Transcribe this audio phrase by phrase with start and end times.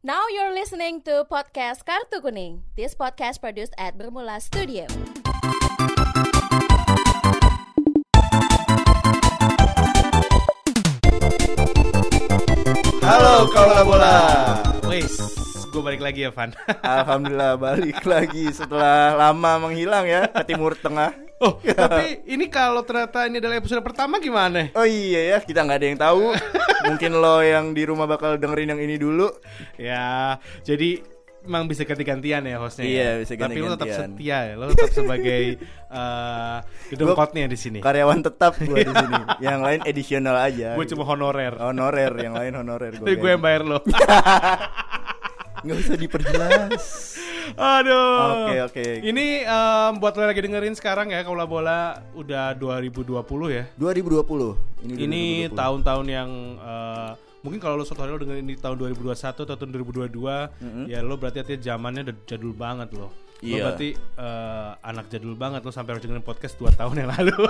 [0.00, 2.64] Now you're listening to podcast Kartu Kuning.
[2.72, 4.88] This podcast produced at Bermula Studio.
[13.04, 15.39] Halo kaula bola.
[15.80, 16.52] Gue balik lagi ya Van.
[16.84, 21.08] Alhamdulillah balik lagi setelah lama menghilang ya ke Timur Tengah.
[21.40, 24.68] oh, tapi ini kalau ternyata ini adalah episode pertama gimana?
[24.76, 26.36] Oh iya ya, kita nggak ada yang tahu.
[26.84, 29.32] Mungkin lo yang di rumah bakal dengerin yang ini dulu.
[29.80, 30.36] Ya,
[30.68, 31.00] jadi
[31.48, 32.84] emang bisa ganti-gantian ya hostnya.
[32.84, 33.12] Iya, ya?
[33.24, 34.10] bisa Tapi lo tetap ganti-gantian.
[34.20, 35.42] setia ya, lo tetap sebagai
[35.88, 36.58] uh,
[36.92, 37.80] gedung kotnya di sini.
[37.80, 39.20] Karyawan tetap gue di sini.
[39.40, 40.76] Yang lain additional aja.
[40.76, 41.56] Gue cuma honorer.
[41.56, 43.80] honorer, yang lain honorer Tapi gue yang bayar lo.
[45.60, 46.84] Nggak usah diperjelas.
[47.50, 48.46] Aduh.
[48.46, 48.84] Oke, oke.
[49.02, 51.80] Ini em, buat lo lagi dengerin sekarang ya, kalau bola
[52.12, 53.10] udah 2020
[53.50, 53.64] ya.
[53.74, 54.54] 2020.
[54.80, 55.58] Ini, Ini 2020.
[55.58, 57.10] tahun-tahun yang eh,
[57.40, 61.16] mungkin kalau lo suatu hari lo dengerin ini tahun 2021 atau tahun 2022 ya lo
[61.16, 63.08] berarti artinya zamannya udah jadul banget lo.
[63.08, 63.62] Lo Iya.
[63.66, 67.36] berarti eh, anak jadul banget lo sampai harus dengerin podcast 2 tahun yang lalu.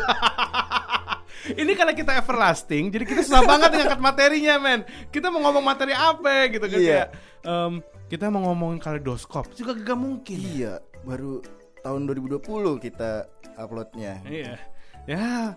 [1.41, 4.81] Ini karena kita everlasting, jadi kita susah banget ngangkat materinya, men.
[5.09, 6.85] Kita mau ngomong materi apa gitu kan Iya.
[6.85, 7.09] kayak
[7.43, 7.73] em,
[8.11, 10.39] kita mau ngomongin kaleidoskop juga gak mungkin.
[10.43, 11.39] Iya, baru
[11.87, 12.43] tahun 2020
[12.83, 14.19] kita uploadnya.
[14.27, 14.59] Iya.
[15.07, 15.55] Ya.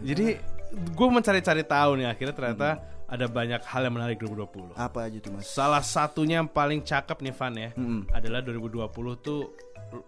[0.00, 0.40] Jadi
[0.72, 2.68] gue mencari-cari tahu nih akhirnya ternyata
[3.12, 4.72] ada banyak hal yang menarik 2020.
[4.72, 5.44] Apa aja tuh mas?
[5.44, 8.08] Salah satunya yang paling cakep nih Van ya Mm-mm.
[8.08, 8.88] adalah 2020
[9.20, 9.52] tuh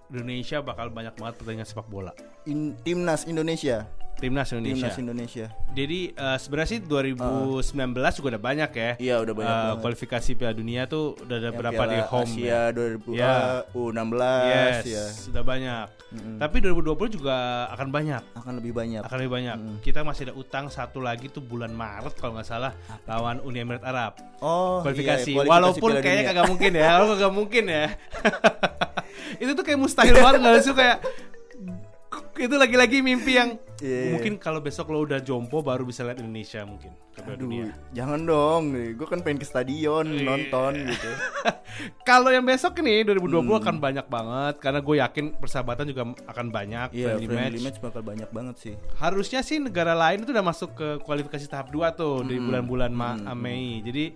[0.08, 2.16] Indonesia bakal banyak banget pertandingan sepak bola.
[2.48, 3.84] In, timnas Indonesia.
[4.24, 4.76] Timnas Indonesia.
[4.80, 5.46] Timnas Indonesia.
[5.70, 7.60] Jadi eh, sebenarnya sih 2019
[8.14, 8.90] juga udah banyak ya.
[8.96, 9.76] Iya, udah banyak banget.
[9.78, 12.62] kualifikasi Piala Dunia tuh udah ada Yang berapa di home Asia ya.
[12.70, 13.28] 2000 Ya.
[13.28, 15.04] ah, U16 Yes, ya.
[15.12, 15.86] sudah banyak.
[16.14, 17.36] Tapi 2020 juga
[17.68, 18.22] akan banyak.
[18.34, 19.02] Akan lebih banyak.
[19.02, 19.56] akan lebih banyak.
[19.82, 22.72] Kita masih ada utang satu lagi tuh bulan Maret kalau nggak salah
[23.04, 24.16] lawan Uni Emirat Arab.
[24.38, 25.26] Oh, kualifikasi.
[25.26, 26.86] iya, kualifikasi Walaupun Piala kayaknya kagak mungkin ya.
[26.94, 27.84] Kalau kagak mungkin ya.
[29.42, 30.98] itu tuh kayak mustahil banget nggak sih kayak
[32.36, 34.10] itu lagi-lagi mimpi yang Iya.
[34.10, 37.74] mungkin kalau besok lo udah jompo baru bisa lihat Indonesia mungkin Aduh, dunia.
[37.90, 38.62] jangan dong.
[38.94, 40.22] Gue kan pengen ke stadion Iya.
[40.24, 41.10] nonton gitu.
[42.04, 43.60] Kalau yang besok nih 2020 Hmm.
[43.60, 47.66] akan banyak banget karena gue yakin persahabatan juga akan banyak Iya, friendly friendly match.
[47.72, 48.74] match bakal banyak banget sih.
[48.96, 53.34] harusnya sih negara lain itu udah masuk ke kualifikasi tahap 2 tuh di bulan-bulan Ma-
[53.34, 53.78] Mei.
[53.80, 54.14] Jadi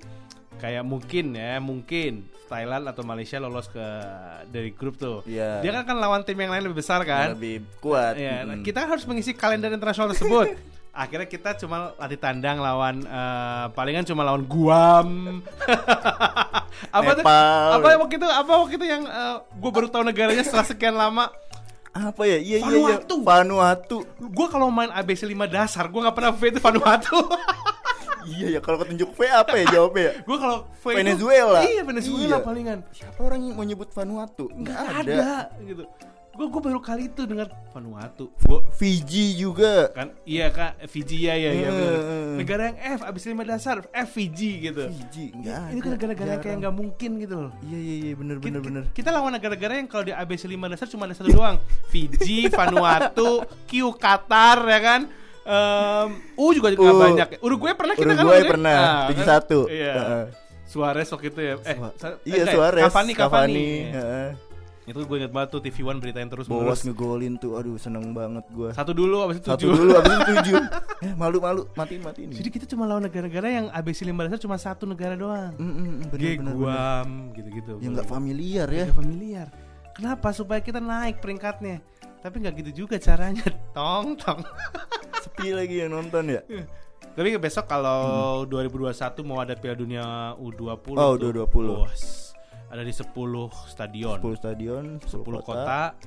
[0.59, 3.87] kayak mungkin ya, mungkin Thailand atau Malaysia lolos ke
[4.49, 5.21] dari grup tuh.
[5.29, 5.61] Iya.
[5.63, 7.37] Dia kan kan lawan tim yang lain lebih besar kan?
[7.37, 8.17] Lebih kuat.
[8.17, 8.65] Nah, Mm-mm.
[8.65, 10.57] kita harus mengisi kalender internasional tersebut.
[10.99, 15.09] Akhirnya kita cuma latih tandang lawan eh, palingan cuma lawan Guam.
[16.99, 17.23] apa tuh?
[17.23, 17.69] Nepal.
[17.79, 18.27] Apa waktu itu?
[18.27, 19.03] Apa waktu itu yang
[19.47, 21.31] gue baru tahu negaranya setelah sekian lama?
[21.95, 22.39] Apa ya?
[22.39, 22.67] Iya, iya, iya.
[22.67, 23.15] Vanuatu.
[23.23, 23.97] Vanuatu.
[24.19, 27.19] Gue kalau main ABC 5 dasar, gue nggak pernah V itu Vanuatu.
[28.31, 30.13] Iya ya, kalau ketunjuk V apa ya jawabnya ya?
[30.29, 31.61] gue kalau V itu- Venezuela.
[31.63, 32.39] iya Venezuela Iya.
[32.41, 32.79] palingan.
[32.91, 34.45] Siapa orang yang mau nyebut Vanuatu?
[34.51, 35.27] Nggak Nggak ada.
[35.61, 35.85] gitu.
[36.31, 38.31] Gue gue baru kali itu dengar Vanuatu.
[38.39, 39.91] Gue Fiji juga.
[39.91, 41.67] kan iya kan Fiji ya ya ya.
[41.67, 42.39] Hmm.
[42.39, 44.87] Negara yang F abis lima dasar F Fiji gitu.
[44.87, 45.71] Fiji nggak ada.
[45.75, 47.53] Ini kan negara-negara kayak nggak mungkin gitu loh.
[47.67, 48.83] Iya iya iya bener bener Kita, bener.
[48.95, 51.59] kita lawan negara-negara yang kalau di ABC 5 dasar cuma ada satu doang.
[51.91, 55.01] Fiji, Vanuatu, Q, Qatar ya kan.
[55.49, 57.01] Em, U juga nggak U.
[57.01, 57.29] banyak.
[57.41, 58.13] Uruguay pernah kita kan?
[58.15, 58.53] Uruguay waktu itu?
[58.53, 59.41] pernah, Ah, kan?
[59.41, 59.61] 7-1.
[59.67, 59.95] Iya.
[59.95, 60.25] Heeh.
[60.63, 61.55] Suarez waktu itu ya.
[61.59, 61.77] Eh,
[62.27, 63.69] iya eh, Suarez, Cavani, Cavani.
[63.83, 63.93] Iya.
[63.95, 64.31] heeh.
[64.87, 66.81] Itu gue inget banget tuh TV One beritain terus menerus.
[66.81, 68.73] ngegolin tuh, aduh seneng banget gua.
[68.73, 69.73] Satu dulu abis itu Satu tujuh.
[69.75, 70.57] dulu abis itu tujuh.
[71.03, 72.29] eh, malu malu matiin matiin.
[72.31, 75.53] Jadi kita cuma lawan negara-negara yang ABC 5 dasar cuma satu negara doang.
[75.55, 76.55] Mm, mm, mm, bener, Kayak bener.
[76.55, 77.73] Guam gitu-gitu.
[77.79, 78.85] yang nggak familiar ya.
[78.85, 79.47] Nggak familiar.
[79.93, 80.29] Kenapa?
[80.31, 81.77] Supaya kita naik peringkatnya.
[82.19, 83.47] Tapi nggak gitu juga caranya.
[83.77, 84.43] Tong tong.
[85.23, 86.43] Sepi lagi yang nonton ya.
[87.15, 88.95] Tapi besok kalau 2021
[89.27, 90.05] mau ada Piala Dunia
[90.39, 91.67] U20 Oh, tuh, U20.
[91.67, 92.31] bos,
[92.71, 93.11] ada di 10
[93.67, 94.19] stadion.
[94.23, 95.99] 10 stadion, 10, 10 kota.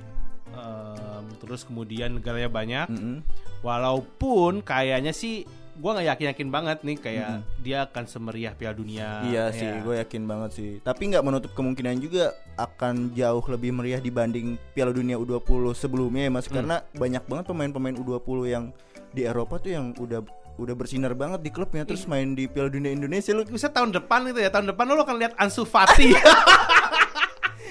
[0.52, 2.86] em, terus kemudian negaranya banyak.
[2.92, 3.24] Mm-mm.
[3.64, 5.48] Walaupun kayaknya sih
[5.82, 7.58] gua nggak yakin-yakin banget nih kayak Mm-mm.
[7.58, 9.26] dia akan semeriah Piala Dunia.
[9.26, 9.58] Iya ya.
[9.58, 10.70] sih, gue yakin banget sih.
[10.86, 16.30] Tapi nggak menutup kemungkinan juga akan jauh lebih meriah dibanding Piala Dunia U20 sebelumnya ya
[16.30, 16.46] Mas.
[16.46, 16.62] Hmm.
[16.62, 18.64] Karena banyak banget pemain-pemain U20 yang
[19.10, 20.22] di Eropa tuh yang udah
[20.62, 24.30] udah bersinar banget di klubnya terus main di Piala Dunia Indonesia lu Bisa tahun depan
[24.30, 26.14] itu ya, tahun depan lo akan lihat Ansu Fati.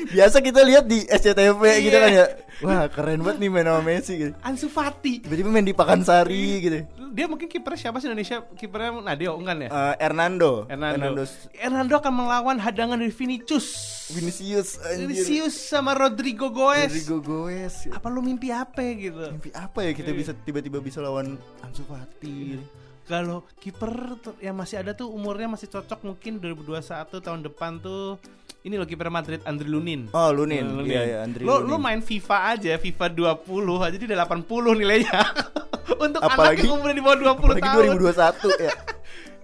[0.08, 2.00] biasa kita lihat di SCTV gitu Iya.
[2.00, 2.26] kan ya
[2.62, 5.22] wah keren banget nih main sama Messi gitu Ansu Fati.
[5.22, 6.80] tiba-tiba main di Pakansari gitu
[7.12, 8.40] Dia mungkin kipernya siapa sih Indonesia?
[8.56, 9.70] Kipernya Nadeo enggak ya?
[9.70, 11.28] Eh, Hernando Hernando.
[11.52, 13.68] Hernando akan melawan hadangan dari Vinicius.
[14.10, 15.12] Vinicius anjir.
[15.12, 16.88] Vinicius sama Rodrigo Goes.
[16.88, 19.28] Rodrigo Goes Apa lu mimpi apa gitu?
[19.28, 22.56] mimpi apa ya kita bisa tiba-tiba bisa lawan Ansu Fati
[23.04, 23.92] Kalau kiper
[24.40, 26.80] yang masih ada tuh umurnya masih cocok mungkin 2021
[27.20, 28.16] tahun depan tuh
[28.62, 30.06] ini loh kiper Madrid Andre Lunin.
[30.12, 30.66] Oh, Lunin.
[30.68, 30.86] Lunin.
[30.88, 31.68] Iya, iya, Andre lo, Lunin.
[31.68, 33.06] lo main FIFA aja, FIFA
[33.42, 33.42] 20
[33.82, 34.46] aja dia udah 80
[34.78, 35.20] nilainya.
[36.00, 37.84] Untuk anak Apalagi- yang umurnya di bawah 20 Apalagi tahun.
[38.00, 38.74] 2021 ya.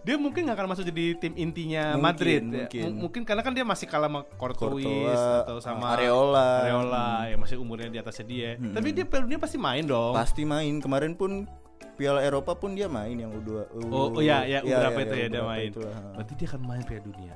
[0.08, 2.48] Dia mungkin gak akan masuk jadi tim intinya Mungkin, Madrid ya.
[2.64, 2.84] mungkin.
[2.88, 6.64] M- mungkin karena kan dia masih kalah sama Courtois Courtois, atau sama Areola.
[6.64, 8.50] Areola yang masih umurnya di atasnya dia.
[8.56, 10.16] Tapi dia Piala Dunia pasti main dong.
[10.16, 10.80] Pasti main.
[10.80, 11.44] Kemarin pun
[12.00, 13.52] Piala Eropa pun dia main yang U2.
[13.92, 15.70] Oh, oh ya, ya, Iya, berapa iya, itu ya dia beberapa main.
[15.76, 15.96] itulah.
[16.16, 17.34] Berarti dia akan main Piala Dunia.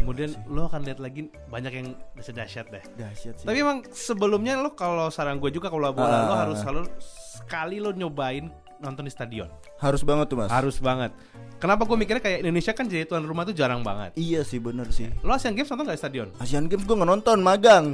[0.00, 2.80] Kemudian lo akan lihat lagi banyak yang bisa dahsyat deh.
[2.96, 3.46] Dahsyat sih.
[3.46, 6.62] Tapi emang sebelumnya lo kalau saran gue juga kalau bola Ah, lo ah, harus ah.
[6.64, 8.48] selalu sekali lo nyobain
[8.80, 9.48] nonton di stadion.
[9.78, 10.50] harus banget tuh, Mas.
[10.50, 11.12] Harus banget.
[11.60, 14.16] Kenapa gue mikirnya kayak Indonesia kan jadi tuan rumah tuh jarang banget.
[14.16, 15.12] Iya sih bener sih.
[15.20, 16.28] Lo Asian Games nonton gak di stadion?
[16.40, 17.92] Asian Games gue nggak nonton, magang.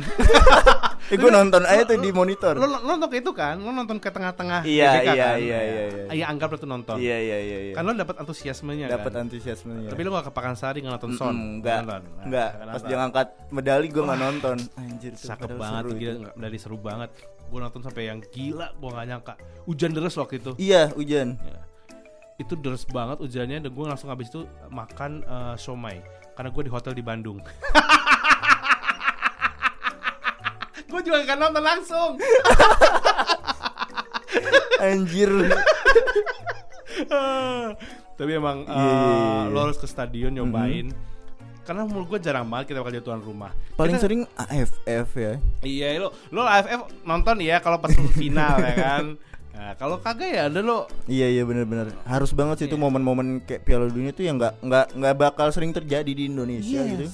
[1.10, 2.54] eh, gue nonton aja tuh di monitor.
[2.54, 3.58] Lo, lo nonton ke itu kan?
[3.58, 5.14] Lo nonton ke tengah-tengah Iya, iya, kan?
[5.18, 5.82] iya, iya, iya.
[6.14, 6.96] Iya, anggap lo tuh nonton.
[7.02, 7.74] Iya iya iya iya.
[7.74, 9.26] Kan lo dapet antusiasmenya Dapat kan?
[9.26, 9.90] antusiasmenya.
[9.90, 11.34] Tapi lo gak ke Pakansari gak nonton Son?
[11.58, 12.02] Enggak, Nonton.
[12.06, 12.50] Nah, enggak.
[12.54, 14.56] nggak Pas dia ngangkat medali gue nggak nonton.
[14.78, 15.12] Anjir.
[15.18, 17.10] Cakep padahal banget gila dari seru banget.
[17.46, 19.34] Gue nonton sampai yang gila, gue gak nyangka.
[19.66, 20.54] Hujan deras waktu itu.
[20.58, 21.38] Iya, hujan.
[21.38, 21.62] Ya.
[22.36, 26.04] Itu deras banget hujannya dan gue langsung habis itu makan eh, somai
[26.36, 27.40] karena gue di hotel di Bandung.
[30.90, 32.18] gue juga gak nonton langsung.
[34.84, 35.32] Anjir.
[38.16, 39.52] Tapi emang Iya, iya, iya, iya.
[39.52, 40.88] lo harus ke stadion nyobain.
[41.66, 43.50] Karena menurut gue jarang banget kita bakal jadi tuan rumah.
[43.74, 45.32] Paling Kita- sering AFF ya.
[45.60, 49.04] Iya lo lo AFF nonton ya kalau pas final ya kan.
[49.50, 51.90] Nah, kalau kagak ya ada lo Iya iya benar-benar.
[52.04, 52.84] Harus banget sih itu Iya.
[52.86, 56.90] momen-momen kayak Piala Dunia tuh yang nggak nggak nggak bakal sering terjadi di Indonesia Yes.
[56.92, 57.06] gitu.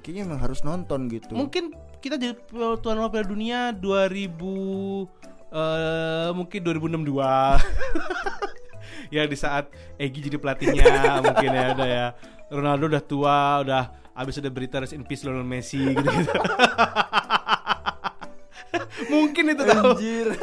[0.00, 1.32] Kayaknya emang harus nonton gitu.
[1.34, 2.38] Mungkin kita jadi
[2.78, 5.08] tuan rumah Piala Dunia 2000
[5.48, 7.24] eh mungkin 2062.
[9.14, 10.84] ya di saat Egi jadi pelatihnya
[11.24, 12.06] mungkin ya udah ya.
[12.48, 13.82] Ronaldo udah tua, udah
[14.16, 16.32] habis ada berita rest in peace Lionel Messi gitu-gitu.
[19.12, 19.90] mungkin itu tahu.
[19.94, 20.26] Anjir.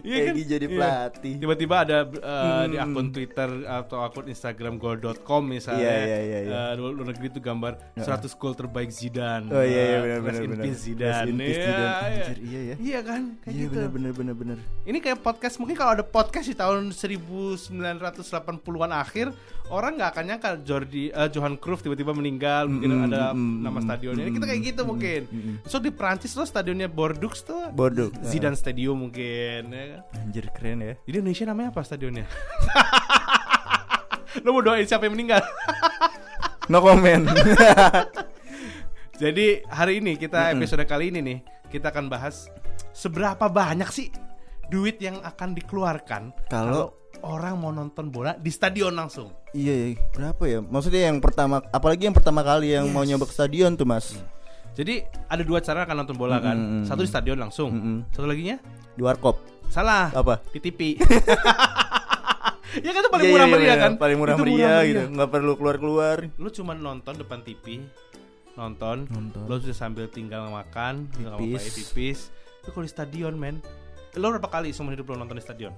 [0.00, 0.32] Iya kan?
[0.36, 0.72] Jadi Iya.
[0.72, 1.32] pelatih.
[1.36, 2.84] Tiba-tiba ada uh, di Hmm.
[2.86, 6.52] akun Twitter atau akun Instagram gol.com misalnya Iya, iya, iya, iya.
[6.52, 9.46] uh, luar negeri itu gambar 100 gol terbaik Zidane.
[9.48, 10.64] Oh iya iya Uh, benar rest benar benar.
[10.64, 11.10] peace Zidane.
[11.10, 11.70] Iya, Zidane.
[11.70, 11.90] iya.
[12.00, 12.74] Anjir iya ya.
[12.76, 13.20] Iya kan?
[13.40, 13.72] Kayak Iya gitu.
[13.72, 14.56] benar benar benar benar.
[14.82, 19.26] Ini kayak podcast mungkin kalau ada podcast di tahun 1980-an akhir
[19.70, 23.72] orang nggak akan nyangka Jordi eh, Johan Cruyff tiba-tiba meninggal mungkin Mm, ada mm, nama
[23.72, 24.24] mm, stadionnya.
[24.28, 25.20] Kita kayak gitu mungkin.
[25.64, 28.08] So di Prancis tuh stadionnya Bordeaux tuh Bodoh.
[28.20, 30.00] Zidane Stadium mungkin ya kan?
[30.18, 30.92] Anjir keren ya.
[30.98, 32.24] Di Indonesia namanya apa stadionnya?
[34.44, 35.40] Lo mau doain siapa yang meninggal?
[36.66, 37.26] No comment.
[39.20, 42.46] Jadi hari ini kita episode kali ini nih kita akan bahas
[42.90, 44.08] seberapa banyak sih
[44.66, 49.28] duit yang akan dikeluarkan Kalau- orang mau nonton bola di stadion langsung.
[49.52, 50.58] iya, iya, berapa ya?
[50.62, 53.12] Maksudnya yang pertama apalagi yang pertama kali yang mau Yes.
[53.12, 54.14] nyoba ke stadion tuh, Mas.
[54.70, 54.94] Jadi
[55.26, 56.56] ada dua cara akan nonton bola kan.
[56.56, 56.82] Mm-mm.
[56.84, 57.70] Satu di stadion langsung.
[57.70, 57.96] Mm-mm.
[58.10, 58.56] Satu laginya
[58.92, 59.36] Di warkop.
[59.66, 60.10] salah.
[60.10, 60.42] Apa?
[60.48, 60.96] Di TV.
[62.84, 63.92] ya kan itu paling Iya, murah iya, meriah iya, kan?
[63.96, 65.02] Paling murah Itu meriah gitu.
[65.10, 66.16] Nggak perlu keluar-keluar.
[66.34, 67.82] Lu cuma nonton depan TV,
[68.54, 69.42] nonton, Nonton.
[69.46, 71.70] lo bisa sambil tinggal makan, tinggal Pipis.
[71.72, 72.18] pipis.
[72.60, 73.58] Itu kalau di stadion, men.
[74.14, 75.70] Lo berapa kali seumur hidup lo nonton di stadion?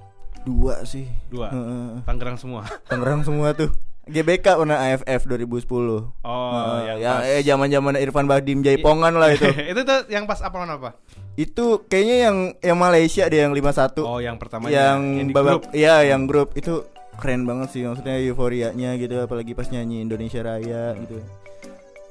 [0.43, 1.05] Dua sih.
[1.29, 1.49] Dua.
[1.49, 2.01] Heeh.
[2.03, 2.65] Tangerang semua.
[2.89, 3.69] Tangerang semua tuh.
[4.03, 5.63] GBK pernah AFF 2010.
[5.73, 9.47] Oh, Heeh, yang ya, eh zaman-zaman Irfan Bahdim Jaipongan lah itu.
[9.73, 10.99] itu tuh yang pas apa apa?
[11.33, 14.05] itu kayaknya yang yang Malaysia deh yang 51.
[14.05, 15.73] Oh, yang pertama yang, di babak grup.
[15.73, 16.85] iya yang grup itu
[17.17, 21.25] keren banget sih maksudnya euforianya gitu apalagi pas nyanyi Indonesia Raya gitu.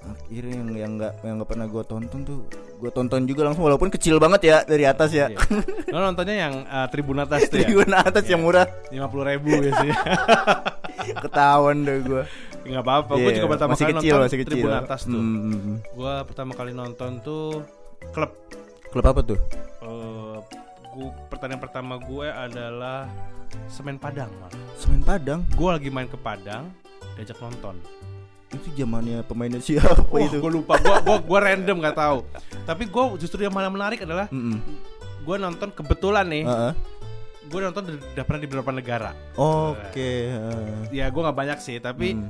[0.01, 2.39] Akhirnya yang yang nggak yang nggak pernah gue tonton tuh
[2.81, 5.29] gue tonton juga langsung walaupun kecil banget ya dari atas ya.
[5.29, 5.37] Iya.
[5.93, 7.69] Lo nontonnya yang uh, tribun atas tuh ya?
[7.69, 9.93] Tribun atas yang murah Lima puluh ribu biasanya.
[11.25, 12.23] ketahuan deh gue.
[12.65, 13.13] Nggak apa-apa.
[13.17, 14.49] Gue Iya, juga pertama masih kali kecil, nonton masih kecil.
[14.57, 15.21] tribun atas tuh.
[15.21, 15.77] Hmm, hmm.
[15.93, 17.45] Gue pertama kali nonton tuh
[18.13, 18.31] klub.
[18.91, 19.39] Klub apa tuh?
[19.81, 20.37] Eh,
[20.91, 23.07] gua, pertandingan pertama gue adalah
[23.71, 24.51] Semen Padang malah.
[24.75, 25.45] Semen Padang.
[25.55, 26.67] Gue lagi main ke Padang,
[27.15, 27.77] diajak nonton.
[28.51, 30.37] Itu zamannya pemainnya siapa Wah, itu?
[30.37, 30.75] gue lupa.
[30.77, 32.17] Gue gua, gua random nggak tahu.
[32.61, 34.59] Tapi gue justru yang malah menarik adalah Mm-mm.
[35.21, 36.43] gue nonton kebetulan nih.
[36.43, 36.73] Heeh.
[37.47, 39.11] Gue nonton di- udah pernah di beberapa negara.
[39.35, 40.11] Oke.
[40.29, 40.67] heeh.
[40.91, 42.27] Ya gue nggak banyak sih, tapi Hmm.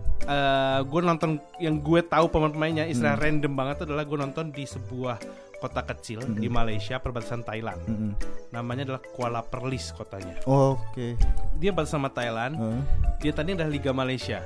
[0.84, 3.24] gue nonton yang gue tahu pemain-pemainnya istilah Hmm.
[3.24, 5.18] random banget itu adalah gue nonton di sebuah
[5.58, 6.38] kota kecil Hmm.
[6.38, 7.82] di Malaysia perbatasan Thailand.
[7.84, 8.12] Mm-mm.
[8.50, 10.38] Namanya adalah Kuala Perlis kotanya.
[10.44, 11.14] Oke.
[11.56, 12.58] Dia batas sama Thailand.
[12.58, 12.82] Heeh.
[13.20, 14.42] Dia tadi adalah Liga Malaysia.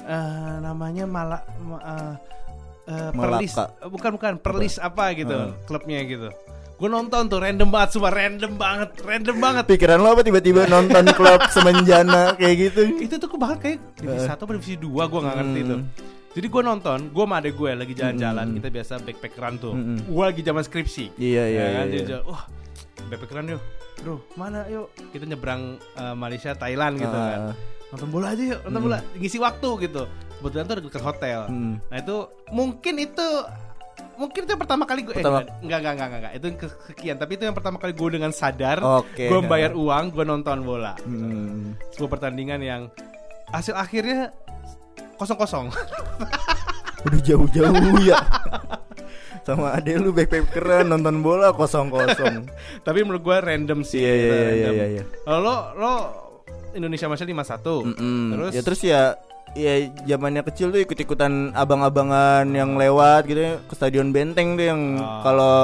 [0.00, 0.22] Eh,
[0.60, 2.14] namanya Mala ma- eh,
[2.86, 3.52] eh, Perlis.
[3.52, 5.52] Eh, bukan bukan Perlis apa, gitu Heeh.
[5.64, 6.28] klubnya gitu.
[6.74, 9.64] Gue nonton tuh random banget, sumpah random banget, random banget.
[9.66, 12.82] Pikiran lo apa tiba-tiba nonton klub semenjana kayak gitu?
[13.00, 15.68] itu tuh gue bahkan kayak divisi satu atau divisi dua gue nggak ngerti Hmm.
[15.68, 15.80] tuh
[16.30, 18.56] jadi gue nonton gue sama adek gue lagi jalan-jalan Hmm.
[18.56, 19.98] kita biasa backpackeran tuh Hmm.
[20.00, 21.94] gue lagi zaman skripsi Iya iya Ya kan, iya.
[21.96, 22.06] iya.
[22.06, 22.42] jalan, wah
[23.04, 23.62] backpackeran yuk
[23.98, 25.62] bro mana yuk kita nyebrang
[25.92, 27.40] eh, Malaysia Thailand gitu Ah, kan
[27.88, 30.02] nonton bola aja yuk nonton bola ngisi waktu gitu
[30.38, 31.74] kebetulan tuh dekat hotel hmm.
[31.88, 32.16] nah itu
[32.48, 33.26] mungkin itu
[34.14, 37.16] mungkin itu yang pertama kali gue Pertama- eh, enggak, enggak enggak enggak itu yang kesekian
[37.16, 39.26] tapi itu yang pertama kali gue dengan sadar Oke.
[39.26, 41.74] gue bayar uang gue nonton bola Hmm.
[41.92, 42.82] sebuah pertandingan yang
[43.48, 44.30] hasil akhirnya
[45.16, 45.66] kosong kosong
[46.98, 48.18] Udah jauh-jauh ya.
[49.46, 52.42] Sama adek lu backpackeran nonton bola kosong-kosong.
[52.86, 54.72] tapi menurut gue random sih iya iya random.
[54.74, 55.04] iya iya.
[55.22, 55.92] Kalau lo lo
[56.72, 58.22] Indonesia masih 51 Mm-mm.
[58.30, 59.02] terus ya terus ya
[59.54, 59.72] ya
[60.06, 65.20] zamannya kecil tuh ikut-ikutan abang-abangan yang lewat gitu ya ke stadion Benteng tuh yang Oh.
[65.22, 65.54] kalau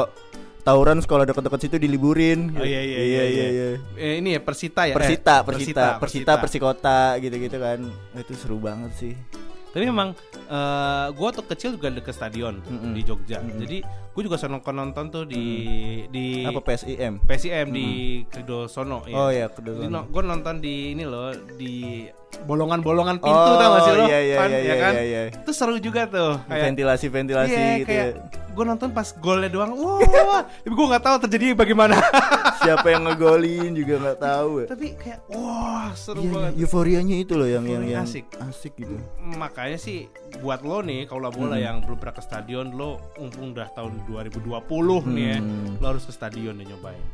[0.60, 2.48] tawuran sekolah dekat-dekat situ diliburin.
[2.56, 3.46] Oh, iya, iya, iya, iya.
[3.46, 3.66] iya.
[3.94, 7.84] eh, ini ya Persita ya Persita, Eh, Persita, Persita, Persikota gitu-gitu kan.
[8.14, 9.12] Itu seru banget sih.
[9.68, 10.14] tapi memang
[10.46, 12.94] eh gue tuh kecil juga deket stadion Mm-mm.
[12.94, 13.58] di Jogja Mm-mm.
[13.58, 13.82] jadi
[14.14, 15.44] gue juga seneng nonton tuh di
[16.06, 17.18] di Apa PSIM?
[17.20, 17.88] PSIM di
[18.24, 19.14] Kedo Sono ya.
[19.16, 19.90] Oh ya, Jadi kebetulan.
[19.90, 22.06] no, gue nonton di ini loh di
[22.36, 24.04] bolongan-bolongan pintu oh, tau gak sih lo?
[24.06, 24.92] Iya iya Pan, iya ya iya kan?
[24.94, 25.02] iya.
[25.04, 25.20] iya.
[25.30, 26.38] Itu seru juga tuh.
[26.44, 28.22] Kayak ventilasi ventilasi Iya, gitu kayak ya.
[28.50, 29.70] gue nonton pas golnya doang.
[29.82, 31.94] Wah, tapi gue nggak tahu terjadi bagaimana.
[32.64, 34.66] Siapa yang ngegolin juga nggak tahu ya.
[34.66, 36.52] tapi kayak wah seru Iya, banget.
[36.58, 38.24] euforianya itu loh yang yang yang asik.
[38.40, 38.96] asik gitu.
[39.20, 40.08] Makanya sih
[40.40, 41.62] buat lo nih kalau bola Hmm.
[41.62, 44.60] yang belum pernah ke stadion lo mumpung udah tahun 2020
[45.08, 45.38] nih ya.
[45.38, 45.76] Hmm.
[45.76, 47.04] Lo harus ke stadion dan nyobain.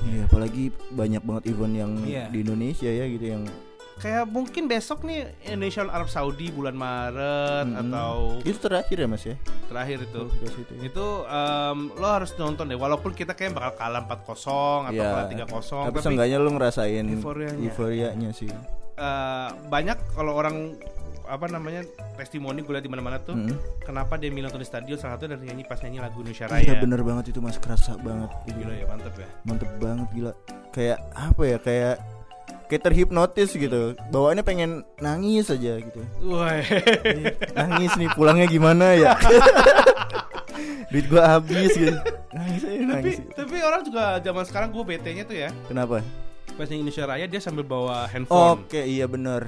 [0.00, 2.24] Iya, apalagi banyak banget event yang Iya.
[2.28, 3.44] di Indonesia ya gitu yang
[3.98, 7.82] Kayak mungkin besok nih Indonesia Arab Saudi bulan Maret Mm-mm.
[7.82, 9.34] atau itu terakhir ya Mas ya.
[9.66, 10.22] terakhir itu.
[10.22, 10.80] Kualifikasi itu ya.
[10.86, 14.14] Itu em, lo harus nonton deh walaupun kita kayak bakal kalah 4-0
[14.86, 15.02] atau Iya.
[15.04, 17.58] kalah 3-0 Tapi tapi, seenggaknya lu ngerasain euforianya.
[17.60, 18.46] euforianya sih.
[18.98, 20.74] Eh, banyak kalau orang
[21.24, 23.52] apa namanya testimoni gue liat di mana-mana tuh Mm.
[23.82, 26.72] kenapa dia milih nonton di stadion salah satu dari nyanyi pas nyanyi lagu Indonesia Iya
[26.72, 28.32] Raya bener banget itu Mas kerasa banget.
[28.48, 30.32] gila ya mantep ya Mantep banget gila.
[30.70, 31.94] Kayak apa ya kayak
[32.64, 33.80] kayak terhipnotis gitu.
[34.08, 36.00] Bawaannya pengen nangis aja gitu.
[36.26, 36.64] Wah,
[37.54, 39.12] Nangis nih pulangnya gimana ya?
[40.90, 41.92] Duit gua habis gitu.
[42.30, 43.16] Nangis aja tapi nangis.
[43.32, 46.00] tapi orang juga zaman sekarang gue bete nya tuh ya Kenapa?
[46.58, 48.66] Pas nyanyi Indonesia Raya dia sambil bawa handphone.
[48.66, 49.46] Oke, iya bener.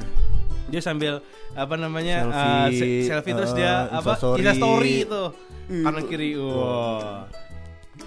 [0.71, 1.19] Dia sambil
[1.59, 4.15] apa namanya Selfie, eh, se- selfie terus dia eh, apa.
[4.39, 5.25] Insta story itu.
[5.67, 7.27] Kanan kiri wah.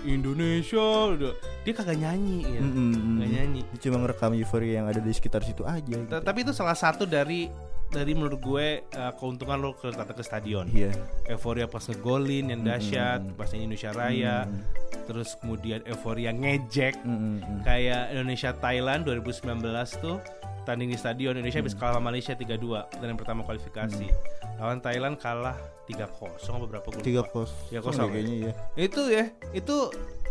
[0.07, 1.35] Indonesia udah.
[1.67, 2.61] Dia kagak nyanyi ya.
[2.63, 3.19] Mm-mm.
[3.19, 3.61] Nggak nyanyi.
[3.67, 6.07] Dia cuma ngerekam euforia yang ada di sekitar situ aja gitu.
[6.23, 7.51] Tapi itu salah satu dari
[7.93, 10.89] dari menurut gue eh, keuntungan lo ke datang ke stadion Iya
[11.27, 13.37] euforia pas ngegolin yang dahsyat Mm-mm.
[13.37, 14.59] pas nyanyi Indonesia Raya Mm.
[15.03, 17.61] terus kemudian euforia ngejek Mm-mm.
[17.61, 19.61] kayak Indonesia Thailand 2019
[19.99, 20.17] tuh
[20.63, 21.67] tanding di stadion Indonesia Hmm.
[21.67, 22.47] habis kalah sama Malaysia 3-2
[22.89, 24.07] pertandingan pertama kualifikasi
[24.55, 27.43] lawan Thailand kalah 3-0 apa berapa gue Tiga lupa.
[27.43, 28.11] kos Tiga kosong ya?
[28.11, 29.75] kayaknya ya itu ya itu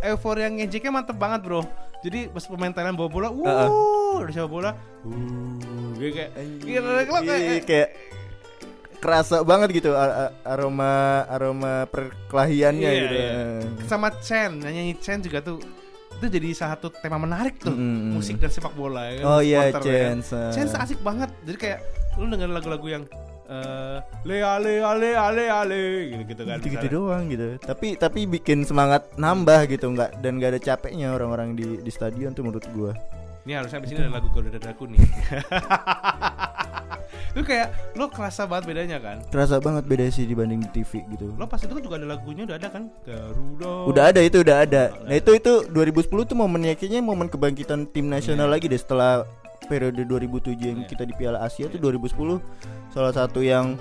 [0.05, 1.63] euforia ngejeknya mantep banget bro
[2.03, 4.71] jadi pas pemain Thailand bawa bola wuh bola
[5.03, 6.67] wuh gue kayak Anjing.
[6.67, 7.89] Gila, lo kayak- Iya, kayak
[8.99, 9.91] kerasa banget gitu
[10.43, 10.93] aroma
[11.27, 13.17] aroma perkelahiannya Iya, gitu.
[13.17, 13.43] iya.
[13.87, 15.59] sama Chen nyanyi Chen juga tuh
[16.13, 18.15] itu jadi salah satu tema menarik tuh Mm-mm.
[18.15, 20.19] musik dan sepak bola ya kan, Oh iya, ya kan.
[20.31, 20.51] Ah.
[20.55, 21.79] Chance asik banget jadi kayak
[22.15, 23.05] lu dengerin lagu-lagu yang
[23.53, 26.97] eh le ale ale ale ale gitu gitu kan gitu-gitu misalnya.
[26.97, 27.47] doang gitu.
[27.61, 32.33] Tapi tapi bikin semangat nambah gitu nggak dan nggak ada capeknya orang-orang di di stadion
[32.33, 32.97] tuh menurut gua.
[33.43, 35.03] ini harusnya abis ini ada lagu Garuda Dadaku nih
[37.35, 41.35] lu kayak lu kerasa banget bedanya kan Terasa banget beda sih dibanding di TV gitu.
[41.35, 44.63] lo pas itu kan juga ada lagunya udah ada kan Garuda Udah ada itu udah
[44.63, 44.95] ada.
[45.11, 49.27] Nah itu itu 2010 tuh momennya kayaknya momen kebangkitan tim nasional lagi deh setelah
[49.73, 50.87] periode 2007 yang Iya.
[50.87, 52.45] kita di Piala Asia tuh 2010
[52.89, 53.81] salah satu yang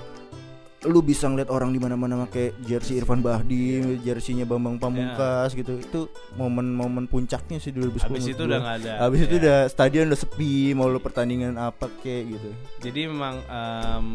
[0.82, 5.78] lu bisa ngeliat orang di mana-mana pakai jersey Irfan Bahdim, jersinya Bambang Pamungkas gitu.
[5.78, 6.00] Itu
[6.34, 8.02] momen-momen puncaknya sih 2010.
[8.02, 9.38] abis menurut itu udah nggak ada Habis itu Ya.
[9.38, 12.50] udah stadion udah sepi, mau lu pertandingan apa kek gitu.
[12.80, 14.06] jadi memang em,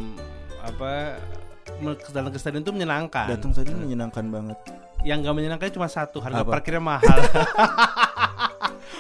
[0.59, 1.15] apa
[2.11, 4.57] datang ke stadion itu menyenangkan Datang stadion menyenangkan banget.
[5.05, 6.51] yang gak menyenangkan cuma satu harga Apa?
[6.51, 7.15] parkirnya mahal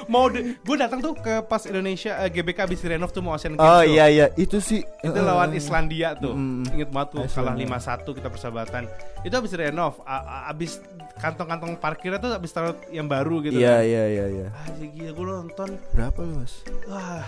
[0.07, 3.61] mau gue datang tuh ke pas Indonesia eh, GBK habis renov tuh mau Asian Games
[3.61, 3.87] Oh tuh.
[3.89, 6.31] iya iya, itu sih itu eh, lawan Islandia tuh.
[6.31, 6.63] Mm.
[6.73, 8.83] inget banget tuh kalah Iceland, 5-1 kita persahabatan.
[9.21, 10.79] Itu habis renov A- a- habis
[11.15, 13.83] kantong-kantong parkirnya tuh habis taruh yang baru gitu Iya kan.
[13.83, 14.47] iya iya iya.
[14.49, 15.69] ah gila gue nonton.
[15.91, 16.53] Berapa lu, Mas?
[16.85, 17.27] wah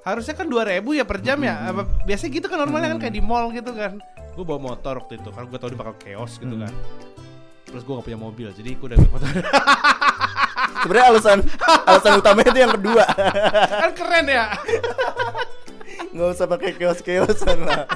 [0.00, 1.68] harusnya kan 2000 ya per jam ya.
[1.68, 4.00] Apa biasanya gitu kan normalnya kan kayak di mall gitu kan.
[4.32, 6.64] Gue bawa motor waktu itu kan gue tau dia bakal chaos gitu Hmm.
[6.64, 6.74] kan
[7.68, 9.28] terus gue gak punya mobil jadi gue udah motor
[10.78, 11.38] Sebenarnya alasan
[11.84, 13.04] alasan utamanya itu yang kedua.
[13.82, 14.44] kan keren ya
[16.08, 17.84] Nggak usah pakai kios-kiosan lah.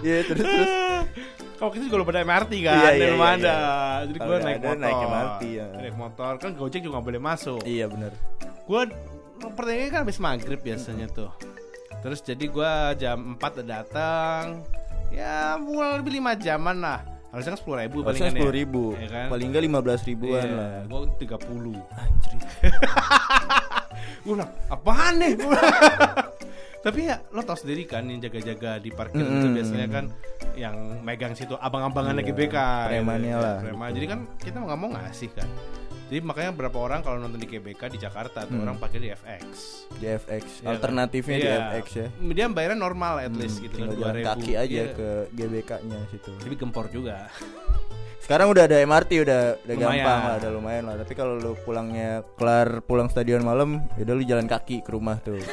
[0.00, 0.70] Iya terus terus.
[1.58, 4.06] kalau kita juga belum ada MRT kan Iya, iya, iya, ada iya.
[4.06, 5.66] jadi gue naik ada, motor naik MRT, ya.
[5.74, 8.12] naik motor kan gojek juga nggak boleh masuk Iya benar.
[8.62, 8.82] gue
[9.50, 11.34] pertandingan kan habis maghrib biasanya tuh
[12.00, 14.62] terus jadi gue jam 4 udah datang
[15.10, 19.08] ya mulai lebih lima jaman lah harusnya kan sepuluh ribu palingan sepuluh ya ribu, Iya
[19.08, 19.26] kan?
[19.28, 20.74] paling nggak lima belas ribuan Iya, lah.
[20.84, 22.38] gue tiga puluh Anjir.
[24.20, 25.32] gue bilang apaan nih
[26.80, 30.04] tapi ya lo tau sendiri kan yang jaga-jaga di parkir itu biasanya kan
[30.54, 32.56] yang megang situ abang-abangannya Iya, GBK
[32.88, 33.40] premannya gitu.
[33.40, 33.86] lah, Preman.
[33.86, 33.96] gitu.
[33.96, 35.48] jadi kan kita mau nggak mau ngasih kan
[36.10, 38.66] jadi makanya berapa orang kalau nonton di GBK di Jakarta tuh Hmm.
[38.66, 39.46] orang pakai di FX
[39.92, 40.44] Di FX.
[40.56, 40.70] Iya kan?
[40.74, 41.56] Alternatifnya di Iya.
[41.72, 42.06] FX ya.
[42.28, 44.26] dia bayarnya normal at least Hmm, gitu kan, jalan 2000.
[44.26, 44.86] kaki aja Iya.
[44.92, 46.30] ke GBK-nya situ.
[46.36, 47.16] tapi gempor juga
[48.20, 49.90] Sekarang udah ada MRT udah udah Lumayan.
[49.96, 50.96] gampang lah, udah lumayan lah.
[50.96, 55.18] Tapi kalau lu pulangnya kelar pulang stadion malam, ya udah lu jalan kaki ke rumah
[55.18, 55.40] tuh.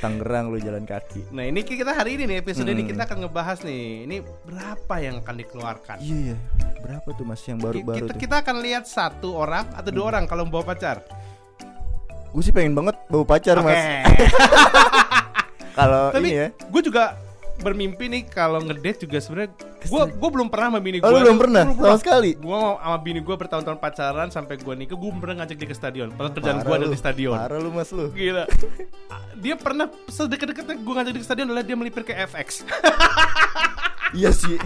[0.00, 1.28] Tangerang lu jalan kaki.
[1.28, 2.88] nah ini kita hari ini nih episode ini Hmm.
[2.88, 4.16] kita akan ngebahas nih ini
[4.48, 6.36] berapa yang akan dikeluarkan Iya ya.
[6.80, 8.16] Berapa tuh Mas yang baru-baru kita, tuh?
[8.16, 8.22] Hmm.
[8.24, 11.04] kita akan lihat satu orang atau dua orang kalau bawa pacar
[12.32, 13.66] Gue sih pengen banget bawa pacar Oke.
[13.66, 13.82] Mas.
[15.76, 16.46] Kalau ini ya.
[16.48, 17.20] gue juga
[17.60, 21.08] bermimpi nih kalau ngedate juga sebenarnya gue gue belum pernah sama bini gue.
[21.08, 21.64] Oh, lu belum pernah?
[21.72, 22.30] Sama sekali?
[22.36, 26.08] Gue sama bini gue bertahun-tahun pacaran sampai gue nikah gue pernah ngajak dia ke stadion.
[26.12, 27.36] Padahal kerjaan gue ada di stadion.
[27.36, 28.08] Parah lu Mas lu.
[28.12, 28.44] Gila.
[29.44, 32.64] dia pernah sedekat-dekatnya gue ngajak dia ke stadion adalah dia melipir ke FX.
[34.16, 34.56] iya sih.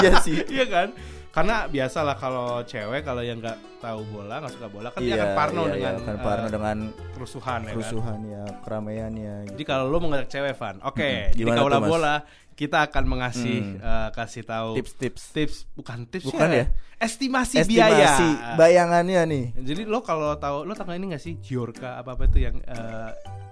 [0.00, 0.36] Iya sih.
[0.58, 0.88] Iya kan?
[1.28, 5.22] Karena biasalah kalau cewek kalau yang nggak tahu bola nggak suka bola kan dia Iya,
[5.22, 6.76] akan parno iya, dengan iya, akan parno dengan
[7.14, 8.18] kerusuhan ya kan.
[8.26, 9.52] ya, keramaiannya gitu.
[9.54, 11.10] Jadi kalau lo mau ngajak cewek Van, oke.
[11.36, 11.90] Kalau tuh, Mas?
[11.90, 12.14] bola
[12.58, 13.78] kita akan mengasih Hmm.
[13.78, 15.22] eh, kasih tahu Tips-tips.
[15.30, 16.66] tips bukan tips Bukan ya?
[16.98, 18.10] estimasi, Estimasi biaya
[18.52, 19.44] bayangannya nih.
[19.56, 23.10] jadi lo kalau tahu lo tahu ini gak sih Giorka apa apa itu yang eh,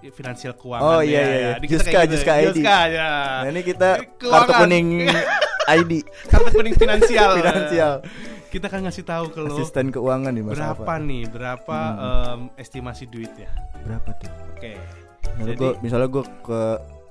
[0.09, 1.53] finansial keuangan Oh, ya, iya, iya, ya.
[1.63, 2.11] Juska, gitu.
[2.13, 2.47] Juska ID.
[2.53, 3.09] Juska, ya.
[3.41, 4.59] Nah, ini kita Ini kartu keuangan.
[4.61, 4.87] kuning
[5.77, 5.91] ID
[6.27, 7.93] kartu kuning finansial finansial.
[8.47, 10.95] kita kan ngasih tahu ke lo Asisten keuangan nih Mas berapa Alfa.
[11.01, 11.99] nih berapa Hmm.
[11.99, 13.47] em, estimasi duitnya
[13.81, 14.31] Berapa tuh?
[14.49, 14.71] oke
[15.29, 16.61] Misalnya Jadi- gua misalnya gua ke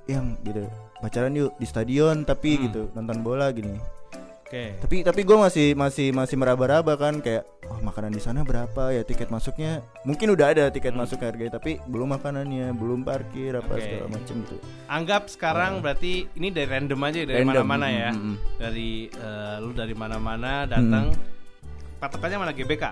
[0.07, 0.61] yang gitu
[0.99, 2.63] pacaran yuk di stadion tapi Hmm.
[2.65, 3.77] gitu nonton bola gini.
[4.47, 8.95] oke Tapi tapi gua masih masih masih meraba-raba kan kayak oh makanan di sana berapa
[8.95, 11.03] ya tiket masuknya mungkin udah ada tiket Hmm.
[11.03, 13.83] masuk harganya tapi belum makanannya belum parkir apa Oke.
[13.83, 14.57] segala macem gitu.
[14.87, 18.11] Anggap sekarang berarti ini dari random aja dari mana-mana ya.
[18.11, 18.37] mm, mm, mm.
[18.57, 21.11] Dari eh, lu dari mana-mana datang.
[21.97, 22.85] Patokannya mana GBK?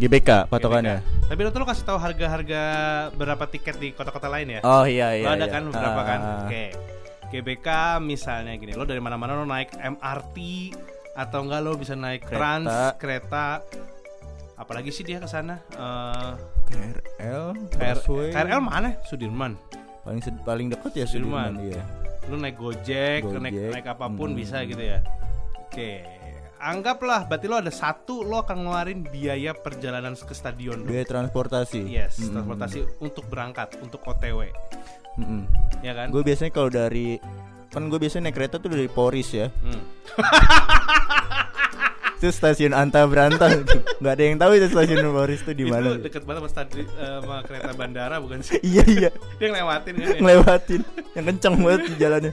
[0.00, 1.04] GBK patokannya.
[1.04, 1.28] GBK.
[1.28, 2.62] Tapi lu tuh lu kasih tahu harga-harga
[3.12, 4.60] berapa tiket di kota-kota lain ya?
[4.64, 5.28] Oh iya iya.
[5.28, 5.52] lo ada iya.
[5.52, 6.18] kan berapa kan?
[6.18, 6.64] Ah, Oke.
[7.28, 10.36] GBK misalnya gini, lo dari mana-mana lo naik MRT
[11.14, 12.36] atau enggak lo bisa naik Kereta.
[12.36, 13.44] trans kereta
[14.54, 16.32] apalagi sih dia ke sana Eh,
[16.66, 18.30] KRL, KR- busway.
[18.30, 18.88] KRL mana?
[19.02, 19.52] Sudirman.
[20.02, 21.56] paling sed- paling dekat ya Sudirman.
[21.56, 21.82] Sudirman iya.
[22.26, 24.38] lu naik gojek, Gojek, naik naik apa pun hmm.
[24.38, 24.98] bisa gitu ya
[25.60, 25.90] oke
[26.56, 30.88] anggaplah berarti lo ada satu lo akan ngeluarin biaya perjalanan ke stadion lo.
[30.88, 31.80] Biaya transportasi.
[31.84, 32.32] yes Mm-mm.
[32.34, 34.50] transportasi untuk berangkat untuk OTW
[35.16, 35.42] Mm-mm.
[35.80, 37.16] ya kan Gue biasanya kalau dari
[37.66, 39.46] kan gue biasanya naik kereta tuh dari Poris ya.
[39.60, 39.80] Hmm.
[42.16, 43.44] Itu stasiun Anta Beranta.
[44.00, 45.92] Nggak ada yang tahu itu stasiun Poris tuh di mana.
[45.92, 49.92] itu deket banget sama, stadi- eh, sama kereta bandara bukan sih iya iya, dia ngelewatin
[49.94, 50.16] kan ya?
[50.24, 50.80] ngelewatin.
[51.12, 52.32] Yang kencang banget di jalannya.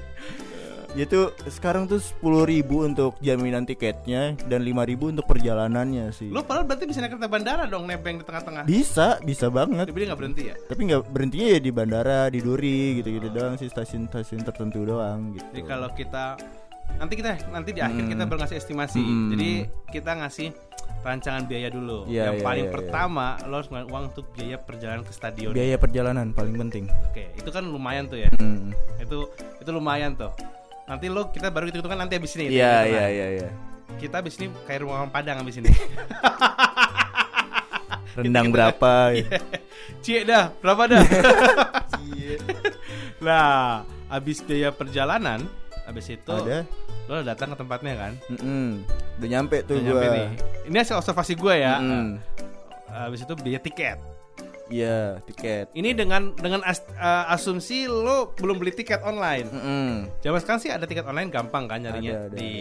[0.94, 6.30] Itu sekarang tuh sepuluh ribu untuk jaminan tiketnya dan lima ribu untuk perjalanannya sih.
[6.30, 9.86] lo padahal berarti bisa naik kereta bandara dong nebeng di tengah-tengah Bisa, bisa banget.
[9.86, 13.58] tapi dia nggak berhenti ya Tapi nggak berhentinya ya di bandara, di Duri gitu-gitu doang
[13.58, 15.46] sih stasiun-stasiun tertentu doang gitu.
[15.50, 16.38] Jadi kalau kita
[16.94, 18.12] nanti kita nanti di akhir Hmm.
[18.12, 19.02] kita baru ngasih estimasi.
[19.02, 19.30] Hmm.
[19.34, 19.50] Jadi
[19.90, 20.48] kita ngasih
[21.02, 22.06] rancangan biaya dulu.
[22.06, 22.72] Iya, Yang iya, paling iya.
[22.72, 25.52] pertama lo harus ngeluarin uang untuk biaya perjalanan ke stadion.
[25.52, 26.86] biaya perjalanan paling penting.
[27.10, 28.30] Oke, itu kan lumayan tuh ya.
[28.38, 28.72] Hmm.
[28.98, 29.28] Itu
[29.58, 30.30] itu lumayan tuh.
[30.84, 32.52] Nanti lo kita baru hitung kan nanti habis ini.
[32.52, 33.50] Iya iya iya iya.
[33.96, 35.72] Kita habis ini kayak rumah orang Padang habis ini.
[38.14, 39.18] Rendang Gitu-gitu berapa kan.
[39.18, 39.38] ya?
[40.06, 41.02] Cie dah, berapa dah?
[43.26, 45.50] nah, habis biaya perjalanan,
[45.90, 46.62] habis itu Ada.
[47.10, 48.14] lo datang ke tempatnya kan?
[48.30, 48.86] Mm-mm.
[49.18, 50.30] Udah nyampe tuh Udah nih.
[50.70, 51.82] Ini hasil observasi gue ya.
[51.82, 52.22] Mm.
[52.94, 53.98] Habis itu biaya tiket.
[54.66, 55.70] Iya, tiket.
[55.72, 59.46] Ini dengan dengan as- uh, asumsi lo belum beli tiket online.
[59.46, 59.90] Mm-mm.
[60.20, 62.52] Zaman sekarang sih ada tiket online gampang kan nyarinya Ada, ada, di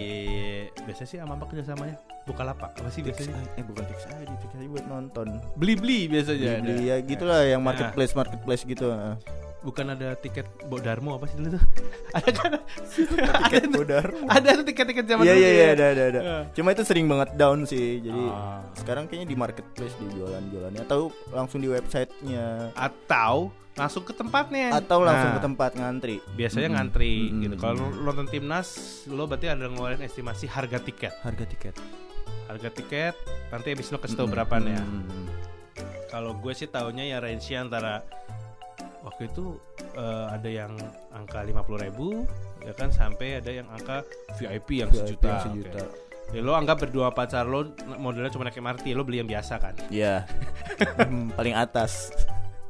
[0.82, 4.66] biasanya sih sama apa kerjasamanya Bukalapak apa sih biasanya eh bukan Tix ID, Tix ID
[4.68, 5.26] buat nonton.
[5.54, 6.82] beli beli biasanya Beli ada.
[6.84, 7.70] ya gitulah yang Nah.
[7.70, 8.86] marketplace marketplace gitu.
[9.62, 11.62] Bukan ada tiket Bo Darmo apa sih dulu tuh?
[12.18, 12.52] ada kan?
[12.84, 14.06] Tiket ada, bodar.
[14.28, 15.54] ada tuh tiket-tiket zaman Iya dulu iya ya.
[15.54, 16.20] iya ada ada ada.
[16.20, 16.38] Iya.
[16.52, 18.00] Cuma itu sering banget down sih.
[18.00, 18.60] Jadi Ah.
[18.74, 24.68] sekarang kayaknya di marketplace di jualan-jualannya atau langsung di websitenya Atau langsung ke tempatnya.
[24.74, 26.16] atau langsung Nah, ke tempat ngantri.
[26.30, 26.76] Biasanya Mm-mm.
[26.76, 27.42] ngantri Mm-mm.
[27.42, 27.54] gitu.
[27.56, 28.68] Kalau nonton timnas,
[29.06, 31.14] lo berarti ada ngeluarin estimasi harga tiket.
[31.20, 31.74] harga tiket.
[32.44, 33.14] Harga tiket
[33.48, 34.34] nanti habis lo kasih tau Mm-mm.
[34.34, 34.82] berapanya.
[34.82, 35.24] Mm-mm.
[36.06, 38.04] Kalau gue sih taunya ya range-nya antara
[39.02, 39.58] waktu itu
[39.98, 40.72] eh, ada yang
[41.10, 42.24] angka 50.000 ribu
[42.62, 44.06] ya kan sampai ada yang angka
[44.38, 45.28] VIP yang VIP sejuta.
[45.28, 45.82] yang sejuta.
[45.82, 46.02] Oke.
[46.32, 49.74] Ya lo anggap berdua pacar lo modelnya cuma naik MRT, lo beli yang biasa kan.
[49.92, 50.24] Iya.
[51.04, 52.14] Hmm, paling atas.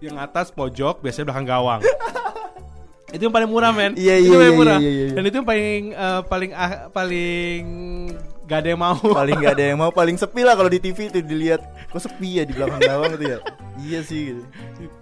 [0.03, 1.81] Yang atas pojok biasanya belakang gawang.
[3.14, 3.95] itu yang paling murah men.
[3.95, 4.79] Iya, itu iya, paling iya, murah.
[4.83, 5.14] iya, iya, iya.
[5.14, 7.62] Dan itu yang paling eh, paling ah, paling
[8.52, 9.00] gak ada yang mau.
[9.00, 12.36] paling nggak ada yang mau paling sepi lah kalau di TV itu dilihat kok sepi
[12.36, 13.38] ya di belakang gawang itu ya.
[13.78, 14.42] Iya sih gitu.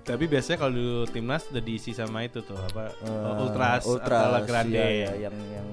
[0.00, 4.30] Tapi biasanya kalau di timnas udah diisi sama itu tuh apa Eh, ultras, Ultras, atau
[4.30, 4.78] La Grande.
[4.78, 5.66] iya, iya, yang yang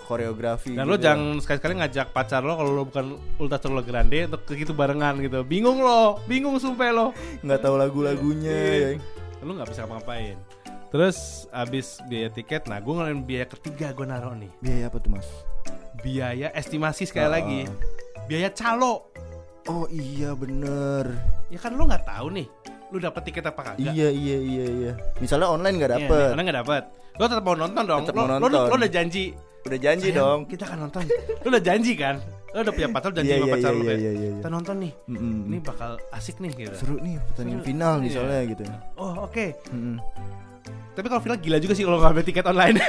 [0.00, 1.02] koreografi Dan gitu lo ya.
[1.04, 3.04] jangan sekali-kali ngajak pacar lo kalau lo bukan
[3.36, 5.42] ultras atau La Grande untuk ke gitu barengan gitu.
[5.42, 7.06] Bingung lo, bingung sumpah lo.
[7.40, 8.88] nggak tahu lagu-lagunya ya.
[9.40, 10.38] Lo nggak bisa ngapain.
[10.90, 11.18] Terus
[11.50, 14.50] abis biaya tiket, nah gue ngelain biaya ketiga gue naruh nih.
[14.58, 15.26] Biaya apa tuh mas?
[16.00, 17.32] Biaya estimasi sekali Ah.
[17.32, 17.60] lagi.
[18.24, 19.10] Biaya calo.
[19.66, 21.04] Oh iya bener.
[21.46, 22.46] Ya kan lo nggak tahu nih,
[22.88, 23.92] lo dapet tiket apa kagak?
[23.92, 24.92] Iya iya iya iya.
[25.18, 26.82] Misalnya online nggak Iya, dapet, Karena nggak dapet.
[27.12, 28.00] Lo tetap mau nonton dong.
[28.02, 28.66] Tetap lo, mau lo- nonton.
[28.66, 29.24] lo udah janji.
[29.60, 30.38] udah janji "Sayang, dong.
[30.48, 31.02] Kita akan nonton.
[31.36, 32.16] lo udah janji kan?
[32.50, 34.10] Lo udah punya pacar janji Iya sama iya pacar iya lo iya iya.
[34.16, 34.30] iya.
[34.34, 34.92] Kita nonton nih.
[35.06, 35.36] Mm-mm.
[35.44, 36.74] Ini bakal asik nih gitu.
[36.74, 37.68] seru nih pertandingan Seru.
[37.68, 38.02] final Iya.
[38.02, 38.62] misalnya gitu.
[38.96, 39.46] Oh oke.
[39.68, 39.96] Mm-mm.
[41.00, 42.76] Tapi kalau final gila juga sih kalau ngambil tiket online.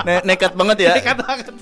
[0.00, 0.96] Ne- nekat banget ya.
[0.96, 1.52] Nekat banget.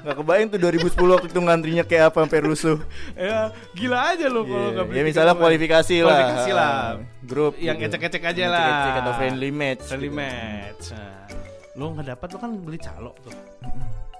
[0.00, 2.76] Nggak kebayang tuh 2010 waktu itu ngantrinya kayak apa sampai rusuh.
[3.12, 6.08] ya gila aja lo kalau beli Ya misalnya kualifikasi lah.
[6.08, 6.76] Kualifikasi lah.
[7.20, 7.88] Grup Yang gitu.
[7.92, 8.60] ecek-ecek aja lah.
[8.62, 9.84] ecek-ecek atau friendly match.
[9.84, 10.16] Friendly gitu.
[10.16, 10.84] match.
[10.92, 11.24] Nah,
[11.74, 13.34] lo nggak dapat lo kan beli calo tuh.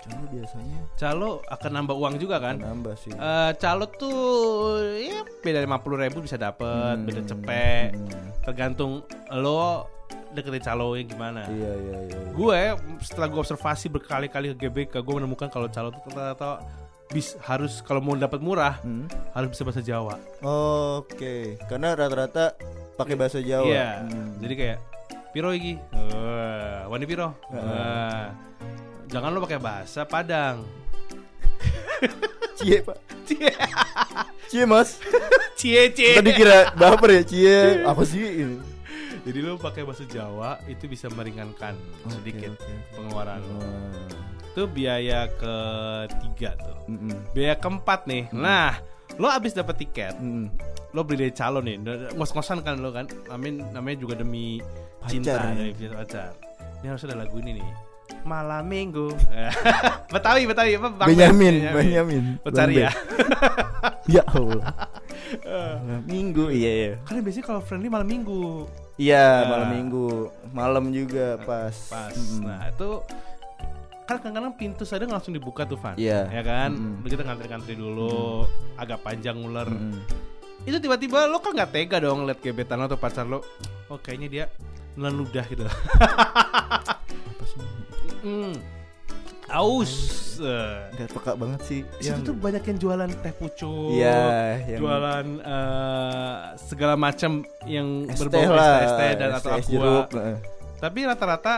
[0.04, 2.61] Cuma biasanya Calo akan nambah uang juga kan?
[2.61, 3.12] nambah sih.
[3.12, 7.09] Eh, calo tuh ya beda lima puluh ribu bisa dapet, Hmm.
[7.09, 7.96] beda cepet.
[7.96, 8.28] Hmm.
[8.42, 8.92] Tergantung
[9.33, 9.88] lo
[10.35, 11.47] deketin calo yang gimana.
[11.47, 12.18] Iya iya iya.
[12.20, 12.31] iya.
[12.35, 12.61] Gue
[13.01, 16.61] setelah gue observasi berkali-kali ke GBK, gue menemukan kalau calo tuh ternyata
[17.09, 19.07] bis harus kalau mau dapat murah Hmm.
[19.37, 20.18] harus bisa bahasa Jawa.
[20.42, 22.59] Oke, karena rata-rata
[22.99, 23.70] pakai bahasa Jawa.
[23.70, 23.90] Iya.
[24.03, 24.35] Hmm.
[24.42, 24.79] Jadi kayak
[25.31, 25.79] piro iki?
[25.94, 27.33] Wah, wani piro?
[27.49, 27.62] Heeh.
[27.62, 28.27] Wah.
[29.07, 30.66] Jangan lo pakai bahasa Padang.
[32.55, 33.51] Cie pak, Cie,
[34.47, 34.99] cie mas.
[35.59, 36.14] cie, cie.
[36.18, 37.59] Tadi kira baper ya cie.
[37.83, 38.57] Apa sih ini?
[39.24, 41.72] Jadi lo pakai bahasa Jawa itu bisa meringankan
[42.12, 42.72] sedikit oke.
[42.92, 43.56] pengeluaran lo.
[43.56, 44.52] Wah.
[44.52, 46.76] Itu biaya ketiga tuh.
[46.92, 47.32] Mm-mm.
[47.32, 48.28] Biaya keempat nih.
[48.37, 48.78] Nah,
[49.16, 50.52] lo abis dapat tiket, Mm-mm.
[50.92, 51.76] lo beli dari calon nih,
[52.14, 54.60] ngos-ngosan kan lo kan, amin namanya juga demi
[55.08, 56.30] cinta Pacar, dari pacar.
[56.84, 57.68] Ini harus ada lagu ini nih.
[58.28, 59.08] Malam minggu.
[60.14, 60.88] Betawi, Betawi apa?
[60.92, 62.24] Bang Benyamin, Ben, Benyamin.
[62.44, 62.90] Pecari Bang ya.
[64.04, 64.64] Ya Allah.
[65.88, 66.90] Malam minggu, iya iya.
[67.08, 68.68] Karena biasanya kalau friendly malam minggu.
[68.94, 69.48] Iya, Nah.
[69.48, 70.09] malam minggu.
[70.50, 71.74] Malam juga pas.
[71.88, 72.14] Pas.
[72.14, 72.46] Mm-mm.
[72.46, 72.90] Nah, itu
[74.04, 76.28] kan kadang-kadang pintu sadar langsung dibuka tuh Van Iya.
[76.28, 77.09] ya kan Mm-mm.
[77.09, 78.44] kita ngantri-ngantri dulu
[78.76, 79.96] agak panjang ular Mm-mm.
[80.62, 83.40] itu tiba-tiba lo kan nggak tega dong liat gebetan lo atau pacar lo
[83.88, 84.44] oh kayaknya dia
[84.94, 87.64] nelan ludah gitu Apa sih?
[88.20, 88.52] Hmm.
[89.54, 89.92] Aus.
[90.34, 91.80] Eh, Gak peka banget sih.
[92.02, 93.94] Situ tuh banyak yang jualan teh pucuk.
[93.94, 94.18] Iya,
[94.66, 99.70] yang Jualan eh, segala macam yang berbau es teh dan atau es aqua.
[99.70, 100.08] jeruk.
[100.74, 101.54] Tapi rata-rata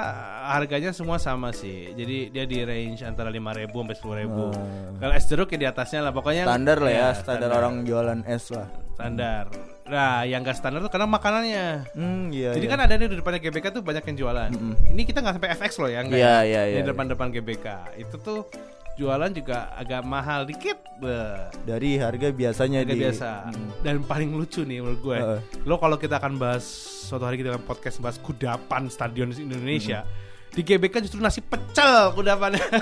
[0.55, 1.91] harganya semua sama sih.
[1.93, 4.31] Jadi dia di range antara 5.000 sampai 10.000.
[4.31, 4.53] Oh.
[5.01, 8.23] Kalau es jeruk ya di atasnya lah pokoknya Standar lah ya, Ya, standar orang jualan
[8.23, 8.69] es lah.
[8.95, 9.51] standar.
[9.87, 11.67] Nah, yang gak standar tuh karena makanannya.
[11.95, 12.51] Hmm, iya.
[12.59, 12.73] Jadi iya.
[12.75, 14.51] kan ada nih di depannya GBK tuh banyak yang jualan.
[14.51, 14.75] Mm-mm.
[14.91, 16.39] Ini kita nggak sampai FX loh ya, nggak Iya, ya?
[16.43, 16.89] iya, iya, Di iya.
[16.91, 17.67] depan-depan GBK.
[18.03, 18.51] Itu tuh
[18.99, 20.79] jualan juga agak mahal dikit.
[20.97, 21.53] Beh.
[21.69, 23.29] dari harga biasanya Harga di biasa.
[23.53, 23.69] Hmm.
[23.85, 25.19] Dan paling lucu nih menurut gue.
[25.21, 25.41] Heeh.
[25.69, 26.65] Lo kalau kita akan bahas
[27.07, 30.03] suatu hari kita akan podcast bahas kudapan stadion di Indonesia.
[30.51, 32.65] Di GBK justru nasi pecel kudapannya.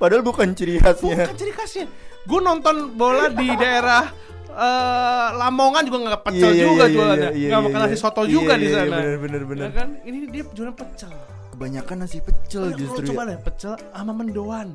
[0.00, 1.26] Padahal bukan ciri khasnya.
[1.26, 1.86] Bukan ciri khasnya.
[2.22, 4.06] Gue nonton bola di daerah
[4.54, 7.22] eh, Lamongan juga nggak pecel Iya, iya, juga iya, jualannya.
[7.22, 7.88] iya, iya, Nggak iya, makan iya.
[7.88, 8.90] nasi soto Iya, juga di iya, sana.
[8.94, 9.64] bener, bener, bener.
[9.64, 9.88] Ya kan?
[10.02, 11.10] Ini dia jualan pecel.
[11.52, 13.38] Kebanyakan nasi pecel Lo justru coba ya.
[13.38, 14.68] pecel sama mendoan.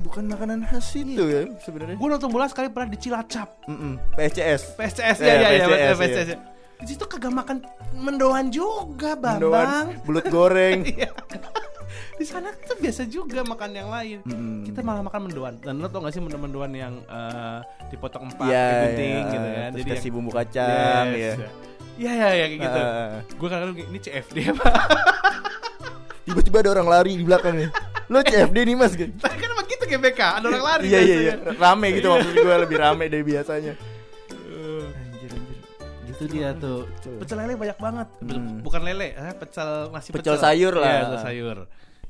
[0.00, 1.96] Bukan makanan khas itu ya sebenarnya.
[1.96, 3.48] Gue nonton bola sekali pernah di Cilacap.
[3.64, 3.96] Mm-mm.
[4.12, 4.76] PCS.
[4.76, 6.28] PSCS Iya, ya ya ya PSCS.
[6.28, 6.38] ya.
[6.74, 7.56] Di situ kagak makan
[7.94, 9.40] mendoan juga, Bambang.
[9.40, 10.84] Mendoan, belut goreng.
[12.14, 14.18] Di sana tuh biasa juga makan yang lain.
[14.22, 14.62] Mm-mm.
[14.64, 15.54] Kita malah makan mendoan.
[15.58, 19.24] Dan lo tau gak sih mendoan-mendoan yang eh, dipotong empat, Iya, digunting iya.
[19.28, 19.68] gitu kan.
[19.68, 21.32] Terus Jadi kasih yang- bumbu kacang Yes, ya.
[21.34, 21.48] ya.
[21.94, 22.80] Iya iya iya kayak gitu.
[22.80, 23.14] Ah.
[23.32, 24.66] Gue kadang ini CFD apa?
[26.26, 27.68] Tiba-tiba ada orang lari di belakang nih.
[28.06, 28.92] Lo CFD nih mas.
[29.22, 30.86] Tapi kan emang gitu GBK, ada orang lari.
[30.88, 31.34] Iya iya iya.
[31.54, 33.74] Rame gitu maksud gue lebih rame dari biasanya.
[34.94, 35.60] Anjir anjir.
[36.08, 36.88] Itu dia tuh.
[36.88, 37.14] Pecel.
[37.20, 38.08] Pecel lele banyak banget.
[38.20, 38.58] Hmm.
[38.58, 40.88] Bukan lele, eh, pecel nasi Pecel sayur lah.
[40.88, 41.56] Iya, pecel sayur.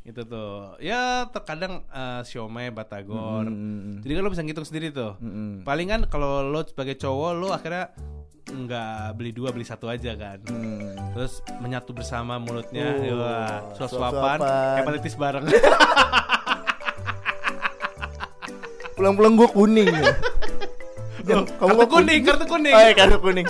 [0.04, 0.76] Itu tuh.
[0.78, 3.48] Ya terkadang eh, siomay, batagor.
[3.48, 5.16] Mm, Jadi kan lo bisa ngitung sendiri tuh.
[5.16, 5.64] mm.
[5.64, 7.88] Paling kan kalau lo sebagai cowok lo akhirnya
[8.44, 10.44] nggak beli dua beli satu aja kan.
[10.44, 11.16] Mm.
[11.16, 14.76] Terus menyatu bersama mulutnya, Oh, wah, suap-suapan, suap-suapan.
[14.76, 15.44] hepatitis bareng.
[18.94, 20.12] Pulang-pulang gue kuning ya.
[21.26, 22.74] Jam, Oh, kartu nggak kuning, kartu kuning.
[22.76, 23.46] Oh, iya, kartu kuning.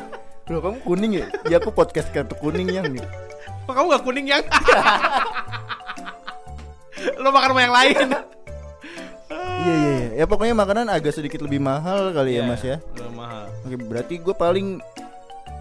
[0.47, 1.27] Loh kamu kuning ya?
[1.51, 3.03] Ya aku podcast kartu kuning yang nih.
[3.65, 4.45] Kok kamu gak kuning yang?
[7.15, 8.07] lo makan sama yang lain.
[9.27, 10.09] Iya iya iya.
[10.15, 12.77] Ya pokoknya makanan agak sedikit lebih mahal kali ya Iya, mas ya.
[12.95, 13.49] lo mahal.
[13.63, 14.67] Oke berarti gue paling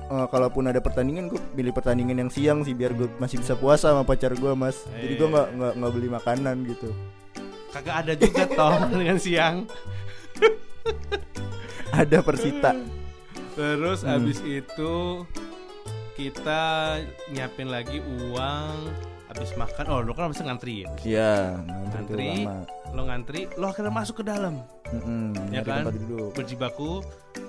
[0.05, 3.89] eh, kalaupun ada pertandingan gue pilih pertandingan yang siang sih biar gue masih bisa puasa
[3.89, 4.83] sama pacar gue mas.
[4.93, 5.33] Jadi gue Iya.
[5.33, 6.89] nggak nggak nggak beli makanan gitu.
[7.71, 9.55] Kagak ada juga toh dengan siang.
[11.93, 12.73] Ada persita.
[13.53, 14.17] Terus Hmm.
[14.17, 15.23] abis itu
[16.13, 16.97] kita
[17.29, 18.77] nyiapin lagi uang
[19.35, 19.83] abis makan.
[19.87, 20.89] Oh, lo kan mesti ngantri ya.
[21.01, 21.33] Iya.
[21.59, 22.55] Ngantri Ngantri, lama.
[22.89, 24.55] lo ngantri, lo akhirnya masuk ke dalam.
[24.89, 25.83] Mm-mm, Ya kan?
[25.83, 26.29] tempat duduk.
[26.33, 26.91] Berjibaku.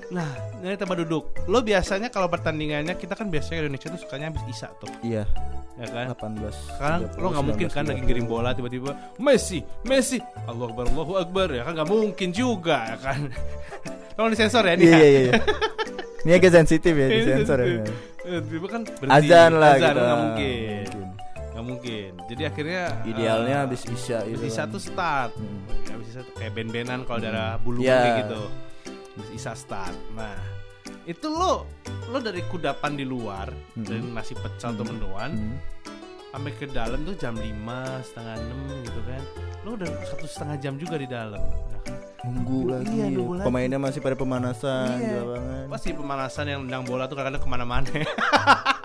[0.07, 1.25] Nah, nyari tempat duduk.
[1.45, 5.25] Lo biasanya kalau pertandingannya kita kan biasanya Indonesia tuh sukanya habis isa tuh, Iya.
[5.75, 6.07] ya kan?
[6.09, 6.55] 18.
[6.71, 11.49] Sekarang lo nggak mungkin kan lagi ngirim bola tiba-tiba Messi, Messi, Allah Akbar, Allahu Akbar
[11.51, 13.21] ya kan nggak mungkin juga ya kan.
[14.15, 14.87] Tolong disensor ya nih.
[14.87, 15.05] Iya ya.
[15.05, 15.33] iya iya.
[16.25, 17.69] Ini agak sensitif ya di Ini sensor ya.
[18.25, 19.13] Eh, tiba kan berhenti.
[19.29, 19.99] Azan lah Azan gitu.
[19.99, 20.85] nggak Ah, mungkin.
[21.65, 22.11] Nggak mungkin.
[22.29, 24.45] Jadi akhirnya Idealnya eh, habis isya habis itu.
[24.47, 24.69] Isya kan.
[24.71, 25.31] tuh start.
[25.33, 25.61] Hmm.
[25.89, 27.97] Habis Isya tuh kayak band-bandan kalau daerah bulu Iya.
[27.97, 28.43] kayak gitu.
[29.17, 29.97] Habis Isya start.
[30.13, 30.37] Nah,
[31.05, 31.65] itu lo
[32.07, 33.81] lo dari kudapan di luar Hmm.
[33.83, 34.85] dari nasi pecel Hmm.
[34.85, 35.57] mendoan Hmm.
[36.31, 39.23] sampai ke dalam tuh jam 5 setengah 6 gitu kan
[39.63, 41.95] lo udah satu setengah jam juga di dalam ya kan?
[42.25, 42.89] Nunggu lagi.
[42.91, 43.47] Iya, nunggu lagi.
[43.47, 45.21] Pemainnya masih pada pemanasan Iya.
[45.67, 47.89] pasti pemanasan yang nendang bola tuh kadang-kadang ke mana-mana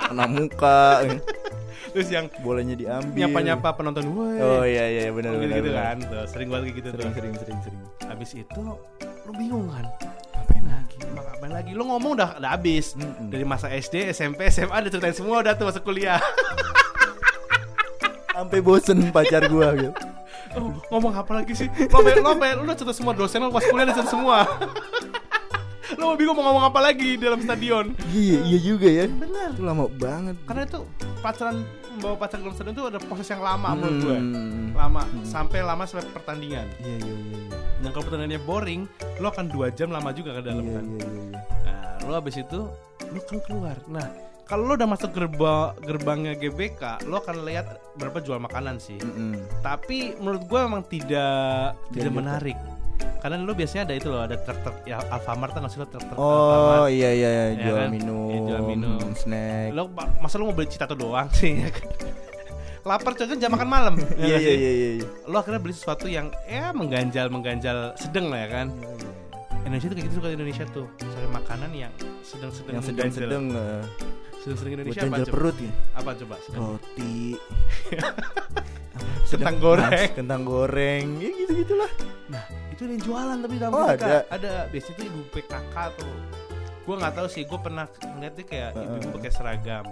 [0.06, 1.04] Kena muka.
[1.90, 3.18] terus yang Bolanya diambil.
[3.18, 5.58] nyapa-nyapa penonton woi Oh iya iya benar gitu, benar.
[5.58, 7.82] gitu kan tuh, sering banget gitu Sering tuh sering sering sering.
[8.06, 9.86] habis itu lo bingung kan
[10.32, 10.98] Ngapain lagi?
[11.06, 13.28] Mak ngapain lagi lo ngomong udah udah habis Mm-mm.
[13.28, 16.18] dari masa SD SMP SMA udah ceritain semua udah tuh masuk kuliah
[18.30, 19.92] Sampai bosen pacar gua gitu.
[20.50, 23.86] Oh, ngomong apa lagi sih lo lo lo udah cerita semua dosen lo pas kuliah
[23.86, 24.38] udah cerita semua
[25.96, 29.06] lo bingung mau ngomong apa lagi di dalam stadion Iya iya juga ya.
[29.08, 30.36] bener Itu lama banget.
[30.44, 30.80] karena itu
[31.18, 31.66] pacaran
[31.98, 34.70] bawa pacar dalam stadion itu ada proses yang lama menurut gue Hmm.
[34.72, 35.24] lama Hmm.
[35.24, 37.40] sampai lama sampai pertandingan Iya iya iya.
[37.80, 38.82] yang kalau pertandingannya boring
[39.18, 41.22] lo akan dua jam lama juga ke dalam Iya kan iya iya.
[41.26, 41.40] iya.
[41.66, 42.60] nah lo habis itu
[43.06, 44.08] lo kan keluar nah
[44.46, 49.38] kalau lo udah masuk gerba, gerbangnya GBK lo akan lihat berapa jual makanan sih Mm-mm.
[49.60, 52.58] tapi menurut gue memang tidak tidak menarik
[53.20, 56.16] karena lo biasanya ada itu loh ada truk-truk ya Alfamart tuh nggak sih lo truk-truk
[56.16, 57.90] Oh Alfamart iya iya Ya jual kan?
[57.90, 58.98] minum, Iya, jual minum.
[59.14, 59.68] snack.
[59.72, 59.82] lo
[60.18, 61.86] masa lo mau beli citato doang sih ya kan?
[62.82, 64.90] lapar coba jam makan malam ya Iya iya iya iya.
[64.98, 65.06] iya.
[65.26, 68.68] lo akhirnya beli sesuatu yang ya mengganjal mengganjal sedang lah ya kan
[69.60, 73.82] Indonesia tuh kayak gitu suka Indonesia tuh cari makanan yang sedang-sedang Yang sedang-sedang eh,
[74.40, 75.72] sedang-sedang Indonesia apa coba perut ya.
[75.94, 77.14] apa coba sedang Roti.
[79.30, 80.10] Kentang goreng.
[80.16, 81.06] Kentang goreng.
[81.20, 81.92] Ya gitu gitulah.
[82.28, 82.44] nah
[82.80, 84.06] itu ada yang jualan tapi dalam Oh, mereka.
[84.06, 84.18] ada.
[84.32, 86.14] ada biasanya tuh ibu PKK tuh
[86.80, 88.86] gue nggak tahu sih gue pernah ngeliat dia kayak Heeh.
[88.88, 89.86] ibu-ibu pakai seragam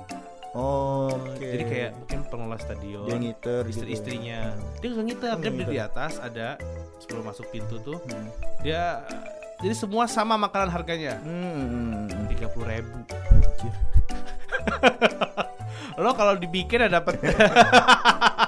[0.56, 1.38] Oh, oke.
[1.38, 3.72] jadi kayak mungkin pengelola stadion dia ngiter gitu.
[3.76, 6.56] istri-istrinya dia nggak ngiter Oh, dia berdiri di atas ada
[6.98, 8.32] sebelum masuk pintu tuh Hmm.
[8.64, 9.04] dia
[9.60, 12.08] jadi semua sama makanan harganya Hmm.
[12.26, 12.98] tiga puluh ribu
[15.98, 17.20] lo kalau dibikin ya dapat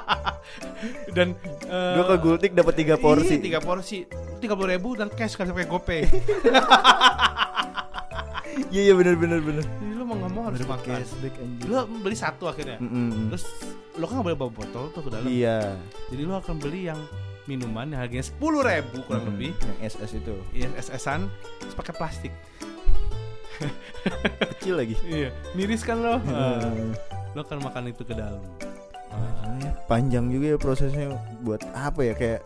[1.10, 3.36] dan eh, Gua ke Gultik dapat tiga porsi.
[3.36, 3.98] iya, tiga porsi
[4.38, 6.02] tiga puluh ribu dan cash kan pakai gopay
[8.70, 9.66] Iya iya benar benar benar.
[9.92, 11.66] lo mau nggak mau harus makan cashback anjir.
[11.66, 13.30] lo beli satu akhirnya Mm-mm.
[13.30, 13.46] terus
[13.94, 15.74] lo kan nggak boleh bawa botol tuh ke dalam Iya.
[16.08, 17.00] jadi lo akan beli yang
[17.46, 21.94] minuman yang harganya sepuluh ribu kurang Mm, lebih Yang SS itu Iya, SS-an terus pakai
[21.94, 22.34] plastik.
[24.54, 24.96] kecil lagi.
[25.04, 26.16] Iya, miris kan lo.
[26.18, 26.94] Hmm.
[27.34, 28.40] lo kan makan itu ke dalam.
[29.60, 32.42] Ya, Panjang juga ya prosesnya buat apa ya kayak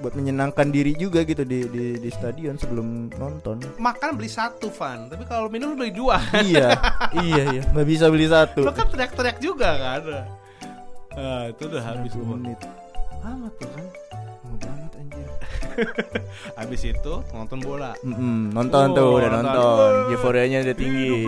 [0.00, 3.60] buat menyenangkan diri juga gitu di di, di stadion sebelum nonton.
[3.76, 5.12] Makan beli satu, Van.
[5.12, 6.16] Tapi kalau minum lo beli dua.
[6.48, 6.72] iya,
[7.20, 8.64] iya iya, nggak bisa beli satu.
[8.64, 10.00] lo kan teriak-teriak juga kan.
[11.14, 12.36] Ah, itu udah habis 90 semua.
[12.38, 12.58] menit.
[13.20, 13.86] Amat tuh kan.
[14.46, 14.79] Lama.
[16.58, 17.92] Habis itu nonton bola.
[18.00, 19.54] Mm-mm, nonton Oh, tuh udah nonton.
[19.54, 19.92] nonton.
[20.12, 21.26] Euforianya udah tinggi.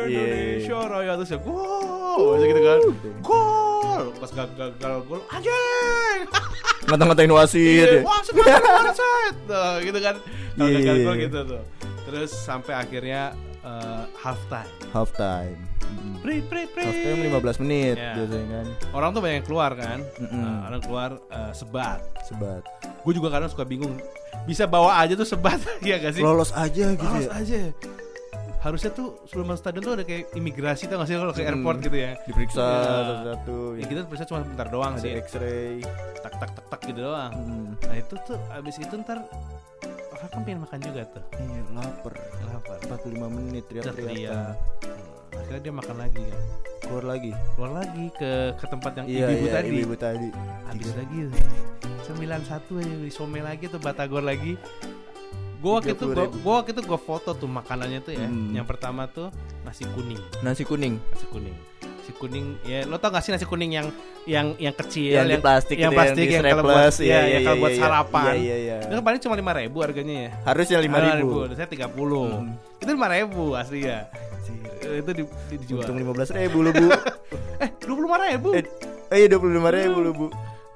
[0.00, 0.24] Iya.
[0.60, 2.80] Indonesia Raya terus ya gol gitu kan
[3.20, 4.68] gol pas gagal
[5.04, 6.20] gol anjing
[6.88, 7.84] Ngata-ngatain wasit.
[7.86, 8.00] ya.
[8.00, 10.16] wah semangat wasit Tuh, gitu kan
[10.56, 11.24] Iya, gagal iya, gol iya.
[11.28, 11.62] gitu tuh
[12.02, 15.56] terus sampai akhirnya eh, half time Half time.
[15.82, 16.14] Mm.
[16.20, 16.84] Prit, prit, prit.
[16.84, 18.12] Half time 15 menit Iya.
[18.16, 18.66] biasanya kan.
[18.92, 20.38] orang tuh banyak yang keluar kan Mm-mm.
[20.38, 22.62] Nah, orang keluar eh, sebat Sebat.
[23.00, 23.96] gue juga kadang suka bingung
[24.42, 27.32] bisa bawa aja tuh sebat ya gak sih Lolos aja gitu Lolos ya.
[27.36, 27.60] aja
[28.58, 31.50] harusnya tuh sebelum masuk stadion tuh ada kayak imigrasi tau gak sih kalau ke Hmm.
[31.50, 32.84] airport gitu ya Diperiksa Iya.
[32.84, 33.58] satu-satu.
[33.74, 35.74] ya kita periksa cuma bentar doang Ada sih X-ray.
[36.18, 37.72] tak tak tak tak gitu doang Hmm.
[37.80, 39.18] nah itu tuh abis itu ntar
[40.20, 42.12] orang kan pengen makan juga tuh Iya, lapar.
[42.44, 43.96] lapar 45 menit teriak-teriakan.
[43.96, 46.42] teriak Hmm, akhirnya dia makan lagi kan
[46.80, 47.32] Keluar lagi.
[47.54, 50.28] keluar lagi ke ke tempat yang Iya, ibu-ibu iya, tadi ibu-ibu tadi.
[50.66, 51.18] habis lagi
[52.02, 54.58] sembilan satu aja di some lagi tuh batagor lagi
[55.58, 56.42] gua waktu itu gua, 30.000.
[56.42, 58.50] gua waktu itu gua foto tuh makanannya tuh ya Hmm.
[58.52, 59.30] yang pertama tuh
[59.62, 60.98] nasi kuning Nasi kuning.
[61.06, 61.54] nasi kuning
[62.10, 63.86] nasi kuning ya lo tau gak sih nasi kuning yang
[64.26, 67.18] yang yang kecil yang, di plastik yang gitu, plastik di yang kalau buat iya, ya,
[67.22, 67.80] iya, yang kalau iya, buat iya.
[67.80, 68.76] sarapan Iya, iya, iya.
[68.90, 71.34] itu paling cuma lima ribu harganya ya Harusnya 5000 ribu.
[71.54, 72.82] saya tiga puluh Hmm.
[72.82, 73.98] itu lima ribu asli ya
[74.90, 76.86] itu di, di- dijual Untung 15 ribu lu bu.
[77.62, 78.64] eh dua puluh lima ribu eh,
[79.06, 80.26] oh iya 25 ribu lu bu.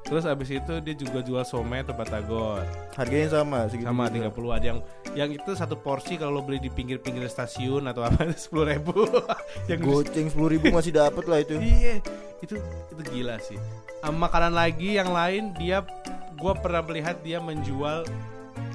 [0.04, 2.60] Terus abis itu dia juga jual somai atau batagor
[2.92, 3.88] Harganya sama segitu.
[3.88, 4.28] sama juga.
[4.30, 4.78] 30 ada yang
[5.14, 8.92] yang itu satu porsi kalau lo beli di pinggir-pinggir stasiun atau apa sepuluh ribu
[9.70, 11.56] yang Goceng 10 ribu masih dapat lah itu.
[11.56, 11.98] iya
[12.38, 12.54] itu
[12.90, 13.56] itu gila sih
[13.98, 15.80] Ah, makanan lagi yang lain dia
[16.36, 18.04] gua pernah melihat dia menjual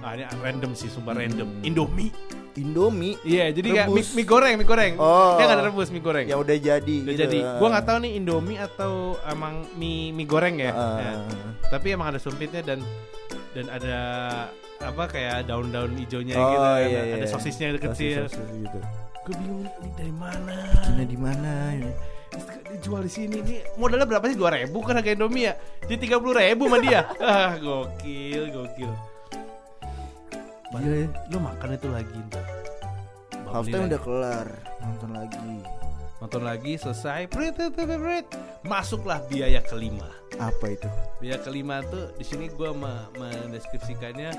[0.01, 2.09] ah ini random sih sumpah random Indomie
[2.59, 5.35] Indomie iya jadi kayak mie, mie goreng mie goreng Oh.
[5.35, 6.95] dia nggak ada rebus mie goreng yang udah jadi.
[7.01, 7.23] udah gitu.
[7.23, 8.93] jadi gua nggak tahu nih Indomie atau
[9.25, 11.11] emang mie mie goreng ya, Ah, Ya.
[11.67, 12.79] tapi emang ada sumpitnya dan
[13.51, 13.97] dan ada
[14.79, 16.79] apa kayak daun-daun hijaunya Oh, gitu kan.
[16.85, 17.27] iya, ada iya.
[17.27, 18.79] sosisnya yang kecil Sosis-sosis gitu.
[19.21, 20.55] gue bingung ini dari mana
[20.89, 21.91] Ini di mana ini?
[22.69, 26.15] Dijual di sini nih modalnya berapa sih dua ribu kan harga Indomie ya jadi tiga
[26.17, 28.91] puluh ribu sama dia ah gokil gokil
[30.71, 31.07] Iya, ya.
[31.27, 32.45] lu makan itu lagi ntar
[33.45, 34.47] Half time udah kelar.
[34.79, 35.51] Nonton lagi.
[36.19, 38.27] nonton lagi selesai prit, prit, prit, prit,
[38.61, 40.03] masuklah biaya kelima
[40.35, 40.85] Apa itu?
[41.17, 42.69] biaya kelima tuh di sini gue
[43.15, 44.35] mendeskripsikannya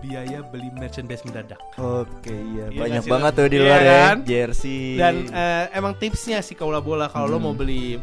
[0.00, 3.38] biaya beli merchandise mendadak Oke iya Iya banyak banget Lo?
[3.38, 4.16] tuh di Iya luar ya kan?
[4.24, 7.44] jersey dan eh, emang tipsnya sih kalau bola kalau lo Hmm.
[7.44, 7.94] mau beli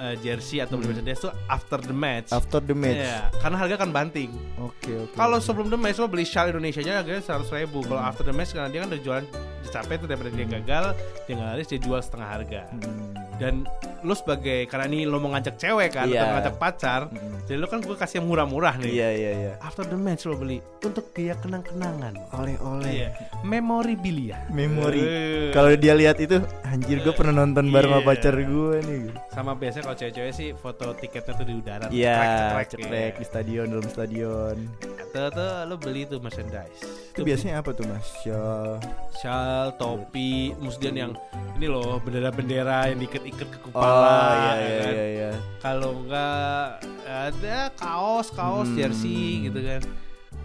[0.00, 0.96] eh, jersey atau beli Hmm.
[0.96, 2.96] merchandise tuh after the match after the match.
[2.98, 5.12] Iya, karena harga kan banting Oke oke.
[5.12, 7.84] Kalau sebelum the match lo beli shawl Indonesia nya harganya seratus ribu.
[7.84, 8.10] Kalau Hmm.
[8.10, 9.24] after the match karena dia kan udah jualan
[9.70, 10.84] capek tuh daripada dia gagal,
[11.28, 12.62] dia laris dia jual setengah harga.
[12.72, 13.12] Hmm.
[13.38, 13.54] Dan
[14.00, 16.20] lo sebagai karena ini lo mau ngajak cewek kan, Iya.
[16.20, 17.40] atau ngajak pacar, Hmm.
[17.44, 18.90] jadi lo kan gue kasih yang murah-murah nih.
[18.90, 19.52] Iya iya iya.
[19.60, 22.16] After the match lo beli untuk dia kenang-kenangan.
[22.32, 22.90] Oleh-oleh.
[22.90, 23.08] Iya,
[23.42, 24.38] memorabilia.
[24.48, 25.00] Memori.
[25.00, 25.50] Eh.
[25.50, 28.08] Kalau dia lihat itu, anjir gue pernah nonton bareng sama Iya.
[28.08, 29.02] pacar gue nih.
[29.30, 33.66] sama biasanya kalau cewek-cewek sih foto tiketnya tuh di udara, Iya, cekrek-cekrek, cekrek di stadion
[33.68, 34.56] dalam stadion.
[35.00, 37.09] Atau tuh lo beli tuh merchandise.
[37.20, 38.06] Itu biasanya apa tuh mas?
[38.24, 38.80] Shawl.
[39.12, 41.12] Shawl, topi, kemudian yang
[41.54, 44.08] ini loh bendera-bendera yang diikat-ikat ke Oh kepala.
[44.08, 44.88] iya ya iya kan?
[44.90, 45.06] iya.
[45.06, 45.30] iya.
[45.60, 46.64] Kalau enggak
[47.04, 48.78] ada kaos, kaos, Hmm.
[48.78, 49.84] jersey gitu kan.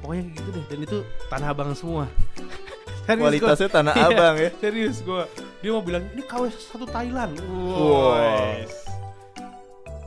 [0.04, 0.64] Pokoknya gitu deh.
[0.68, 2.06] Dan itu tanah abang semua.
[3.06, 3.76] Serius Kualitasnya gua.
[3.78, 4.50] tanah Iya, abang ya.
[4.58, 5.24] Serius gua.
[5.62, 7.40] Dia mau bilang ini KW satu Thailand.
[7.40, 8.20] Wow.
[8.20, 8.74] Wes.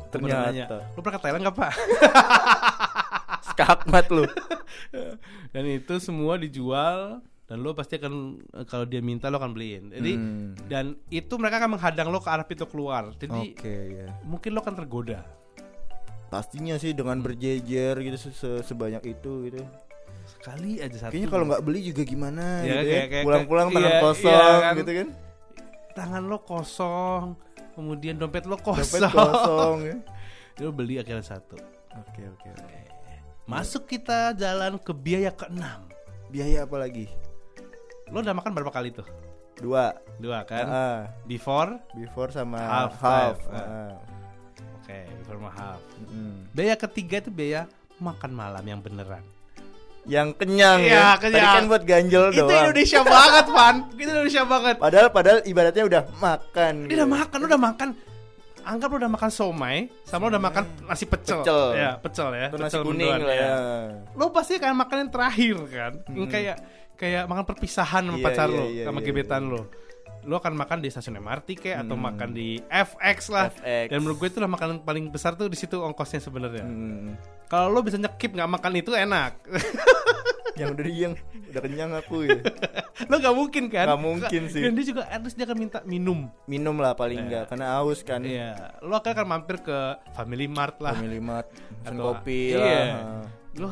[0.09, 1.73] Pernah nanya, Ternyata Lu pernah ke Thailand gak pak?
[3.49, 4.25] skakmat lu.
[5.53, 9.89] Dan itu semua dijual dan lo pasti akan kalau dia minta lo akan beliin.
[9.89, 10.53] Jadi Hmm.
[10.65, 13.09] dan itu mereka akan menghadang lo ke arah pintu keluar.
[13.15, 14.09] Jadi Oke ya.
[14.21, 15.25] mungkin lo akan tergoda.
[16.29, 19.65] Pastinya sih dengan berjejer gitu se- se- sebanyak itu gitu.
[20.29, 21.11] Sekali aja satu.
[21.11, 23.05] Kayaknya kalau nggak beli juga gimana Iya, gitu ya.
[23.09, 24.75] kayak- Pulang-pulang tangan iya, kosong iya kan.
[24.77, 25.09] gitu kan.
[25.91, 27.23] tangan lo kosong,
[27.79, 29.07] kemudian dompet lo kosong.
[29.07, 29.97] Dompet kosong ya.
[30.67, 31.55] lo beli akhirnya satu.
[31.95, 32.79] Oke oke oke.
[33.47, 35.87] Masuk kita jalan ke biaya keenam.
[36.29, 37.07] Biaya apa lagi?
[38.11, 39.07] Lo udah makan berapa kali tuh?
[39.57, 39.95] Dua.
[40.19, 40.67] Dua kan?
[40.67, 41.79] Ah, Before?
[41.95, 43.39] before sama Half half.
[43.47, 43.55] time.
[43.55, 43.95] Ah.
[44.83, 45.83] Oke, before sama half.
[46.11, 46.51] Mm.
[46.53, 47.65] Biaya ketiga itu biaya
[47.99, 49.23] makan malam yang beneran.
[50.09, 51.09] Yang kenyang Iya, ya.
[51.21, 51.45] kenyang.
[51.45, 52.65] Tadi kan buat ganjel Itu doang.
[52.65, 53.75] Indonesia banget, Pan.
[53.93, 54.77] Itu Indonesia banget.
[54.81, 56.73] Padahal padahal ibaratnya udah makan.
[56.83, 56.97] Dia gitu.
[56.99, 57.89] udah makan, udah makan.
[58.69, 61.41] Anggap lu udah makan somai, sama lu udah makan nasi pecel.
[61.41, 61.63] Pecel.
[61.73, 62.47] Ya, pecel ya.
[62.53, 63.49] Atau nasi pecel kuning lah ya.
[64.13, 65.93] Lu pasti akan makan yang terakhir kan.
[66.05, 66.29] Hmm.
[66.29, 66.57] kayak
[66.99, 69.51] kayak makan perpisahan sama Iya, pacar iya, lu, iya, sama iya, gebetan iya.
[69.55, 69.61] lu.
[70.29, 72.05] Lu akan makan di stasiun MRT kayak atau Hmm.
[72.05, 73.49] makan di FX lah.
[73.49, 73.89] FX.
[73.89, 76.69] Dan menurut gue itu lah makanan paling besar tuh di situ ongkosnya sebenarnya.
[76.69, 77.17] Hmm.
[77.49, 79.41] Kalau lu bisa nyekip nggak makan itu enak.
[80.61, 81.15] yang udah yang
[81.49, 82.39] udah kenyang aku ya.
[83.11, 83.87] Lo gak mungkin kan?
[83.87, 84.63] Nggak mungkin sih.
[84.67, 86.27] Dan dia juga least dia akan minta minum.
[86.51, 88.21] Minum lah paling enggak karena haus kan.
[88.21, 89.79] Iya, lo akan akan mampir ke
[90.19, 90.99] Family Mart lah.
[90.99, 92.59] Family Mart, pesen Atau- kopi iya.
[92.59, 93.23] lah.
[93.55, 93.69] Lo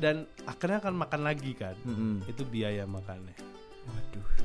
[0.00, 1.76] dan akhirnya akan makan lagi kan.
[1.84, 2.24] Mm-mm.
[2.24, 3.36] Itu biaya makannya.
[3.84, 4.39] Waduh.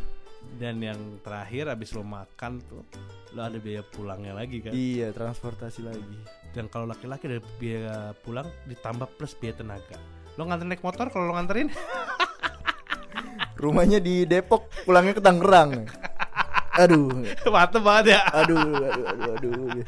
[0.56, 2.88] Dan yang terakhir abis lo makan tuh
[3.32, 4.72] lo ada biaya pulangnya lagi kan.
[4.72, 6.16] Iya, transportasi lagi.
[6.52, 10.00] Dan kalau laki-laki ada biaya pulang ditambah plus biaya tenaga.
[10.36, 11.68] Lo nganterin naik motor kalau lo nganterin
[13.56, 15.88] Rumahnya di Depok, pulangnya ke Tangerang.
[16.76, 17.24] Aduh.
[17.56, 18.22] mantep banget ya.
[18.36, 19.80] Aduh, aduh, aduh, aduh.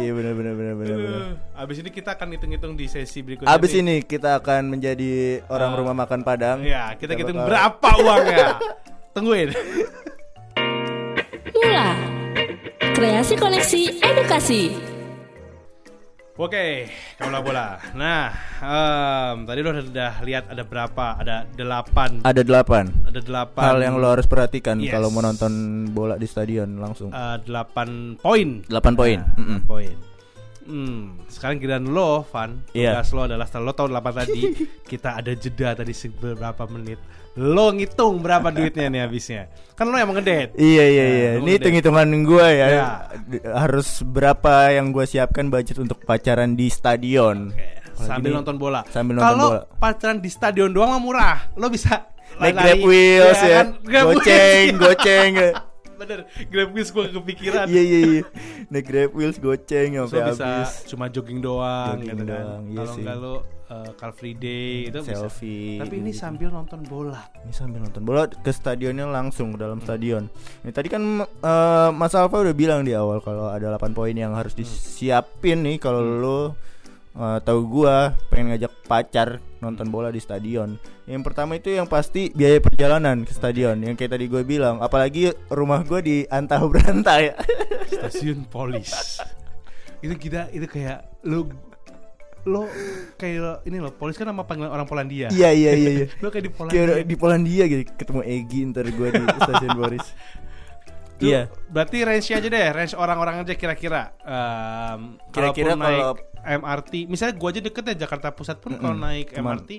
[0.00, 1.20] Iya benar benar benar benar benar.
[1.28, 1.32] Aduh.
[1.54, 3.48] Abis ini kita akan hitung-hitung di sesi berikutnya.
[3.48, 5.76] Abis ini kita akan menjadi orang Ah.
[5.76, 6.64] rumah makan Padang.
[6.64, 8.48] Ya, kita Kita hitung bakal- berapa uangnya.
[9.10, 9.48] Tungguin.
[11.50, 11.88] Mula
[12.92, 14.62] Kreasi Koneksi Edukasi
[16.38, 16.86] Oke,
[17.18, 17.66] bola bola.
[17.98, 21.18] Nah, em, tadi lo udah, udah lihat ada berapa?
[21.18, 22.22] Ada delapan.
[22.22, 23.64] Ada delapan Ada delapan.
[23.66, 24.94] hal yang lo harus perhatikan Yes.
[24.94, 25.50] kalau mau nonton
[25.90, 27.10] bola di stadion langsung.
[27.10, 28.62] eh, delapan poin.
[28.62, 29.18] Delapan poin.
[29.18, 29.60] Nah, Mm-mm.
[29.66, 29.90] poin.
[30.68, 32.60] Hmm, sekarang giliran lo, Van.
[32.70, 32.92] Iya.
[32.92, 34.40] Tugas lo adalah setelah lo tahun 8 tadi,
[34.92, 37.00] kita ada jeda tadi beberapa menit.
[37.34, 39.48] Lo ngitung berapa duitnya nih habisnya.
[39.72, 40.52] Kan lo yang mengedet.
[40.52, 41.30] Iya iya Nah, iya.
[41.34, 41.54] Ini gede.
[41.54, 42.66] hitung hitungan gue ya.
[42.68, 42.84] Ya.
[43.16, 47.48] D- Harus berapa yang gue siapkan budget untuk pacaran di stadion.
[47.48, 48.82] Oke, sambil ini nonton bola.
[48.86, 49.62] sambil nonton Kalau bola.
[49.78, 51.38] pacaran di stadion doang mah murah.
[51.54, 53.66] Lo bisa Naik grab wheels ya, kan?
[53.82, 54.78] Grab wheels, goceng, iya.
[54.84, 55.32] goceng.
[55.98, 57.66] Bener, grab wheels gue kepikiran.
[57.66, 58.22] Iya iya iya.
[58.70, 60.70] Naik grab wheels goceng So sampai bisa habis.
[60.86, 62.26] cuma jogging doang Jogging gitu kan.
[62.30, 63.34] doang, iya Kalau enggak lo
[63.68, 65.26] uh, Car Free Day itu bisa.
[65.26, 65.76] Selfie.
[65.76, 66.22] Tapi ini gitu.
[66.22, 67.20] sambil nonton bola.
[67.42, 70.30] Ini sambil nonton bola ke stadionnya langsung ke dalam stadion.
[70.62, 74.32] Ini tadi kan eh, Mas Alfa udah bilang di awal kalau ada 8 poin yang
[74.38, 76.40] harus disiapin nih kalau lo
[77.16, 79.28] eh, tahu gua pengen ngajak pacar
[79.62, 80.76] nonton bola di stadion.
[81.08, 83.80] Yang pertama itu yang pasti biaya perjalanan ke stadion.
[83.80, 86.60] Yang kayak tadi gue bilang, apalagi rumah gua di antah
[87.18, 87.34] ya.
[87.92, 89.20] Stasiun polis.
[89.98, 91.50] itu kita itu kayak lo
[92.46, 92.70] lo
[93.18, 95.28] kayak ini lo polis kan nama panggilan orang Polandia.
[95.28, 96.06] Iya iya iya iya.
[96.22, 96.78] Lo kayak di Polandia.
[96.86, 100.06] Kayak di Polandia gitu ketemu Egi ntar gua di stasiun Boris.
[101.20, 101.42] Iya.
[101.66, 104.14] Berarti range aja deh, range orang-orang aja kira-kira.
[104.20, 108.94] Em, Kira-kira kalaupun naik kalau- MRT, misalnya gua aja deket ya Jakarta Pusat pun kalau
[108.94, 109.04] Mm-mm.
[109.04, 109.70] naik Cuman- MRT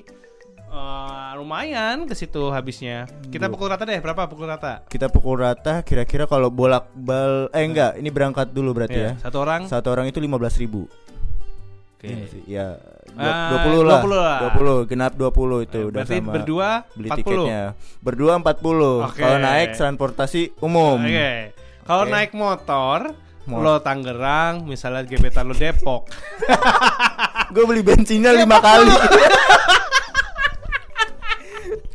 [0.70, 3.10] eh, lumayan ke situ habisnya.
[3.26, 4.86] Kita pukul rata deh, berapa pukul rata?
[4.86, 9.24] Kita pukul rata kira-kira kalau bolak bal eh enggak, ini berangkat dulu berarti Iya, ya.
[9.24, 9.66] Satu orang.
[9.66, 10.86] Satu orang itu 15.000 ribu
[11.98, 12.06] Oke.
[12.06, 12.68] Iya sih, Ya
[13.12, 14.38] 20 lah 20 lah.
[14.54, 17.18] 20 genap 20 itu udah Berarti sama berdua beli 40.
[17.18, 17.64] tiketnya
[18.00, 18.46] Berdua 40
[19.04, 19.18] Oke.
[19.18, 21.34] Kalau naik transportasi umum Oke.
[21.84, 22.12] Kalau Oke.
[22.12, 23.00] naik motor,
[23.44, 26.06] Mo- lo Tangerang, misalnya gebetan lo Depok.
[27.54, 28.86] Gue beli bensinnya lima kali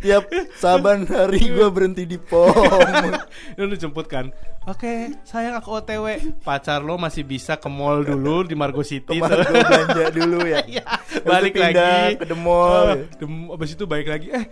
[0.04, 2.52] Tiap saban hari gue berhenti di pom.
[3.56, 4.28] Lu dijemput kan?
[4.64, 6.08] Oke sayang aku otw
[6.40, 10.60] Pacar lo masih bisa ke mall dulu Di Margo City Kemarin gue belanja dulu ya?
[10.72, 12.16] Iya, Habis balik lagi.
[12.16, 12.86] ke the mall.
[12.86, 14.28] Oh, dem- Abis itu balik lagi.
[14.28, 14.44] Eh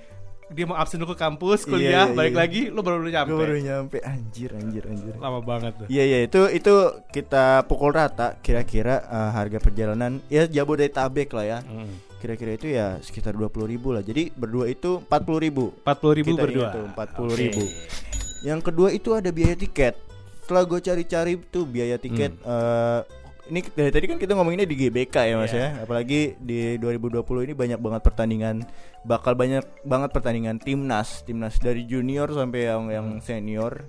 [0.52, 2.40] dia mau absen dulu ke kampus Iya, kuliah iya, balik iya.
[2.44, 3.28] lagi lo baru nyampe.
[3.28, 3.96] Gue baru nyampe.
[4.04, 5.14] Anjir anjir anjir.
[5.16, 5.86] Lama banget tuh.
[5.88, 6.74] Iya iya itu itu
[7.08, 11.58] kita pukul rata kira-kira eh, harga perjalanan ya Jabodetabek lah ya.
[11.64, 11.88] Hmm.
[12.22, 16.30] Kira-kira itu ya sekitar 20.000 ribu lah jadi berdua itu 40.000 ribu empat puluh ribu
[16.30, 16.86] Kita berdua ingat tuh,
[17.34, 18.46] 40.000.
[18.46, 19.98] yang kedua itu ada biaya tiket
[20.40, 23.00] setelah gue cari-cari tuh biaya tiket eh,
[23.44, 25.58] ini dari tadi kan kita ngomonginnya di GBK ya mas Hmm.
[25.58, 25.68] Iya.
[25.68, 28.56] ya apalagi di 2020 ini banyak banget pertandingan
[29.02, 33.20] bakal banyak banget pertandingan timnas timnas dari junior sampai yang yang Hmm.
[33.20, 33.82] senior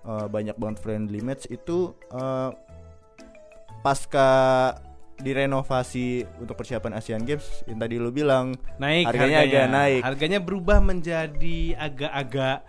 [0.00, 2.50] Eh, banyak banget friendly match itu eh,
[3.80, 4.28] pasca
[5.20, 10.00] direnovasi untuk persiapan Asian Games yang tadi lu bilang naik Harganya agak naik.
[10.02, 12.64] harganya berubah menjadi agak-agak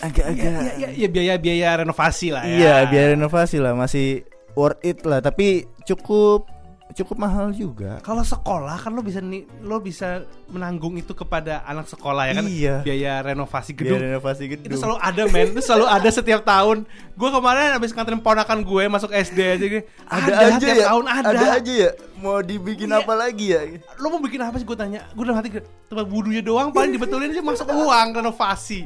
[0.00, 0.52] agak-agak.
[0.56, 2.56] Ya, ya, ya biaya-biaya renovasi lah ya.
[2.56, 4.24] Iya, biar renovasi lah masih
[4.56, 6.48] worth it lah, tapi cukup
[6.92, 7.98] cukup mahal juga.
[8.00, 12.44] kalau sekolah kan lo bisa nih lo bisa menanggung itu kepada anak sekolah ya kan
[12.44, 12.76] Iya.
[12.80, 14.66] biaya renovasi gedung renovasi gedung.
[14.66, 16.82] itu selalu ada men itu selalu ada setiap tahun
[17.12, 19.82] gue kemarin habis nganterin ponakan gue masuk SD aja gitu.
[20.04, 20.86] ada, aja tiap ya.
[20.88, 21.90] tahun ada, aja ya.
[22.16, 23.00] Mau dibikin Iya.
[23.00, 23.60] apa lagi ya?
[23.96, 25.48] lo mau bikin apa sih gue tanya gue udah hati
[25.86, 28.84] tempat wudhunya doang paling dibetulin aja masuk uang renovasi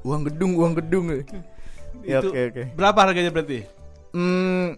[0.00, 1.12] Uang gedung, uang gedung.
[2.00, 2.62] ya oke oke.
[2.72, 3.68] berapa harganya berarti
[4.10, 4.74] Hmm,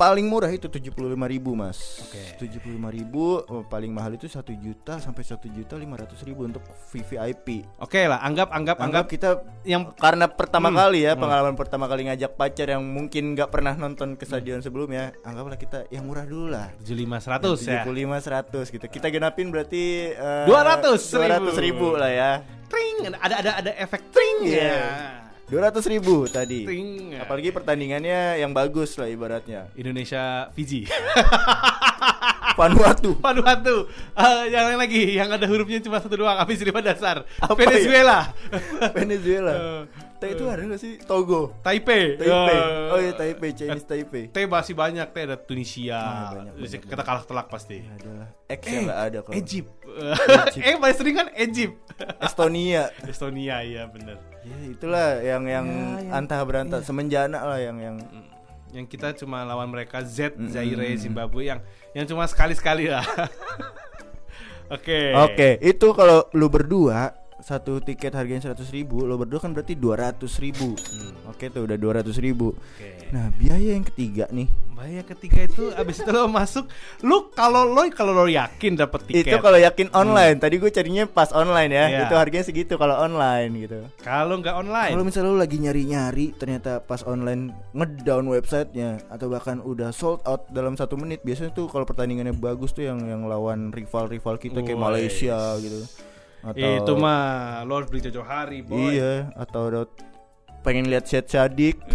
[0.00, 2.00] paling murah itu 75.000 ribu mas.
[2.08, 2.40] Oke.
[2.40, 6.64] 75.000 ribu, oh, paling mahal itu satu juta sampai satu juta lima ratus ribu untuk
[6.88, 7.68] VVIP.
[7.84, 9.28] Oke lah, anggap anggap Anggap anggap kita
[9.68, 11.20] yang karena pertama Hmm, kali ya hmm.
[11.20, 15.84] pengalaman pertama kali ngajak pacar yang mungkin nggak pernah nonton ke stadion sebelumnya, anggaplah kita
[15.92, 16.72] yang murah dulu lah.
[16.80, 17.84] 75 100 ya.
[17.84, 18.86] 75 100 gitu.
[18.88, 22.30] Kita genapin berarti eh, 200 200 ribu lah ya.
[22.72, 25.28] Tring, ada ada ada efek tring Iya.
[25.50, 25.70] Ya.
[25.74, 26.62] 200 ribu tadi.
[26.64, 27.18] Tring.
[27.18, 29.66] Apalagi pertandingannya yang bagus lah ibaratnya.
[29.74, 30.86] Indonesia Fiji.
[32.60, 33.16] Vanuatu.
[33.18, 33.76] Vanuatu.
[34.14, 37.26] Eh, yang lain lagi yang ada hurufnya cuma satu doang habis lima dasar.
[37.40, 38.30] Apa Venezuela.
[38.94, 39.54] Venezuela.
[40.20, 41.00] Eh, T itu ada nggak sih?
[41.00, 41.56] Togo.
[41.64, 42.20] Taipei.
[42.20, 42.60] Taipei.
[42.60, 44.28] Eh, Oh iya Taipei, Chinese Taipei.
[44.28, 45.96] T masih banyak, T ada Tunisia.
[45.96, 47.80] Ah, banyak, banyak, kita kalah telak pasti.
[47.80, 49.32] Ya, adalah X yang nggak ada kalau.
[49.40, 49.72] Egypt.
[49.80, 50.60] Egypt.
[50.68, 51.74] eh paling sering kan Egypt.
[52.20, 52.92] Estonia.
[53.08, 54.29] Estonia iya bener.
[54.40, 56.10] Ya itulah yang yang Ya, ya.
[56.16, 57.96] antah berantah semenjana lah yang yang.
[58.70, 60.94] Yang kita cuma lawan mereka Z, Zaire.
[60.94, 61.60] Zimbabwe yang
[61.92, 63.02] yang cuma sekali-sekali lah.
[64.74, 65.10] Oke.
[65.18, 70.22] Oke, itu kalau lu berdua satu tiket harganya 100 ribu, lo berdua kan berarti 200
[70.38, 70.76] ribu.
[70.78, 72.54] Hmm, Oke tuh udah 200 ribu.
[72.54, 72.99] Oke.
[73.10, 74.46] Nah biaya yang ketiga nih,
[74.80, 76.64] Bahaya ketiga itu abis itu lo masuk,
[77.04, 80.40] lu kalau lo kalau lo yakin dapet tiket, itu kalau yakin online.
[80.40, 82.00] Tadi gue carinya pas online ya, Iya.
[82.08, 83.84] itu harganya segitu kalau online gitu.
[84.00, 89.60] kalau nggak online, Kalau misalnya lu lagi nyari-nyari, ternyata pas online ngedown websitenya atau bahkan
[89.60, 93.76] udah sold out dalam satu menit, biasanya tuh kalau pertandingannya bagus tuh yang yang lawan
[93.76, 94.80] rival-rival kita kayak.
[94.80, 95.84] Malaysia gitu.
[96.40, 98.96] Atau itu mah lo harus beli jauh hari, boy.
[98.96, 99.68] Iya, atau
[100.60, 101.76] pengen lihat Syed Sadik.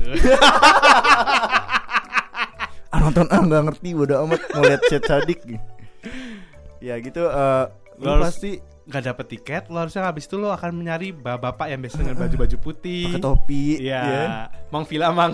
[2.87, 5.39] ah nonton ah nggak ngerti bodo amat mau lihat Syed Sadik.
[6.79, 7.63] ya gitu eh
[7.95, 8.51] lu Lu harus- pasti
[8.85, 12.57] Nggak dapet tiket, lo harusnya habis itu lo akan menyari bapak yang biasa dengan baju-baju
[12.59, 13.09] putih.
[13.09, 14.25] pakai topi Iya, ya.
[14.69, 15.33] Mang Vila Mang.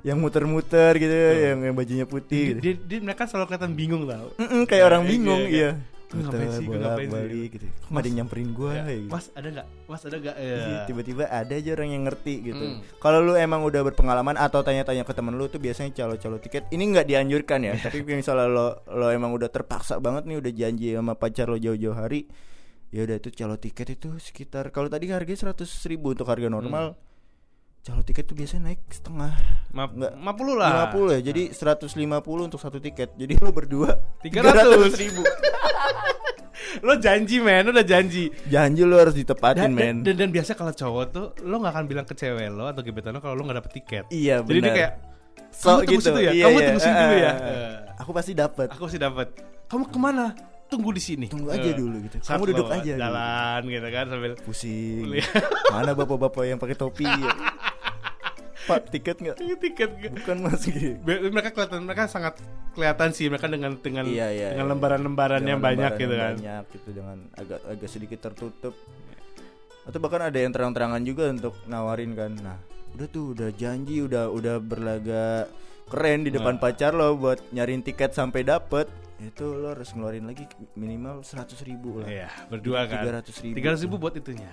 [0.00, 2.58] yang muter-muter gitu yang yang bajunya putih gitu.
[2.58, 4.32] dia, dia, mereka selalu kelihatan bingung tau.
[4.34, 5.70] Mm-mm, kayak orang Iya, bingung iya, iya.
[6.12, 7.14] Gue ngapain sih, gue ngapain sih?
[7.16, 7.66] balik gitu.
[7.66, 9.12] Kok nggak ada yang nyamperin gua Ya, ya, gitu.
[9.12, 9.66] Mas ada nggak?
[9.88, 10.36] Mas ada nggak?
[10.36, 10.84] Iya.
[10.84, 12.64] tiba-tiba ada aja orang yang ngerti gitu.
[12.68, 12.78] Mm.
[13.00, 16.68] Kalau lu emang udah berpengalaman atau tanya-tanya ke temen lu tuh biasanya calo-calo tiket.
[16.68, 20.86] Ini nggak dianjurkan ya, tapi misalnya lo lo emang udah terpaksa banget nih udah janji
[20.92, 22.28] sama pacar lo jauh-jauh hari,
[22.92, 26.94] ya udah itu calo tiket itu sekitar kalau tadi harganya 100 ribu untuk harga normal.
[27.82, 29.34] Calo tiket tuh biasanya naik setengah
[29.74, 30.12] Ma Nggak.
[30.14, 30.70] 50 lah.
[30.94, 31.98] 50 ya, jadi 150
[32.46, 33.10] untuk satu tiket.
[33.12, 35.22] Jadi lu berdua 300 ribu.
[36.80, 38.32] Lo janji men, lo udah janji.
[38.46, 39.94] Janji lu harus ditepatin Dan, men.
[40.00, 42.80] dan, dan, dan biasa kalau cowok tuh lo nggak akan bilang ke cewek lo atau
[42.80, 44.04] gebetan lo kalau lo nggak dapet tiket.
[44.08, 44.72] Iya Jadi dia benar.
[44.72, 44.92] kayak
[45.52, 46.08] So kamu tunggu gitu.
[46.08, 46.64] situ ya, Iya, kamu iya.
[46.64, 47.32] tunggu situ dulu ya.
[47.34, 48.66] Eh, Eh, Aku pasti dapat.
[48.72, 49.26] aku sih dapat.
[49.68, 50.24] Kamu ke mana?
[50.72, 51.26] Tunggu di sini.
[51.28, 52.16] Tunggu aja Eh, dulu gitu.
[52.18, 52.96] saat Kamu duduk lo aja gitu.
[52.96, 55.06] Jalan gitu kan sambil Pusing.
[55.74, 57.04] Mana bapak-bapak yang pakai topi?
[57.04, 57.32] ya?
[58.62, 59.36] Pak, tiket nggak?
[59.58, 59.90] tiket.
[59.90, 60.12] nggak?
[60.22, 60.94] Bukan mas gitu.
[61.02, 62.38] Mereka kelihatan mereka sangat
[62.72, 64.72] kelihatan sih mereka dengan dengan Iya, iya, dengan iya.
[64.72, 66.34] lembaran-lembaran yang banyak gitu kan.
[66.38, 68.74] Banyak gitu dengan agak agak sedikit tertutup.
[69.82, 72.38] Atau bahkan ada yang terang-terangan juga untuk nawarin kan.
[72.38, 72.54] Nah,
[72.94, 75.50] udah tuh udah janji udah udah berlaga
[75.90, 76.62] keren di depan Nah.
[76.62, 78.86] pacar lo buat nyariin tiket sampai dapet
[79.24, 83.02] itu lo harus ngeluarin lagi minimal 100 ribu lah Iya, berdua kan.
[83.04, 84.50] 300 ribu 300 ribu buat itunya.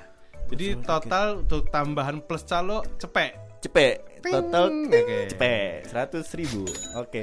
[0.47, 3.33] Jadi total untuk tambahan plus calo cepet.
[3.59, 4.71] cepet total
[5.27, 6.63] cepet 100 ribu
[6.93, 7.21] oke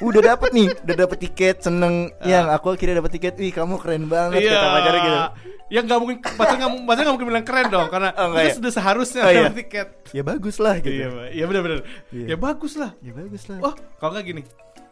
[0.00, 4.04] udah dapet nih udah dapet tiket seneng yang aku akhirnya dapet tiket wih kamu keren
[4.06, 5.20] banget kata pacarnya gitu
[5.68, 8.44] Ya nggak mungkin pacar nggak mungkin pacar nggak mungkin bilang keren dong karena Oh, itu
[8.44, 8.54] ya?
[8.56, 9.48] sudah seharusnya Oh, iya.
[9.48, 9.88] tiket.
[10.12, 11.08] ya bagus lah gitu Iya.
[11.32, 11.78] Iya benar-benar.
[12.08, 12.26] Iya.
[12.28, 12.90] Ya bagus lah.
[12.98, 14.42] ya bagus lah Oh, kalau nggak gini.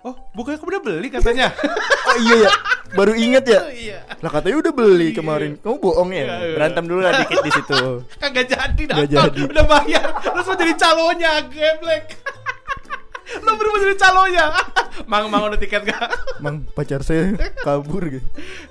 [0.00, 1.52] Oh, bukannya kamu udah beli katanya.
[2.08, 2.50] oh iya ya
[2.90, 3.98] baru inget ya iya.
[4.18, 5.16] lah katanya udah beli Iya.
[5.16, 6.54] kemarin kamu bohong ya Iya, iya.
[6.58, 7.78] berantem dulu lah dikit di situ
[8.22, 9.06] Kagak jadi datang.
[9.06, 9.40] jadi.
[9.46, 10.04] Udah bayar.
[10.18, 12.04] Terus mau jadi calonnya, geblek.
[13.38, 14.44] Lo baru mau jadi calonnya.
[15.06, 16.02] mang, mang udah tiket gak?
[16.40, 17.30] Mang pacar saya
[17.60, 18.26] kabur gitu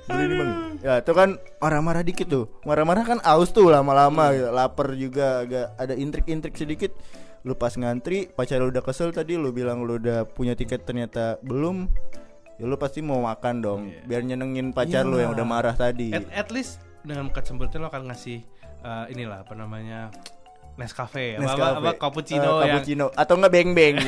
[0.05, 4.49] Beli ini bang Ya itu kan marah-marah dikit tuh Marah-marah kan aus tuh lama-lama gitu.
[4.49, 6.91] Lapar juga agak ada intrik-intrik sedikit
[7.41, 11.39] Lu pas ngantri pacar lu udah kesel tadi Lu bilang lu udah punya tiket ternyata
[11.39, 11.87] belum
[12.55, 14.01] Ya lu pasti mau makan dong Iya.
[14.03, 17.87] Biar nyenengin pacar lu yang udah marah tadi At, at least dengan muka cemberutnya lo
[17.87, 18.43] akan ngasih
[18.79, 20.11] eh, inilah apa namanya
[20.75, 21.63] Nescafe, apa, Nescafe.
[21.73, 23.05] apa, apa cappuccino Eh, yang cappuccino.
[23.13, 23.95] Atau enggak beng-beng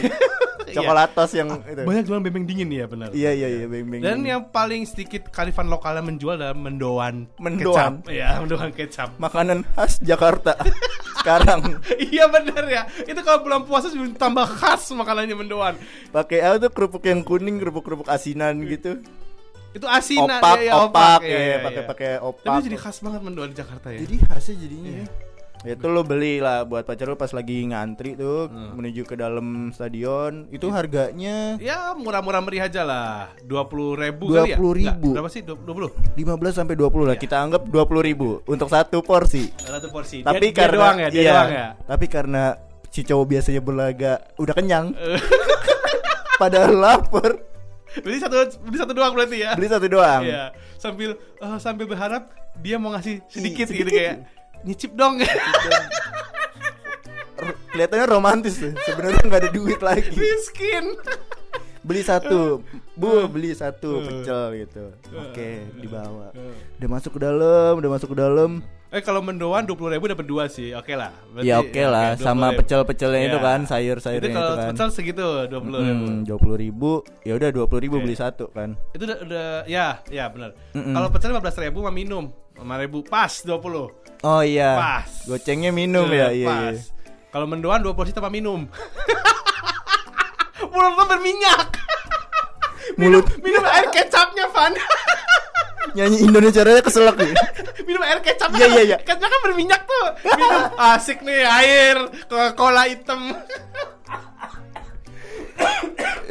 [0.71, 3.11] Coklatos yang itu banyak jualan bebeng dingin ya benar.
[3.11, 7.99] Iya iya iya beng-beng Dan yang paling sedikit kalifan lokalnya menjual adalah mendoan, Mendoan.
[7.99, 8.07] kecap.
[8.07, 9.09] Iya, mendoan kecap.
[9.17, 10.55] Makanan khas Jakarta
[11.21, 11.59] Sekarang
[12.09, 12.81] iya benar ya.
[13.03, 15.77] Itu kalau bulan puasa sebelum tambah khas makanannya mendoan.
[16.09, 18.99] pakai apa tuh kerupuk yang kuning kerupuk-kerupuk asinan gitu
[19.71, 21.87] Itu asinan opak ya, ya, opak Iya, ya iya, pakai iya.
[21.87, 23.99] pakai Tapi opak jadi khas banget mendoan di Jakarta ya.
[24.01, 24.99] jadi khasnya jadinya Iya.
[24.99, 25.30] ya.
[25.63, 28.73] Itu lo beli lah buat pacar lo pas lagi ngantri tuh Hmm.
[28.73, 30.49] menuju ke dalam stadion.
[30.49, 33.29] Itu harganya Ya murah-murah meriah aja lah.
[33.41, 34.57] Dua puluh ribu ya?
[34.57, 34.57] 20.000.
[34.97, 35.41] Nggak, Berapa sih?
[35.41, 35.89] Dua puluh.
[36.11, 37.13] 15 sampai 20 lah.
[37.13, 37.21] Iya.
[37.21, 39.53] Kita anggap 20 ribu untuk satu porsi.
[39.55, 40.21] Satu porsi.
[40.21, 41.67] Tapi dia, dia karena doang ya, dia iya, doang ya.
[41.85, 42.43] Tapi karena
[42.87, 44.85] si cowok biasanya berlaga udah kenyang.
[46.41, 47.37] Padahal lapar,
[47.93, 48.33] Beli satu,
[48.63, 49.51] beli satu doang berarti ya?
[49.53, 50.23] beli satu doang.
[50.23, 50.55] Iya.
[50.75, 53.83] Sambil eh, sambil berharap dia mau ngasih sedikit Sedikit.
[53.83, 54.15] gitu kayak
[54.63, 55.19] nyicip dong.
[55.19, 55.27] R-
[57.71, 58.71] Kelihatannya romantis tuh.
[58.79, 60.11] Sebenarnya nggak ada duit lagi.
[60.13, 60.95] Miskin.
[61.81, 62.61] Beli satu,
[62.93, 64.03] bu, beli satu Eh.
[64.05, 64.83] pecel gitu.
[65.17, 65.59] Oke, Eh.
[65.75, 66.29] dibawa.
[66.31, 66.53] Eh.
[66.77, 68.51] Udah masuk ke dalam, udah masuk ke dalam.
[68.91, 71.09] Eh kalau mendoan dua puluh ribu dapat dua sih, oke lah.
[71.31, 72.59] Berarti- Ya oke lah, oke, sama 20.000.
[72.59, 73.41] pecel-pecelnya itu Iya.
[73.41, 74.67] kan, sayur-sayurnya Itu itu, kalau kan.
[74.67, 76.05] pecel segitu dua puluh ribu.
[76.05, 76.91] Hmm, dua puluh ribu,
[77.21, 78.03] ya udah dua puluh ribu Oke.
[78.03, 78.75] beli satu kan.
[78.91, 80.51] Itu udah, udah ya ya benar.
[80.75, 80.91] Mm-mm.
[80.91, 83.89] Kalau pecel lima belas ribu mah minum ribu pas dua puluh.
[84.21, 85.09] Oh iya, Pas.
[85.25, 86.47] gocengnya minum ya, iya.
[86.47, 86.77] Pas.
[86.77, 86.81] iya.
[87.33, 88.69] Kalau mendoan dua porsi tanpa minum.
[90.71, 91.67] Mulut lo berminyak.
[93.01, 94.77] minum, Mulut minum air kecapnya, Van.
[95.97, 97.33] nyanyi Indonesia Raya keselak nih.
[97.83, 98.61] minum air kecapnya.
[98.61, 98.97] Iya, iya, iya.
[99.01, 100.05] Kecapnya kan berminyak tuh.
[100.37, 101.97] Minum asik nih air
[102.29, 103.33] Coca-Cola hitam.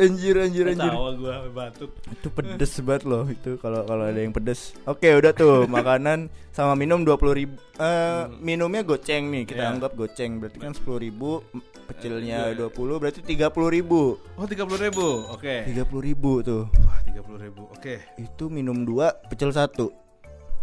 [0.01, 0.89] Anjir, anjir, anjir.
[0.89, 1.93] Tawa gua batuk.
[2.09, 4.73] Itu pedes banget loh itu kalau kalau ada yang pedes.
[4.89, 7.61] Oke, udah tuh makanan sama minum dua puluh ribu.
[7.77, 9.73] Eh, minumnya goceng nih kita Iya.
[9.77, 11.45] anggap goceng berarti kan sepuluh ribu,
[11.85, 12.57] pecilnya iya.
[12.57, 14.17] dua puluh berarti tiga puluh ribu.
[14.41, 15.07] Oh, tiga puluh ribu.
[15.29, 15.69] Oke.
[15.69, 16.65] Tiga puluh ribu tuh.
[16.81, 17.69] Wah, tiga puluh ribu.
[17.69, 18.01] Oke.
[18.17, 19.93] Itu minum dua, pecel satu.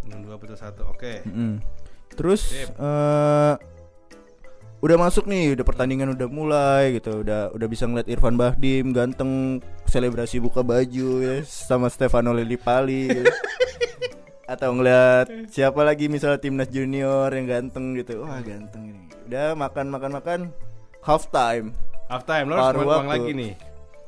[0.02, 0.82] Minum dua betul satu.
[0.90, 1.22] Oke.
[1.28, 1.62] Mm.
[2.18, 2.74] Terus Sip.
[2.74, 3.54] eh
[4.78, 9.58] udah masuk nih, udah pertandingan udah mulai gitu, udah udah bisa ngeliat Irfan Bahdim ganteng
[9.90, 13.10] selebrasi buka baju ya sama Stefano Lillipali.
[13.10, 13.32] gitu.
[14.54, 18.24] Atau ngeliat siapa lagi misalnya timnas junior yang ganteng gitu.
[18.24, 19.02] Wah, ganteng ini.
[19.28, 20.40] Udah makan makan makan
[21.04, 21.74] half time.
[22.08, 23.12] Half time lo harus uang waktu.
[23.12, 23.52] lagi nih.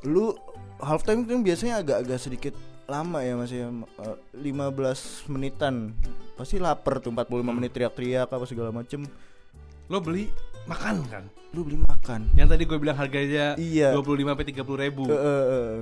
[0.08, 0.32] Lu
[0.80, 2.54] half time kan biasanya agak-agak sedikit
[2.88, 3.68] lama ya Mas ya
[4.00, 5.92] Eh, 15 menitan.
[6.40, 9.04] Pasti lapar tuh 45 menit teriak-teriak apa segala macem
[9.90, 10.30] Lo beli
[10.70, 11.24] makan kan?
[11.50, 13.90] lu beli makan Yang tadi gue bilang harganya Iya.
[13.92, 15.02] 25 sampai 30 ribu.
[15.04, 15.74] Eh, eh, eh.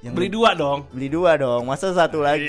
[0.00, 0.78] Yang Beli dua dong.
[0.90, 2.48] beli dua dong masa satu lagi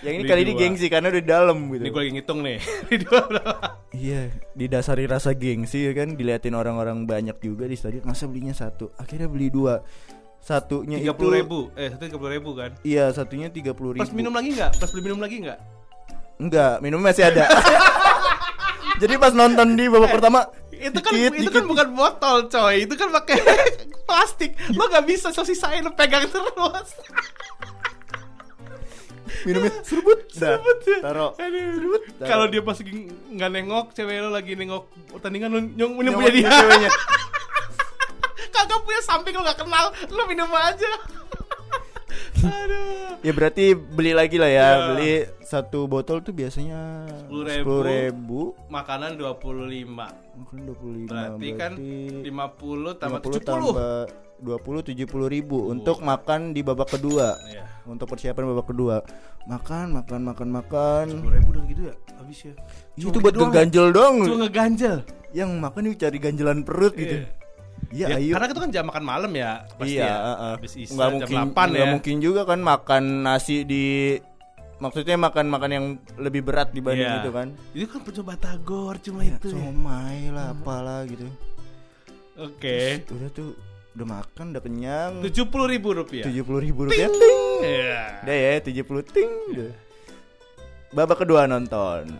[0.00, 0.60] yang ini Beli kali ini dua.
[0.60, 2.58] gengsi karena udah dalam gitu Ini gue lagi ngitung nih.
[2.84, 3.54] Beli dua berapa?
[3.90, 4.20] iya
[4.52, 9.26] didasari rasa gengsi ya kan diliatin orang-orang banyak juga di stadion masa belinya satu akhirnya
[9.26, 9.86] beli dua
[10.36, 11.58] satunya Tiga puluh ribu.
[11.72, 12.70] Eh, satu tiga puluh ribu kan?
[12.82, 14.70] iya satunya tiga puluh ribu Pas minum lagi nggak?
[14.76, 15.58] Pas beli minum lagi nggak?
[16.34, 17.46] enggak minum masih ada
[18.94, 21.54] jadi pas nonton di babak pertama Itu kan dikit, itu dikit.
[21.54, 22.82] kan bukan botol, coy.
[22.82, 23.38] Itu kan pakai
[24.08, 24.52] plastik.
[24.72, 26.88] Lo nggak bisa so sisain lo pegang terus.
[29.44, 30.98] minumnya seruput dah ya.
[31.00, 31.30] taruh.
[31.34, 32.00] Taruh.
[32.20, 32.92] Kalau dia pas lagi
[33.30, 36.50] nggak nengok, cewek lo lagi nengok pertandingan lo nyong minum punya dia.
[36.50, 36.90] ceweknya.
[38.54, 40.90] Kagak punya samping lo nggak kenal, lo minum aja.
[42.40, 43.20] Aduh.
[43.20, 44.76] Ya berarti beli lagi lah ya, Ya.
[44.90, 47.64] beli satu botol tuh biasanya 10.000.
[47.64, 51.08] sepuluh ribu, Makanan 25 mungkin dua puluh lima.
[51.08, 51.72] Berarti kan
[52.20, 53.96] 50 tambah 50 70 tambah
[54.34, 58.96] dua puluh tujuh puluh ribu untuk makan di babak kedua, Iya untuk persiapan babak kedua.
[59.44, 61.04] Makan, makan, makan, makan.
[61.20, 62.54] 10 ribu udah gitu ya Habis ya
[62.96, 64.24] Itu buat ngeganjel dong.
[64.24, 65.04] Cuma ngeganjel
[65.36, 67.28] Yang makan nih cari ganjelan perut gitu.
[67.94, 68.06] Iya.
[68.06, 68.32] Iya, Ya, ayo.
[68.34, 70.52] Karena itu kan jam makan malam ya Pasti iya, ya heeh.
[70.58, 73.84] Habis isa nggak jam mungkin, 8 nggak ya mungkin juga kan makan nasi di
[74.74, 75.86] maksudnya makan makan yang
[76.18, 77.22] lebih berat dibanding Iya.
[77.22, 77.48] itu kan.
[77.70, 79.62] Itu kan percuma batagor Cuma Ya, itu ya.
[79.62, 81.30] somai lah apalah gitu.
[82.34, 83.54] Oke Udah tuh
[83.94, 85.12] udah makan udah kenyang.
[85.22, 87.38] 70 ribu rupiah Tujuh puluh ribu rupiah ting.
[87.62, 89.30] Iya Udah ya tujuh puluh ting.
[89.54, 89.70] Udah.
[90.90, 92.10] Babak kedua nonton.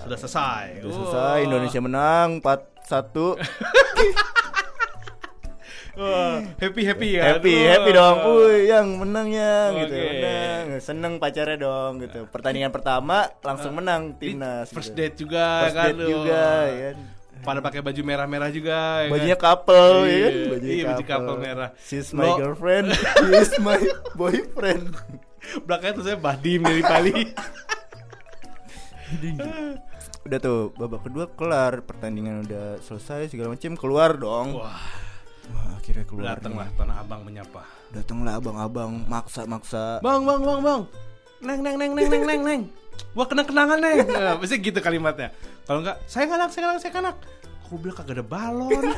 [0.00, 1.44] Sudah selesai Udah selesai Wah.
[1.44, 3.36] Indonesia menang 4-1
[5.98, 7.66] Wah, Happy happy ya Happy Wah.
[7.74, 8.16] happy dong.
[8.38, 9.92] Wih yang menang yang gitu.
[9.92, 10.06] Oke.
[10.14, 10.64] Menang.
[10.78, 12.20] Seneng pacarnya dong gitu.
[12.24, 14.98] Pertandingan pertama langsung menang timnas First gitu.
[15.00, 16.08] date juga First kan date lu.
[16.08, 16.90] juga ya
[17.38, 19.46] Pada pakai baju merah-merah juga ya Bajunya kan?
[19.48, 20.32] couple ya kan?
[20.48, 21.36] Bajunya iya, baju couple.
[21.36, 21.68] merah.
[21.80, 22.86] She's my Lo- girlfriend.
[23.30, 23.78] He's my
[24.14, 24.84] boyfriend.
[25.66, 27.14] Belakangnya tuh saya Bahdim dari Bali.
[30.22, 34.62] Udah tuh babak kedua kelar Pertandingan udah selesai segala macam Keluar dong.
[34.62, 35.07] Wah
[35.48, 36.68] Wah akhirnya keluar Datanglah.
[36.76, 37.62] Tanah Abang menyapa.
[37.90, 40.04] Datanglah abang-abang Maksa-maksa.
[40.04, 40.80] Bang bang bang bang.
[41.38, 42.62] Neng neng neng neng neng neng neng.
[43.14, 43.98] Wah kena kenangan neng.
[44.12, 45.32] Nah, Pasti gitu kalimatnya.
[45.64, 47.16] Kalau enggak Saya anak saya anak saya anak
[47.64, 48.84] Aku bilang kagak ada balon.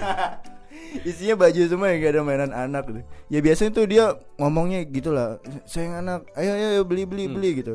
[1.03, 3.01] Isinya baju semua ya gak ada mainan anak gitu.
[3.29, 4.05] Ya biasanya tuh dia
[4.39, 7.35] ngomongnya gitu lah Sayang anak Ayo ayo, ayo beli beli Hmm.
[7.39, 7.75] beli gitu.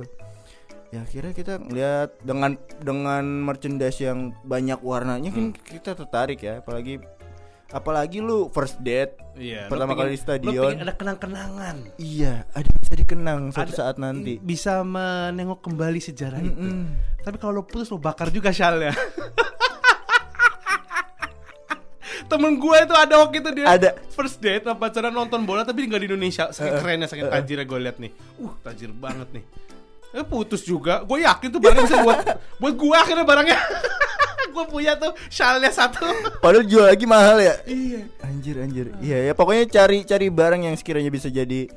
[0.91, 5.55] Ya akhirnya kita ngeliat dengan dengan merchandise yang banyak warnanya kan Hmm.
[5.55, 7.03] kita tertarik ya apalagi
[7.67, 9.67] apalagi lu first date Iya.
[9.67, 10.71] Pertama lo pengen- kali di stadion.
[10.77, 11.75] ada kenang-kenangan.
[11.97, 16.55] iya ada bisa dikenang suatu Ada- saat nanti bisa menengok kembali sejarah itu.
[16.55, 16.87] Mm-mm.
[17.19, 18.95] Tapi kalau lo putus lo bakar juga syalnya.
[22.25, 23.89] Temen gue itu ada waktu itu dia Ada.
[24.09, 26.49] first date sama pacaran nonton bola tapi nggak di Indonesia.
[26.49, 28.11] Saking kerennya, saking tajirnya gue liat nih.
[28.39, 29.43] Uh, tajir banget nih.
[30.11, 31.03] Eh putus juga.
[31.03, 32.17] Gue yakin tuh barangnya bisa buat
[32.57, 33.59] buat gue akhirnya barangnya.
[34.55, 36.07] gue punya tuh syalnya satu.
[36.43, 38.07] padahal jual lagi mahal ya iya.
[38.23, 41.67] anjir anjir iya ya pokoknya cari cari barang yang sekiranya bisa jadi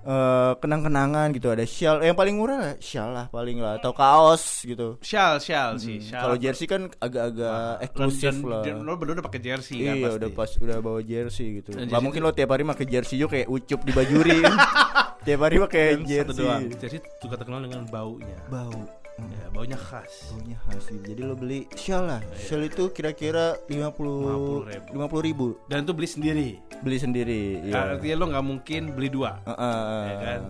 [0.00, 4.62] eh, kenang-kenangan gitu ada shawl yang paling murah lah shawl lah paling lah atau kaos
[4.62, 5.52] gitu syal sih.
[5.52, 6.20] Hmm, Syal.
[6.24, 10.16] kalau jersey kan agak-agak eksklusif lah Lo berdua udah pakai jersey kan Iya pasti.
[10.16, 11.70] udah pas udah bawa jersey gitu.
[11.74, 14.38] Dan Gak jersey mungkin lo tiap hari pakai jersey juga kayak ucup di bajuri.
[15.26, 16.48] tiap hari pakai jersey.
[16.80, 18.38] Jersey juga terkenal dengan baunya.
[18.48, 18.99] Bau.
[19.28, 20.32] Ya, baunya khas.
[20.32, 21.04] Baunya khas gitu.
[21.04, 22.20] Jadi lo beli shawl lah.
[22.36, 24.96] Shawl itu kira-kira 50 50.000.
[24.96, 25.46] 50 ribu.
[25.68, 26.48] Dan itu beli sendiri.
[26.80, 27.42] Beli sendiri.
[27.68, 28.00] Iya.
[28.00, 29.44] Artinya lo nggak mungkin beli dua.
[29.44, 30.00] Heeh.
[30.08, 30.40] Ya kan?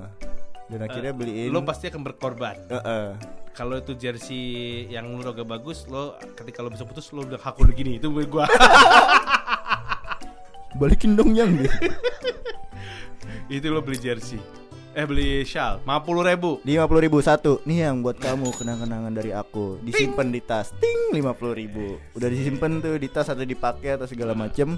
[0.71, 1.51] Dan akhirnya beliin.
[1.51, 2.57] Lo pasti akan berkorban.
[2.71, 3.19] Heeh.
[3.51, 7.67] Kalau itu jersey yang lo gak bagus, lo ketika lo bisa putus lo udah hakul
[7.75, 7.99] gini.
[7.99, 8.47] Itu menurut gua.
[10.81, 11.51] Balikin dong yang
[13.51, 14.39] itu lo beli jersey.
[14.91, 16.59] Eh beli shawl, 50 ribu.
[16.61, 17.63] Lima puluh ribu satu.
[17.63, 19.79] Nih yang buat kamu kenang-kenangan dari aku.
[19.81, 20.75] Disimpan di tas.
[20.75, 21.95] Ting lima puluh ribu.
[22.11, 24.75] Udah disimpan tuh di tas atau dipakai atau segala macem.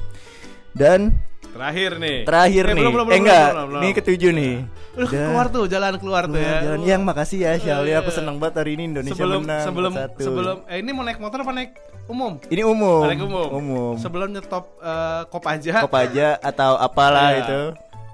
[0.70, 2.24] Dan Terakhir nih.
[2.24, 2.80] terakhir Eh, nih.
[2.80, 3.98] belum, belum, eh enggak, belum, belum, ini belum.
[3.98, 4.54] ketujuh nih.
[4.94, 6.56] Udah keluar tuh, jalan keluar tuh ya.
[6.62, 7.96] Jalan yang makasih ya Syal ya.
[7.98, 8.16] Aku Iya.
[8.16, 9.60] senang banget hari ini Indonesia sebelum menang.
[9.62, 10.20] sebelum 4-1.
[10.22, 11.70] sebelum eh ini mau naik motor apa naik
[12.06, 12.32] umum?
[12.46, 13.04] ini umum.
[13.04, 13.48] Naik umum.
[13.50, 13.92] Umum.
[13.96, 15.72] Sebelum nyetop eh, kop aja.
[15.80, 17.40] Kop aja atau apalah Iya.
[17.42, 17.60] itu.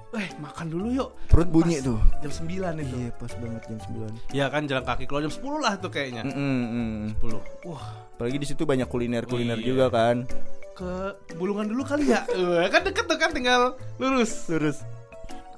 [0.09, 1.09] Eh, makan dulu yuk.
[1.29, 1.99] Perut bunyi Pas tuh.
[2.19, 2.95] Jam 9 itu.
[2.97, 4.13] Iya, pas banget jam 9.
[4.33, 6.25] Ya kan jalan kaki keluar jam 10 lah tuh kayaknya.
[6.25, 7.07] Mm, mm, mm.
[7.21, 7.37] 10.
[7.69, 7.85] Wah,
[8.17, 9.65] Apalagi di situ banyak kuliner-kuliner Iya.
[9.65, 10.25] juga kan.
[10.71, 10.91] ke
[11.35, 12.23] Bulungan dulu kali ya.
[12.31, 14.47] Eh, kan deket tuh kan tinggal lurus.
[14.47, 14.79] Terus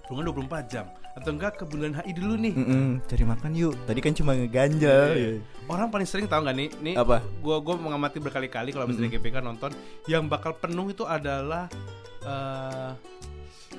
[0.05, 0.85] Bulungan 24 jam.
[1.11, 2.51] Atau enggak ke Bundaran HI dulu nih.
[2.51, 3.75] mm, mm, cari makan yuk.
[3.85, 5.07] Tadi kan cuma ngeganjal.
[5.13, 5.31] Iya.
[5.67, 6.69] Orang paling sering tahu nggak nih?
[6.81, 7.21] Nih Apa?
[7.39, 9.71] Gua gua mengamati berkali-kali kalau misalnya GPK nonton
[10.05, 11.69] yang bakal penuh itu adalah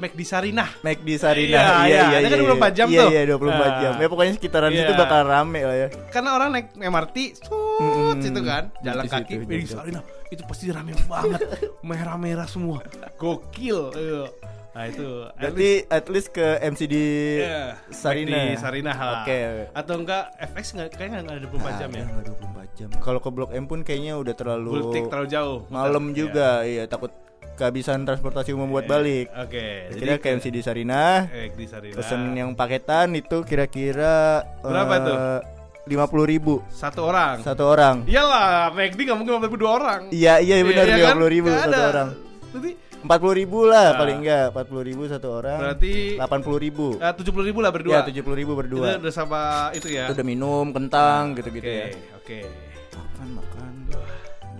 [0.02, 0.68] eh McD Sarinah.
[0.82, 1.62] Mac di Sarinah.
[1.62, 2.02] Iya, Iya, iya.
[2.02, 2.50] iya, Dia kan iya.
[2.50, 3.08] 24 jam iya, tuh.
[3.08, 3.46] Iya, 24
[3.78, 3.92] jam.
[3.92, 4.00] Nah.
[4.00, 4.78] Ya pokoknya sekitaran Iya.
[4.80, 5.88] situ bakal rame lah ya.
[6.10, 8.18] Karena orang naik MRT, sut, Mm-mm.
[8.18, 9.78] situ kan, jalan Di kaki, situ, McD jalan.
[9.78, 10.02] Sarinah.
[10.28, 11.40] Itu pasti rame banget,
[11.86, 12.82] merah-merah semua,
[13.16, 13.80] gokil.
[13.94, 14.24] Iya.
[14.72, 16.94] Nah itu, at Berarti at least ke MCD
[17.38, 18.40] Iya, Sarinah.
[18.48, 19.20] McD Sarinah lah.
[19.20, 19.38] Oke.
[19.70, 22.02] Atau enggak FX nggak kayaknya nggak ada 24 jam ya.
[22.02, 22.88] Enggak 24 jam.
[22.98, 25.58] Kalau ke Blok M pun kayaknya udah terlalu Bultik terlalu jauh.
[25.68, 26.16] malam Iya.
[26.16, 26.48] juga.
[26.64, 27.12] Iya, takut
[27.54, 28.90] kehabisan transportasi umum buat Iya.
[28.90, 29.26] balik.
[29.38, 29.66] Oke.
[29.94, 31.28] Kira ke MCD Sarinah.
[31.28, 31.96] McD Sarinah.
[31.96, 35.18] Pesen yang paketan itu kira-kira Berapa tuh?
[35.82, 37.42] Lima puluh ribu satu orang.
[37.42, 38.06] satu orang.
[38.06, 40.00] Iyalah, McD nggak mungkin 50 dua orang.
[40.08, 41.16] Iya iya benar Iya lima kan?
[41.16, 41.88] puluh ribu satu ada.
[41.88, 42.08] orang.
[42.48, 42.70] Berarti
[43.02, 43.98] Empat puluh ribu lah Nah.
[43.98, 45.58] paling enggak empat puluh ribu satu orang.
[45.58, 46.86] berarti delapan puluh ribu.
[46.96, 47.92] eh, 70 ribu lah berdua.
[47.92, 48.88] Ya tujuh puluh ribu Itu berdua.
[48.94, 49.42] udah sama
[49.74, 50.06] itu ya.
[50.06, 51.86] Itu udah minum kentang gitu-gitu Oke, ya.
[52.14, 52.38] Oke.
[52.94, 53.72] Makan makan.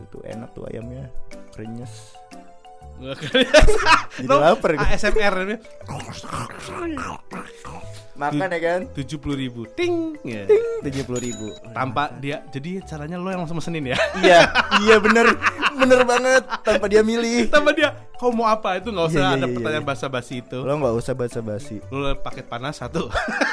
[0.03, 1.07] Itu enak tuh ayamnya.
[1.55, 2.19] Krenyes.
[3.03, 4.87] Jadi Lo lapar gue.
[4.87, 5.57] ASMR ini
[8.13, 8.81] Makan ya kan?
[8.93, 10.45] 70 ribu Ting ya.
[10.85, 11.49] Tujuh puluh ribu.
[11.73, 14.41] Tanpa dia Jadi caranya lo yang langsung mesenin ya Iya
[14.85, 15.33] iya bener
[15.73, 17.49] bener banget tanpa dia milih.
[17.49, 19.91] Tanpa dia Kau mau apa Itu gak usah Iya, iya, ada iya, pertanyaan iya.
[19.91, 21.77] basa-basi itu Lo nggak usah basa-basi.
[21.89, 23.09] Lo paket panas satu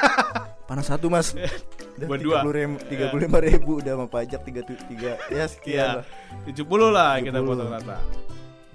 [0.70, 1.34] Panas satu mas.
[1.98, 2.46] Buat dua.
[2.86, 6.06] Tiga puluh lima ribu udah sama pajak tiga tiga ya sekian Iya lah.
[6.46, 7.48] 70 lah kita 70.
[7.50, 7.96] potong rata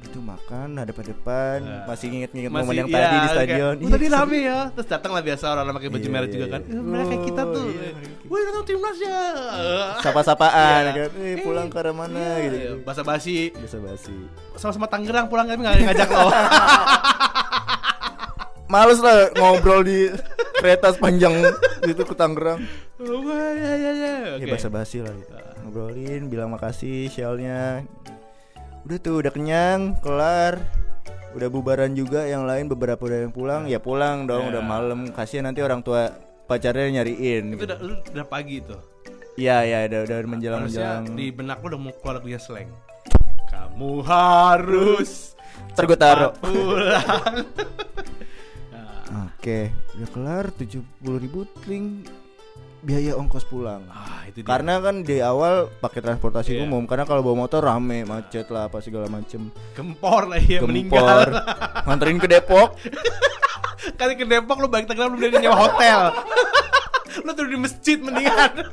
[0.06, 1.84] Itu makan ada depan Nah.
[1.86, 3.76] masih inget-inget Masih momen yang iya, tadi di kayak, stadion.
[3.76, 6.46] "Oh, tadi rame ya Terus datang lah biasa orang pakai baju Iya, merah iya, juga
[6.48, 6.72] kan iya.
[6.72, 7.90] "Eh, Mereka kayak kita Oh, tuh iya.
[8.26, 9.22] Wih datang timnas ya
[10.06, 10.92] Sapa-sapaan Iya.
[10.94, 11.10] kan.
[11.20, 12.56] Eh pulang ke arah mana Iya, gitu.
[12.56, 12.72] iya.
[12.80, 14.16] Basa-basi Biasa basi.
[14.56, 16.28] Sama-sama Tangerang pulang tapi gak ngajak lo
[18.66, 20.10] Males lah ngobrol di
[20.56, 21.38] kereta sepanjang
[21.84, 22.58] itu ke Tangerang.
[22.98, 24.14] Wah, ya, ya, ya.
[24.34, 24.50] Ya Oke.
[24.50, 25.30] basa basi lah gitu.
[25.62, 27.86] Ngobrolin, bilang makasih shellnya.
[28.86, 30.62] Udah tuh udah kenyang, kelar.
[31.34, 33.62] Udah bubaran juga yang lain beberapa udah yang pulang.
[33.66, 34.50] Ya pulang dong, Ya.
[34.56, 35.10] udah malam.
[35.10, 36.14] Kasihan nanti orang tua
[36.46, 37.58] pacarnya nyariin.
[37.58, 38.78] Itu udah, lu udah pagi tuh
[39.36, 41.18] Iya iya udah udah menjelang Harusnya menjelang.
[41.20, 42.72] di benak lu udah mau keluar dia slang
[43.52, 45.36] Kamu harus
[45.76, 47.44] cepat pulang
[49.28, 50.80] Oke, udah kelar 70
[51.20, 52.08] ribu tling
[52.86, 53.82] biaya ongkos pulang.
[53.90, 56.64] Ah itu dia Karena kan di awal pakai transportasi Iya.
[56.64, 59.50] umum karena kalau bawa motor rame, macet lah apa segala macem.
[59.74, 60.70] Gempor lah ya Gempor.
[60.70, 61.18] meninggal
[61.90, 62.78] Nganterin ke Depok.
[64.00, 66.00] Kali ke Depok lu balik Tangerang lu udah nyewa hotel
[67.26, 68.66] Lu tuh di masjid mendingan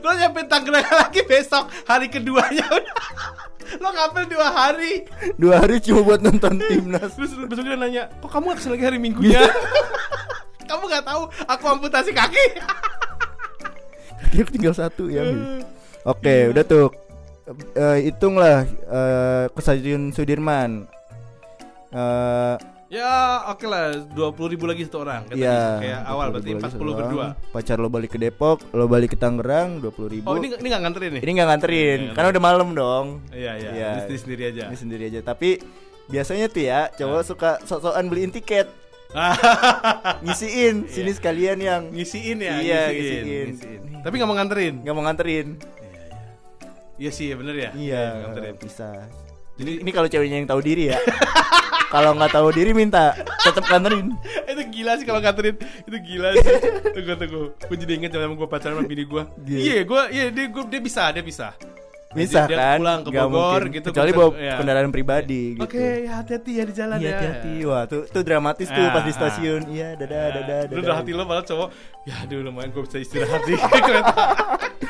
[0.00, 2.96] Lo nyampe Tangerang lagi besok hari keduanya udah.
[3.78, 5.06] Lo ngapel dua hari.
[5.38, 7.14] Dua hari cuma buat nonton timnas.
[7.14, 9.46] Terus besoknya nanya, kok kamu nggak lagi hari minggunya?
[10.66, 12.46] kamu nggak tahu aku amputasi kaki.
[14.30, 15.26] Dia tinggal satu ya.
[16.06, 16.88] Oke, udah tuh.
[17.74, 20.86] Eh, hitunglah eh, ke Stadion Sudirman.
[21.90, 22.54] Eh,
[22.90, 23.10] ya
[23.50, 25.26] oke lah, dua puluh ribu lagi satu orang.
[25.26, 25.50] Kata Iya.
[25.58, 25.78] dia.
[25.82, 27.26] Kayak awal 20 berarti empat puluh berdua.
[27.50, 30.30] Pacar lo balik ke Depok, lo balik ke Tangerang, dua puluh ribu.
[30.30, 31.22] Oh ini ini nggak nganterin nih?
[31.26, 33.06] Ini nggak nganterin, Iya, karena udah malam dong.
[33.34, 33.70] Iya iya.
[33.74, 33.90] Iya.
[34.06, 34.64] Ini sendiri aja.
[34.70, 35.20] Ini sendiri aja.
[35.26, 35.58] Tapi
[36.06, 38.70] biasanya tuh ya cowok suka sok-sokan beliin tiket,
[40.24, 42.54] ngisiin sini sekalian yang ngisiin ya.
[42.62, 43.22] Iya, ngisiin.
[43.24, 43.46] ngisiin.
[43.54, 43.80] ngisiin.
[44.06, 44.74] Tapi nggak mau nganterin.
[44.86, 45.46] nggak mau nganterin.
[47.00, 47.70] Iya sih, bener ya.
[47.72, 48.54] Iya, nganterin.
[48.60, 48.88] bisa.
[49.60, 50.98] Jadi Ini kalau ceweknya yang tahu diri ya.
[51.94, 54.14] kalau nggak tahu diri minta tetap nganterin.
[54.46, 56.54] itu gila sih kalau nganterin itu gila sih
[56.94, 59.58] tunggu tunggu gue jadi inget zaman gue pacaran sama bini gue Iya.
[59.58, 61.54] iya gue iya dia gue dia bisa dia bisa
[62.10, 62.78] Bisa dia kan?
[62.78, 63.30] pulang ke Bogor
[63.60, 63.70] mungkin.
[63.70, 64.54] gitu Kecuali bawa iya.
[64.58, 65.62] kendaraan pribadi gitu.
[65.62, 67.12] oke ya hati-hati ya di jalan Iya ya.
[67.12, 67.54] hati-hati.
[67.62, 69.16] Wah tuh, tuh dramatis tuh Ah, pas di ah.
[69.16, 69.62] stasiun.
[69.64, 71.68] Iya dadah Nah, dadah dadah lu udah hati lo malah cowok
[72.02, 74.24] ya aduh lumayan gue bisa istirahat di kereta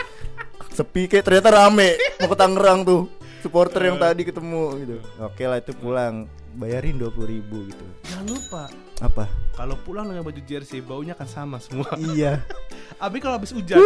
[0.72, 3.02] Sepi kayak ternyata rame Mau ke Tangerang tuh.
[3.40, 4.96] Supporter yang tadi ketemu gitu.
[5.18, 6.24] Oke lah itu pulang.
[6.50, 7.84] Bayarin 20 ribu gitu.
[8.06, 8.62] Jangan lupa.
[8.98, 9.24] Apa?
[9.52, 11.84] kalau pulang dengan baju jersey baunya akan sama semua.
[11.96, 12.40] Iya.
[12.98, 13.76] Abi kalau habis hujan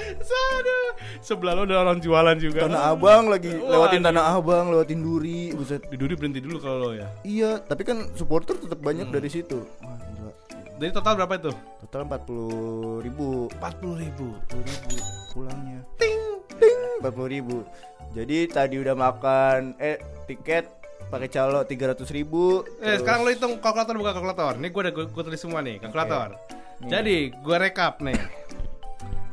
[0.00, 0.88] Aduh,
[1.20, 2.64] sebelah lo ada orang jualan juga.
[2.64, 4.00] Tanah Abang lagi Wah, Lewatin.
[4.02, 7.06] Tanah Abang Lewatin Duri Buset Di Duri berhenti dulu kalau lo ya.
[7.22, 9.14] Iya Tapi kan supporter tetap banyak Hmm.
[9.14, 10.32] dari situ Wah gila
[10.76, 11.52] Jadi total berapa itu?
[11.80, 14.26] Total 40 ribu 40 ribu.
[14.48, 14.94] 40 ribu
[15.30, 16.18] pulangnya ting
[16.52, 17.62] ting 40 ribu
[18.10, 19.94] jadi tadi udah makan eh
[20.26, 20.66] tiket
[21.06, 24.52] pakai calo 300 ribu Eh sekarang lo hitung kalkulator bukan kalkulator.
[24.56, 26.34] Nih gue udah gue tulis semua nih kalkulator.
[26.80, 26.90] Nih.
[26.90, 28.18] Jadi gue rekap nih.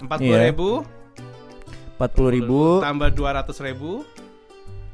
[0.01, 0.37] 40 Iya.
[0.49, 0.69] ribu
[1.97, 3.91] 40 ribu tambah 200 ribu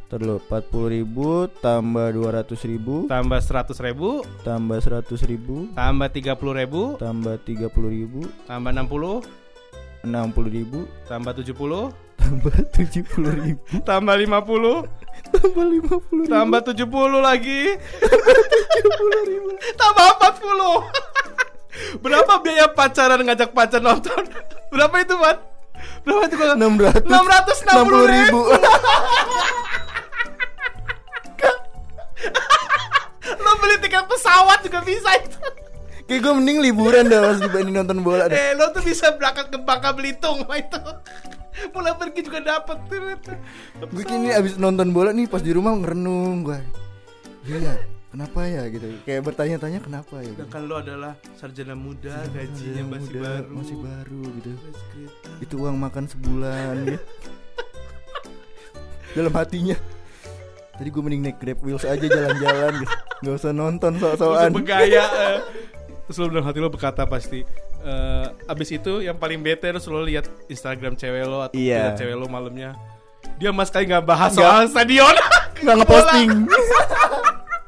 [0.08, 1.30] terus 40 ribu
[1.60, 4.24] tambah 200 ribu tambah 100 ribu
[4.54, 6.22] tambah 100 ribu tambah 30
[6.64, 9.26] ribu tambah 30 ribu tambah 60
[10.06, 11.84] 60 ribu tambah 70
[12.24, 14.86] tambah 70 ribu tambah 50
[15.34, 15.94] tambah 50 ribu
[16.30, 17.62] tambah 70 lagi
[19.74, 24.24] tambah 40 berapa biaya pacaran ngajak pacar nonton
[24.74, 25.38] berapa itu man
[26.04, 28.42] berapa itu kalau 600 660 ribu.
[33.44, 35.40] lo beli tiket pesawat juga bisa itu.
[36.04, 38.36] Kayak gue mending liburan dah pas dibanding nonton bola dah.
[38.36, 40.82] eh lo tuh bisa berangkat ke Bangka Belitung mah itu.
[41.72, 42.78] Pulang pergi juga dapet
[43.94, 46.60] gue kini abis nonton bola nih pas di rumah ngerenung gue
[47.46, 47.78] Iya
[48.14, 48.86] kenapa ya gitu.
[49.04, 50.38] Kayak bertanya-tanya kenapa ya gitu.
[50.38, 54.52] sedangkan lo adalah sarjana muda gajinya Yang masih muda, baru masih baru gitu
[55.42, 57.00] itu uang makan sebulan ya.
[59.18, 59.78] dalam hatinya.
[60.74, 62.94] Tadi gue mending naik grab wheels aja jalan-jalan gitu.
[63.22, 64.50] Nggak usah nonton sok-sokan.
[64.54, 65.38] Bergaya eh.
[66.04, 67.48] Terus lo dalam hati lo berkata pasti
[67.80, 72.20] eh, Abis itu yang paling bete Terus lo lihat Instagram cewek lo Atau lihat cewek
[72.20, 72.76] lo malamnya
[73.40, 74.44] Dia mas sekali gak bahas Nggak.
[74.44, 75.16] soal stadion.
[75.64, 76.30] Nggak ngeposting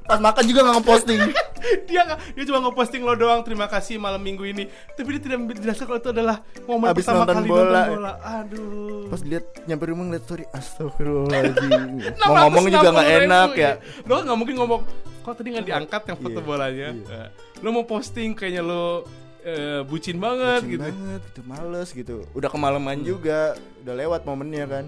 [0.05, 1.21] pas makan juga nggak ngeposting.
[1.89, 4.63] Dia nggak dia cuma ngeposting lo doang terima kasih malam minggu ini.
[4.93, 7.65] Tapi dia tidak menjelaskan kalau itu adalah momen Abis pertama nonton kali bola.
[7.65, 8.11] nonton bola.
[8.21, 9.03] Aduh.
[9.09, 11.71] Pas lihat nyampe rumah ngeliat story astagfirullahaladzim.
[12.21, 13.71] Mau ngomong juga nggak 660 enak ya.
[14.03, 14.81] Lo kan nggak mungkin ngomong
[15.25, 16.87] Kok tadi nggak diangkat yang foto Iya, bolanya?
[16.93, 17.17] iya.
[17.17, 17.27] Eh,
[17.57, 19.09] Lo mau posting kayaknya lo
[19.41, 20.85] eh, bucin banget Bucin gitu.
[20.85, 22.15] banget gitu males gitu.
[22.31, 24.85] Udah kemalaman juga udah lewat momennya kan.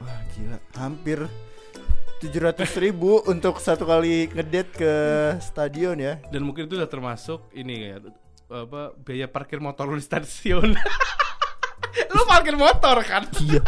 [0.00, 0.56] Wah gila.
[0.74, 1.18] Hampir
[2.24, 4.94] 700 ribu untuk satu kali ngedate ke
[5.44, 7.96] stadion ya Dan mungkin itu udah termasuk ini ya
[8.44, 10.76] apa biaya parkir motor lo di stasiun.
[12.14, 13.26] lo parkir motor kan?
[13.42, 13.60] iya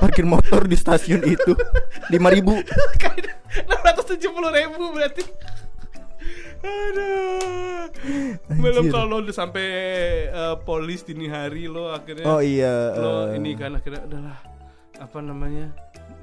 [0.00, 1.52] parkir motor di stasiun itu
[2.08, 2.54] 5000 ribu
[3.54, 5.22] Enam ratus tujuh puluh ribu berarti.
[6.64, 7.86] Aduh.
[8.58, 9.66] Belum kalau lo udah sampai
[10.26, 12.26] eh, polis dini hari lo akhirnya.
[12.26, 14.38] oh iya Lo eh, ini kan akhirnya udahlah
[14.98, 15.70] apa namanya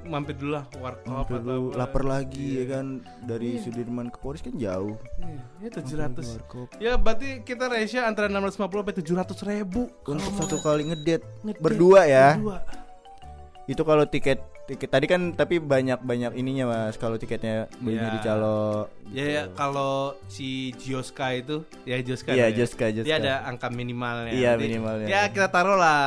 [0.04, 1.76] mampir dulu lah warkop hampir atau lu apa.
[1.76, 2.58] lapar lagi Iya.
[2.58, 2.86] ya kan
[3.22, 6.26] dari Sudirman ke Polres kan jauh Iya, ya tujuh ratus.
[6.36, 6.68] Warkop.
[6.76, 11.24] Ya berarti kita ratio antara 650 sampai 700 ribu untuk satu kali Ngedate
[11.56, 12.58] berdua ya Berdua.
[13.64, 14.42] itu kalau tiket
[14.72, 18.14] tiket tadi kan tapi banyak banyak ininya mas kalau tiketnya belinya Ya.
[18.14, 18.60] di calo
[19.08, 22.56] Ya, ya kalau si Jioska itu ya Jioska Iya, namanya.
[22.56, 23.04] Jioska, Jioska.
[23.04, 24.32] Dia ada angka minimalnya.
[24.32, 25.06] Iya, Nanti minimalnya.
[25.06, 26.00] Ya kita taruh lah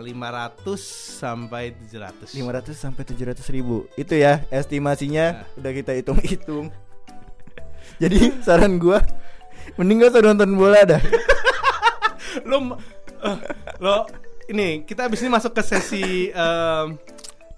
[0.00, 0.80] 500
[1.14, 2.32] sampai 700.
[2.32, 5.60] 500 sampai 700 ribu itu ya estimasinya Nah.
[5.60, 6.66] udah kita hitung hitung
[8.02, 9.04] jadi saran gua
[9.76, 11.02] mending gak usah nonton bola dah
[12.48, 12.80] Lo
[13.76, 13.96] Lo
[14.48, 16.96] ini kita abis ini masuk ke sesi em,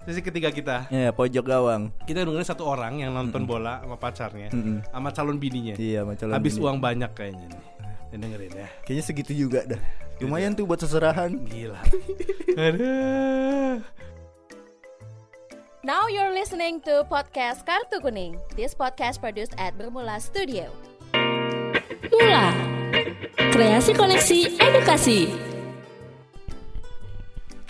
[0.03, 0.89] sesi ketiga kita.
[0.89, 1.93] Ya, pojok gawang.
[2.03, 4.81] Kita dengerin satu orang yang nonton bola sama pacarnya, Mm-mm.
[4.89, 5.75] sama calon bininya.
[5.77, 6.63] Iya, sama calon Habis bini.
[6.65, 7.63] uang banyak kayaknya nih.
[8.11, 8.67] Dan dengerin ya.
[8.83, 9.81] Kayaknya segitu juga dah.
[10.19, 11.33] Lumayan tuh buat seserahan.
[11.47, 11.79] Gila.
[12.69, 13.81] Aduh.
[15.81, 18.37] Now you're listening to podcast Kartu Kuning.
[18.53, 20.69] This podcast produced at Bermula Studio.
[22.05, 22.53] Mula.
[23.49, 25.50] Kreasi koneksi edukasi.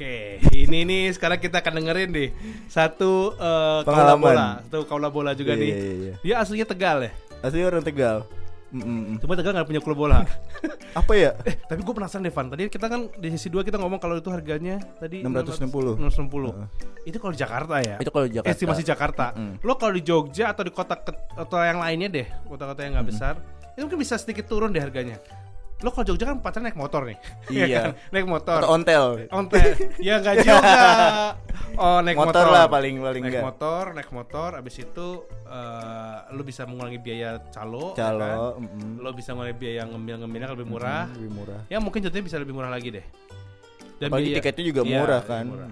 [0.01, 2.33] Oke, ini nih sekarang kita akan dengerin deh
[2.65, 5.69] satu eh, kaula bola, satu kaula bola juga Iya, nih.
[5.69, 6.13] iya, iya.
[6.25, 7.11] Dia aslinya Tegal ya.
[7.37, 8.25] Asli orang Tegal.
[8.73, 9.21] Mm-mm.
[9.21, 10.25] Cuma Tegal nggak punya klub bola.
[10.97, 11.37] Apa ya?
[11.45, 12.49] eh, tapi gue penasaran Devan.
[12.49, 15.69] Tadi kita kan di sesi 2 kita ngomong kalau itu harganya tadi 660.
[16.01, 17.05] 660.
[17.05, 17.95] Itu kalau di Jakarta ya.
[18.01, 18.57] Itu kalau di Jakarta.
[18.57, 19.25] Estimasi Jakarta.
[19.37, 19.61] Mm.
[19.61, 23.05] Lo kalau di Jogja atau di kota ke- atau yang lainnya deh, kota-kota yang nggak
[23.05, 23.37] besar,
[23.77, 25.21] itu mungkin bisa sedikit turun deh harganya.
[25.81, 27.17] Lo kalau Jogja kan pacarnya naik motor nih.
[27.51, 27.79] Iya.
[27.81, 27.93] kan?
[28.09, 28.59] Naik motor.
[28.59, 29.05] Atau ontel.
[29.29, 29.67] Ontel.
[29.97, 30.61] ya enggak juga.
[31.71, 32.35] Oh, naik motor.
[32.35, 33.45] Motor lah paling- paling naik enggak.
[33.47, 35.07] motor, naik motor abis itu
[35.47, 38.37] eh, lu bisa mengurangi biaya calo, ya Calo, kan?
[38.59, 38.89] mm-mm.
[38.99, 41.07] Lo bisa mengurangi biaya ngemil-ngemilnya lebih murah.
[41.07, 41.61] Mm, lebih murah.
[41.67, 43.05] Ya mungkin jatuhnya bisa lebih murah lagi deh.
[43.97, 45.45] Apalagi biaya- tiketnya juga Iya, murah kan.
[45.47, 45.69] murah.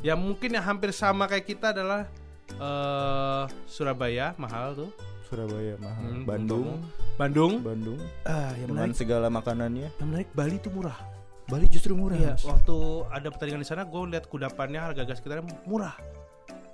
[0.00, 2.04] Ya mungkin yang hampir sama kayak kita adalah
[2.52, 4.90] eh Surabaya mahal tuh.
[5.30, 6.02] Surabaya mahal.
[6.02, 6.66] Hmm, Bandung,
[7.14, 7.52] Bandung.
[7.62, 9.88] Bandung Ah, yang dengan menarik, segala makanannya.
[9.92, 10.98] yang menarik Bali tuh murah.
[11.46, 12.14] Bali justru murah.
[12.14, 12.42] Iya, Mas.
[12.42, 12.76] waktu
[13.08, 15.94] ada pertandingan di sana gue lihat kudapannya harga gas sekitarnya murah.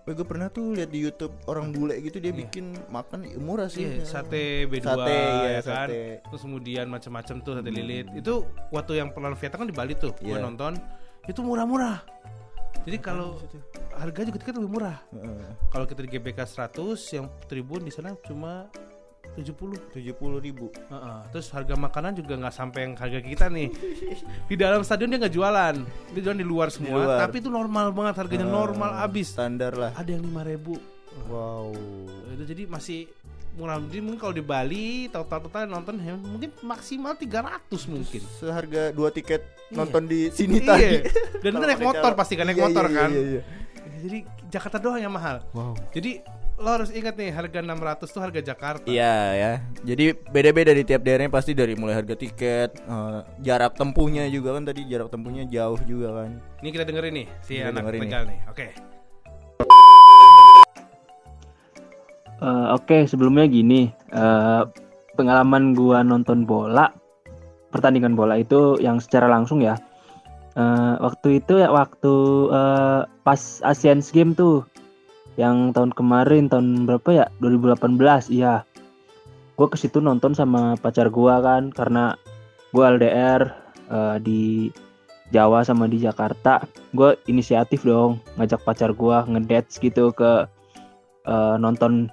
[0.06, 2.38] Gue pernah tuh lihat di YouTube orang bule gitu dia Iya.
[2.40, 3.84] bikin makan murah sih.
[3.98, 5.88] Iya, sate B2 Sate, iya, ya kan.
[5.90, 6.02] sate.
[6.22, 8.06] Terus kemudian macam-macam tuh sate lilit.
[8.14, 8.34] Itu
[8.70, 10.14] waktu yang pernah Vietnam kan di Bali tuh.
[10.16, 10.40] Gue Iya.
[10.40, 10.78] nonton
[11.26, 12.06] itu murah-murah.
[12.86, 13.34] Jadi kalau
[13.98, 14.98] harga juga tiket lebih murah.
[15.10, 15.50] Heeh.
[15.68, 18.70] Kalau kita di GBK 100 yang tribun di sana cuma
[19.34, 19.90] 70.
[19.90, 20.06] 70
[20.38, 20.70] ribu.
[20.70, 21.18] Heeh.
[21.34, 23.68] Terus harga makanan juga nggak sampai yang harga kita nih.
[24.46, 25.74] di dalam stadion dia nggak jualan,
[26.14, 26.94] dia jualan di luar semua.
[27.04, 27.18] luar.
[27.26, 29.34] Tapi itu normal banget harganya Ah, normal abis.
[29.34, 29.90] Standar lah.
[29.98, 30.78] Ada yang 5000
[31.26, 31.72] Wow.
[32.36, 33.08] itu jadi masih
[33.56, 38.92] murah jadi mungkin kalau di Bali total total nonton ya, mungkin maksimal 300 mungkin Seharga
[38.92, 39.76] dua tiket Iya.
[39.76, 40.68] nonton di sini Iya.
[40.68, 40.94] tadi.
[41.40, 43.42] dan itu naik motor pasti kan naik Iya, motor iya, kan Iya, iya.
[43.98, 45.74] jadi Jakarta doang yang mahal Wow.
[45.90, 46.22] jadi
[46.56, 49.52] lo harus ingat nih harga 600 tuh harga Jakarta Iya ya.
[49.84, 54.64] Jadi beda-beda di tiap daerahnya pasti dari mulai harga tiket, eh, jarak tempuhnya juga kan
[54.64, 56.40] tadi jarak tempuhnya jauh juga kan.
[56.58, 58.66] ini kita dengerin nih si Kita anak dengerin Tegal nih oke
[62.36, 64.62] Eh, Oke, sebelumnya gini, eh,
[65.16, 66.92] pengalaman gua nonton bola,
[67.72, 69.80] pertandingan bola itu yang secara langsung ya.
[70.56, 72.14] Eh, waktu itu ya waktu
[72.52, 74.68] eh, pas Asian Games tuh,
[75.40, 77.26] yang tahun kemarin tahun berapa ya?
[77.40, 78.64] 2018, iya.
[79.56, 82.20] Gue ke situ nonton sama pacar gua kan, karena
[82.76, 83.42] gua LDR
[83.88, 84.68] eh, di
[85.32, 86.60] Jawa sama di Jakarta.
[86.92, 90.44] Gue inisiatif dong, ngajak pacar gua ngedate gitu ke
[91.24, 92.12] eh, nonton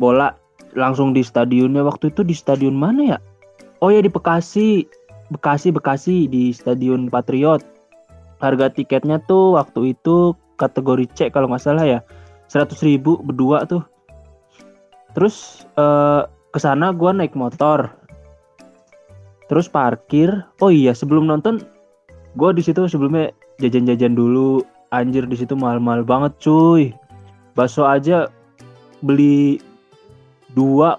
[0.00, 0.32] bola
[0.72, 3.18] langsung di stadionnya waktu itu di stadion mana ya?
[3.84, 4.84] Oh ya di Bekasi,
[5.32, 7.64] Bekasi Bekasi di Stadion Patriot.
[8.40, 12.00] Harga tiketnya tuh waktu itu kategori C kalau nggak salah ya,
[12.52, 13.84] 100.000 ribu berdua tuh.
[15.16, 16.22] Terus eh,
[16.52, 17.88] ke sana gua naik motor.
[19.48, 20.44] Terus parkir.
[20.60, 21.64] Oh iya sebelum nonton,
[22.36, 24.64] gua di situ sebelumnya jajan-jajan dulu.
[24.90, 26.92] Anjir di situ mahal-mahal banget cuy.
[27.54, 28.26] Bakso aja
[29.00, 29.62] beli
[30.54, 30.98] dua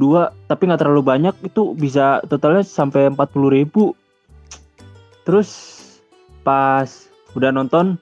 [0.00, 3.92] dua tapi nggak terlalu banyak itu bisa totalnya sampai 40.000 ribu.
[5.28, 5.50] Terus
[6.40, 6.88] pas
[7.36, 8.00] udah nonton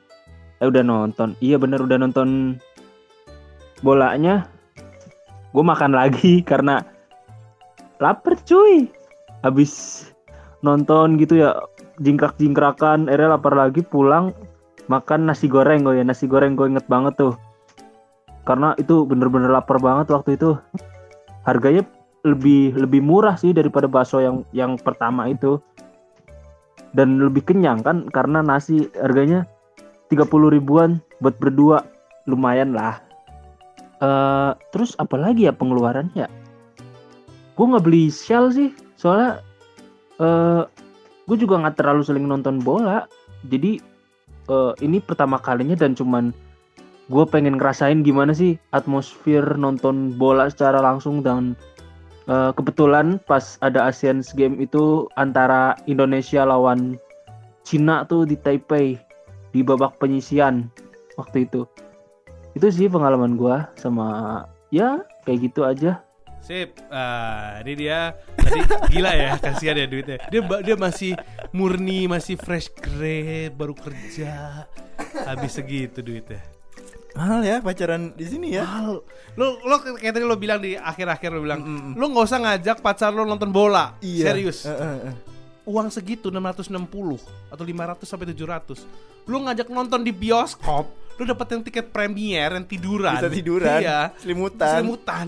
[0.62, 2.58] eh udah nonton iya bener udah nonton
[3.82, 4.46] bolanya
[5.54, 6.86] gue makan lagi karena
[7.98, 8.86] lapar cuy.
[9.42, 10.06] Habis
[10.62, 11.54] nonton gitu ya
[12.02, 14.34] jingkrak jingkrakan akhirnya lapar lagi pulang
[14.90, 17.34] makan nasi goreng gue ya nasi goreng gue inget banget tuh
[18.48, 20.56] karena itu bener-bener lapar banget waktu itu.
[21.44, 21.84] Harganya
[22.24, 25.60] lebih lebih murah sih daripada bakso yang yang pertama itu.
[26.96, 29.44] Dan lebih kenyang kan karena nasi harganya
[30.08, 31.84] 30 ribuan buat berdua.
[32.24, 33.04] Lumayan lah.
[34.00, 36.24] Eh terus apa lagi ya pengeluarannya?
[37.52, 39.44] Gue nggak beli shell sih soalnya
[40.24, 40.64] eh
[41.28, 43.04] gue juga nggak terlalu sering nonton bola.
[43.44, 43.76] Jadi
[44.48, 46.32] eh, ini pertama kalinya dan cuman
[47.08, 51.56] gue pengen ngerasain gimana sih atmosfer nonton bola secara langsung dan
[52.28, 57.00] eh, kebetulan pas ada Asian Games itu antara Indonesia lawan
[57.64, 59.00] Cina tuh di Taipei
[59.56, 60.68] di babak penyisian
[61.16, 61.64] waktu itu
[62.52, 66.04] itu sih pengalaman gue sama ya kayak gitu aja
[66.38, 66.80] Sip.
[66.88, 68.62] Ah, ini dia tadi
[68.94, 70.16] gila ya, kasihan ya duitnya.
[70.30, 71.12] Dia dia masih
[71.50, 74.64] murni, masih fresh grade, baru kerja.
[75.28, 76.40] Habis segitu duitnya.
[77.18, 78.62] Mahal ya pacaran di sini ya.
[78.62, 79.02] Mahal.
[79.34, 81.60] Lo lo kayak tadi lo bilang di akhir-akhir lo bilang,
[81.98, 83.98] lo nggak usah ngajak pacar lo nonton bola.
[83.98, 84.62] Serius.
[84.62, 85.14] Eh, eh, eh.
[85.66, 87.18] Uang segitu 660
[87.50, 88.86] atau 500 sampai 700.
[89.26, 90.86] Lo ngajak nonton di bioskop,
[91.18, 93.18] lo dapet yang tiket premier yang tiduran.
[93.18, 94.14] Bisa tiduran, Iya.
[94.22, 94.78] selimutan.
[94.78, 95.26] Selimutan.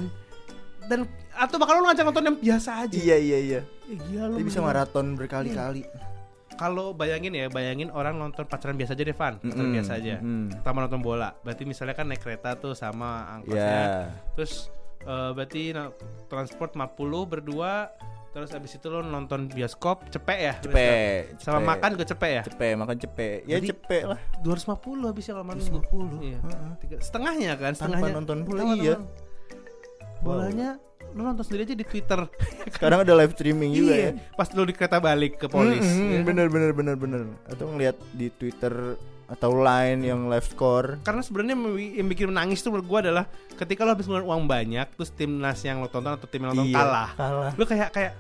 [0.87, 2.95] Dan atau bakal lo ngajak nonton yang biasa aja.
[2.95, 3.61] Iya iya iya.
[3.91, 4.39] Eh, gila lo.
[4.39, 5.83] Dia bisa maraton berkali-kali.
[6.61, 9.35] Kalau bayangin ya, bayangin orang nonton pacaran biasa aja deh, Van.
[9.35, 10.17] Pacaran Mm-mm, biasa aja.
[10.19, 10.61] mm-mm.
[10.61, 11.33] Sama nonton bola.
[11.41, 13.33] Berarti misalnya kan naik kereta tuh sama Iya.
[13.35, 13.83] angkosnya.
[14.37, 14.53] Terus
[15.01, 15.97] eh, berarti na-
[16.29, 16.93] transport 50
[17.25, 17.89] berdua.
[18.31, 20.55] Terus abis itu lo nonton bioskop cepet ya?
[20.61, 21.41] Cepet.
[21.41, 22.43] Sama makan juga cepet ya?
[22.45, 23.39] cepet, makan cepet.
[23.43, 24.21] Ya Jadi- cepet lah.
[24.39, 26.21] 250 habisnya kalau makan 250.
[26.21, 26.39] Iya.
[26.39, 26.71] Heeh.
[26.79, 28.15] Tiga- setengahnya kan, Tanpa setengahnya.
[28.15, 28.97] nonton bola, Tanpa iya.
[30.21, 30.71] Bolanya
[31.11, 32.21] lo nonton sendiri aja di Twitter.
[32.75, 34.11] Sekarang ada live streaming juga iya.
[34.11, 34.33] ya.
[34.33, 35.81] Pas lo di kereta balik ke polis.
[35.81, 36.21] Mm, mm, ya?
[36.23, 37.21] Bener bener bener bener.
[37.45, 38.95] Atau ngeliat di Twitter
[39.27, 40.99] atau line yang live score.
[41.01, 44.27] karena sebenarnya yang bi- yang bikin menangis tuh menurut gue adalah ketika lo habis ngeluarin
[44.27, 47.51] uang banyak terus timnas yang lo tonton atau tim yang lo tonton Iya, kalah Kalah.
[47.55, 48.13] lo kayak kayak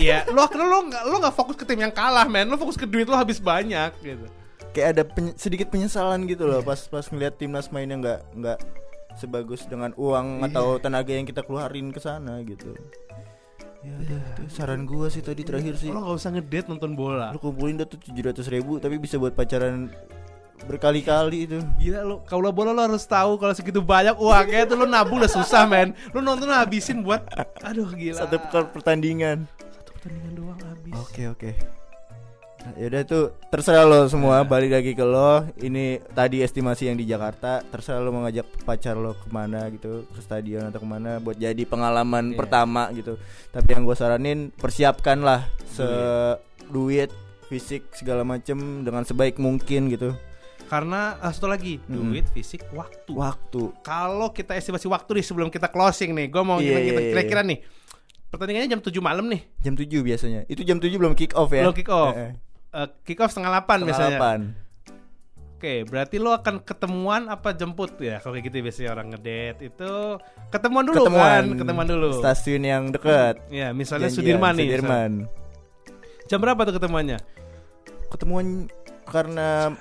[0.00, 2.46] Iya, lo akhirnya lo nggak lo nggak fokus ke tim yang kalah, men.
[2.46, 4.24] Lo fokus ke duit lo habis banyak gitu.
[4.70, 8.58] Kayak ada penye- sedikit penyesalan gitu loh pas pas ngeliat timnas mainnya nggak nggak
[9.18, 12.74] sebagus dengan uang atau tenaga yang kita keluarin ke sana gitu.
[13.80, 15.88] Ya udah, itu saran gua sih tadi terakhir sih.
[15.88, 17.32] Lo nggak usah ngedate nonton bola.
[17.32, 19.88] Lu kumpulin dah tuh 700 ribu tapi bisa buat pacaran
[20.68, 21.64] berkali-kali itu.
[21.80, 25.32] Gila lo, kalau bola lo harus tahu kalau segitu banyak uangnya tuh lo nabung udah
[25.32, 25.96] susah, men.
[26.12, 27.24] Lo nonton lo habisin buat,
[27.64, 28.20] aduh gila.
[28.28, 29.48] Satu per- pertandingan.
[29.72, 30.92] Satu pertandingan doang habis.
[31.00, 31.50] Oke oke.
[31.56, 31.79] Nah,
[32.76, 35.44] yaudah tuh terserah lo semua balik lagi ke lo.
[35.56, 37.64] Ini tadi estimasi yang di Jakarta.
[37.64, 41.36] Terserah lo mau ngajak pacar lo ke mana gitu ke stadion atau ke mana buat
[41.36, 42.38] jadi pengalaman Iya.
[42.38, 43.16] pertama gitu.
[43.50, 45.86] Tapi yang gue saranin persiapkanlah se
[46.68, 47.10] duit,
[47.48, 50.14] fisik segala macem dengan sebaik mungkin gitu.
[50.70, 52.14] Karena ah, satu lagi, Mm-mm.
[52.14, 53.10] duit, fisik, waktu.
[53.10, 53.74] Waktu.
[53.82, 57.00] Kalau kita estimasi waktu nih sebelum kita closing nih, gue mau Iya, gimana iya, kita
[57.02, 57.10] iya.
[57.10, 57.58] kira-kira nih.
[58.30, 59.42] Pertandingannya jam 7 malam nih.
[59.66, 60.46] Jam 7 biasanya.
[60.46, 61.66] Itu jam 7 belum kick off ya.
[61.66, 62.14] Belum kick off.
[62.14, 62.32] Eh, eh.
[62.70, 64.10] Eh, kick off setengah 8 Setengah biasanya.
[64.14, 64.40] delapan.
[65.54, 68.16] Oke, berarti lo akan ketemuan apa jemput ya?
[68.16, 69.92] Kalau kayak gitu biasanya orang ngedate itu
[70.48, 72.10] ketemuan dulu kan, ketemuan dulu.
[72.16, 73.36] Stasiun yang dekat.
[73.50, 74.64] Ya, misalnya Janjian, Sudirman nih.
[74.66, 75.10] Sudirman.
[75.20, 76.24] misalnya.
[76.24, 77.18] Jam berapa tuh ketemuannya?
[78.08, 78.46] Ketemuan
[79.04, 79.76] karena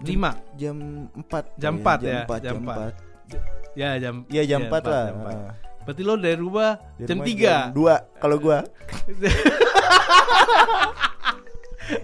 [0.00, 0.32] 5.
[0.54, 0.76] jam
[1.12, 2.72] 4 Jam 4 ya, jam 4 jam jam 4.
[2.72, 5.28] 4 Ya, jam Iya jam 4 lah jam 4.
[5.28, 5.52] Ah.
[5.84, 7.42] Berarti lo dari rumah Di jam rumah 3.
[7.42, 8.58] jam 2 kalau gua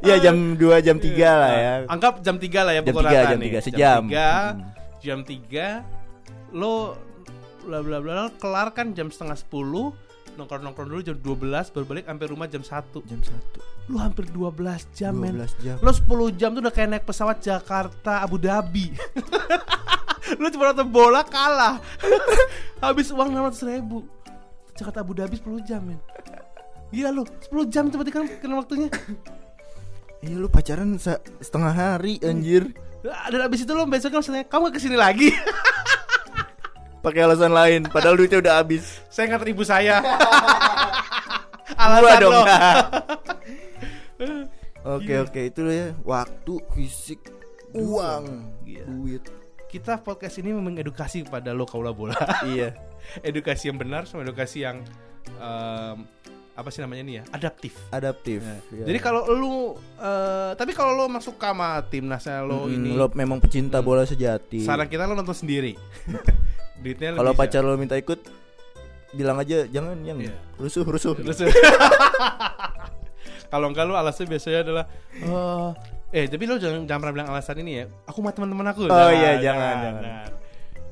[0.01, 1.72] Iya jam 2 jam 3 lah ya.
[1.87, 3.51] Anggap jam 3 lah ya Jam pukul 3 rata jam nih.
[3.57, 4.03] 3 sejam.
[4.03, 4.20] Jam 3,
[4.51, 4.59] Hmm.
[5.01, 5.66] jam 3
[6.53, 6.74] lo
[7.61, 9.93] bla bla bla kelar kan jam setengah 10
[10.31, 14.55] nongkrong-nongkrong dulu jam 12 baru balik sampai rumah jam 1 Jam 1 lu hampir 12
[14.93, 15.35] jam men.
[15.35, 15.76] 12 jam.
[15.78, 18.95] Lo 10 jam tuh udah kayak naik pesawat Jakarta Abu Dhabi.
[20.39, 21.83] Lu cuma nonton bola kalah.
[22.85, 24.07] Habis uang 600 ribu.
[24.78, 25.99] Jakarta Abu Dhabi 10 jam men.
[26.91, 28.87] Gila lu, 10 jam coba kan kena waktunya
[30.21, 32.77] Iya lu pacaran se- setengah hari anjir.
[33.03, 35.33] Dan abis itu lo besoknya misalnya Kamu gak ke sini lagi.
[37.05, 39.01] Pakai alasan lain padahal duitnya udah habis.
[39.09, 40.05] Saya nganter ibu saya.
[40.05, 42.43] Gua Alasan dong lo
[44.97, 47.21] Oke oke itu ya waktu fisik
[47.73, 48.25] uang
[48.64, 48.85] Iya.
[48.85, 49.25] duit.
[49.68, 52.16] Kita podcast ini mengedukasi kepada lo kaula bola.
[52.45, 52.77] Iya.
[53.21, 54.85] Edukasi yang benar sama edukasi yang
[55.37, 56.05] em,
[56.53, 58.84] Apa sih namanya nih ya Adaptif adaptif Nah, Iya.
[58.84, 59.55] Jadi kalau lu
[59.96, 63.86] eh, Tapi kalau lo masuk sama timnasnya lo Mm, ini lo memang pecinta Hmm.
[63.86, 65.72] bola sejati Saran kita lo nonton sendiri
[66.82, 68.18] Duitnya kalau pacar lo minta ikut
[69.11, 70.34] bilang aja jangan yang Iya.
[70.57, 71.42] rusuh rusuh Terus
[73.46, 75.70] Kalau enggak lu alasannya biasanya adalah eh
[76.12, 77.84] eh tapi lu jangan jangan pernah bilang alasan ini ya.
[78.05, 78.86] Aku sama teman-teman aku.
[78.86, 80.03] Oh iya, jangan, jangan.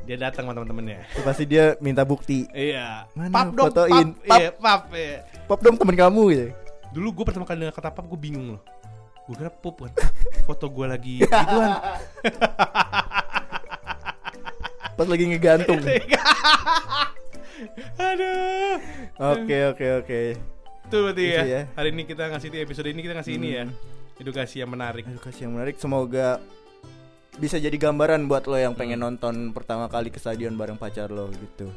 [0.03, 0.99] Dia datang sama teman-temannya.
[1.21, 3.07] Pasti dia minta bukti Iya.
[3.13, 4.07] Mana pap dong, fotoin?
[4.17, 4.27] pap.
[4.27, 4.39] Pap.
[4.41, 4.81] Iya, pap.
[4.91, 5.19] Iya.
[5.49, 6.47] Pop dong temen kamu gitu
[6.89, 8.63] Dulu gue pertama kali dengar kata pap gue bingung loh.
[9.25, 9.93] Gue kira pop kan.
[10.45, 11.73] Foto gue lagi gituan.
[14.93, 15.79] pas lagi ngegantung
[18.01, 18.75] Aduh.
[19.17, 20.21] oke oke oke
[20.89, 21.43] Itu berarti Itu ya.
[21.45, 21.63] ya.
[21.71, 23.65] Hari ini kita ngasih episode ini kita ngasih ini ya.
[23.67, 23.77] Hmm.
[24.19, 25.07] Edukasi yang menarik.
[25.07, 26.43] edukasi yang menarik semoga
[27.39, 31.31] bisa jadi gambaran buat lo yang pengen nonton pertama kali ke stadion bareng pacar lo
[31.31, 31.71] gitu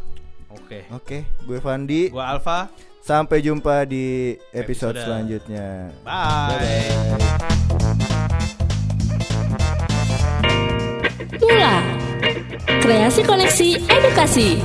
[0.50, 0.90] Oke.
[0.90, 2.66] oke gue Fandi Gua Alfa.
[3.02, 4.98] Sampai jumpa di episode, Episode.
[5.02, 7.18] selanjutnya Bye.
[11.42, 11.76] Mula.
[12.82, 14.62] Kreasi koneksi edukasi.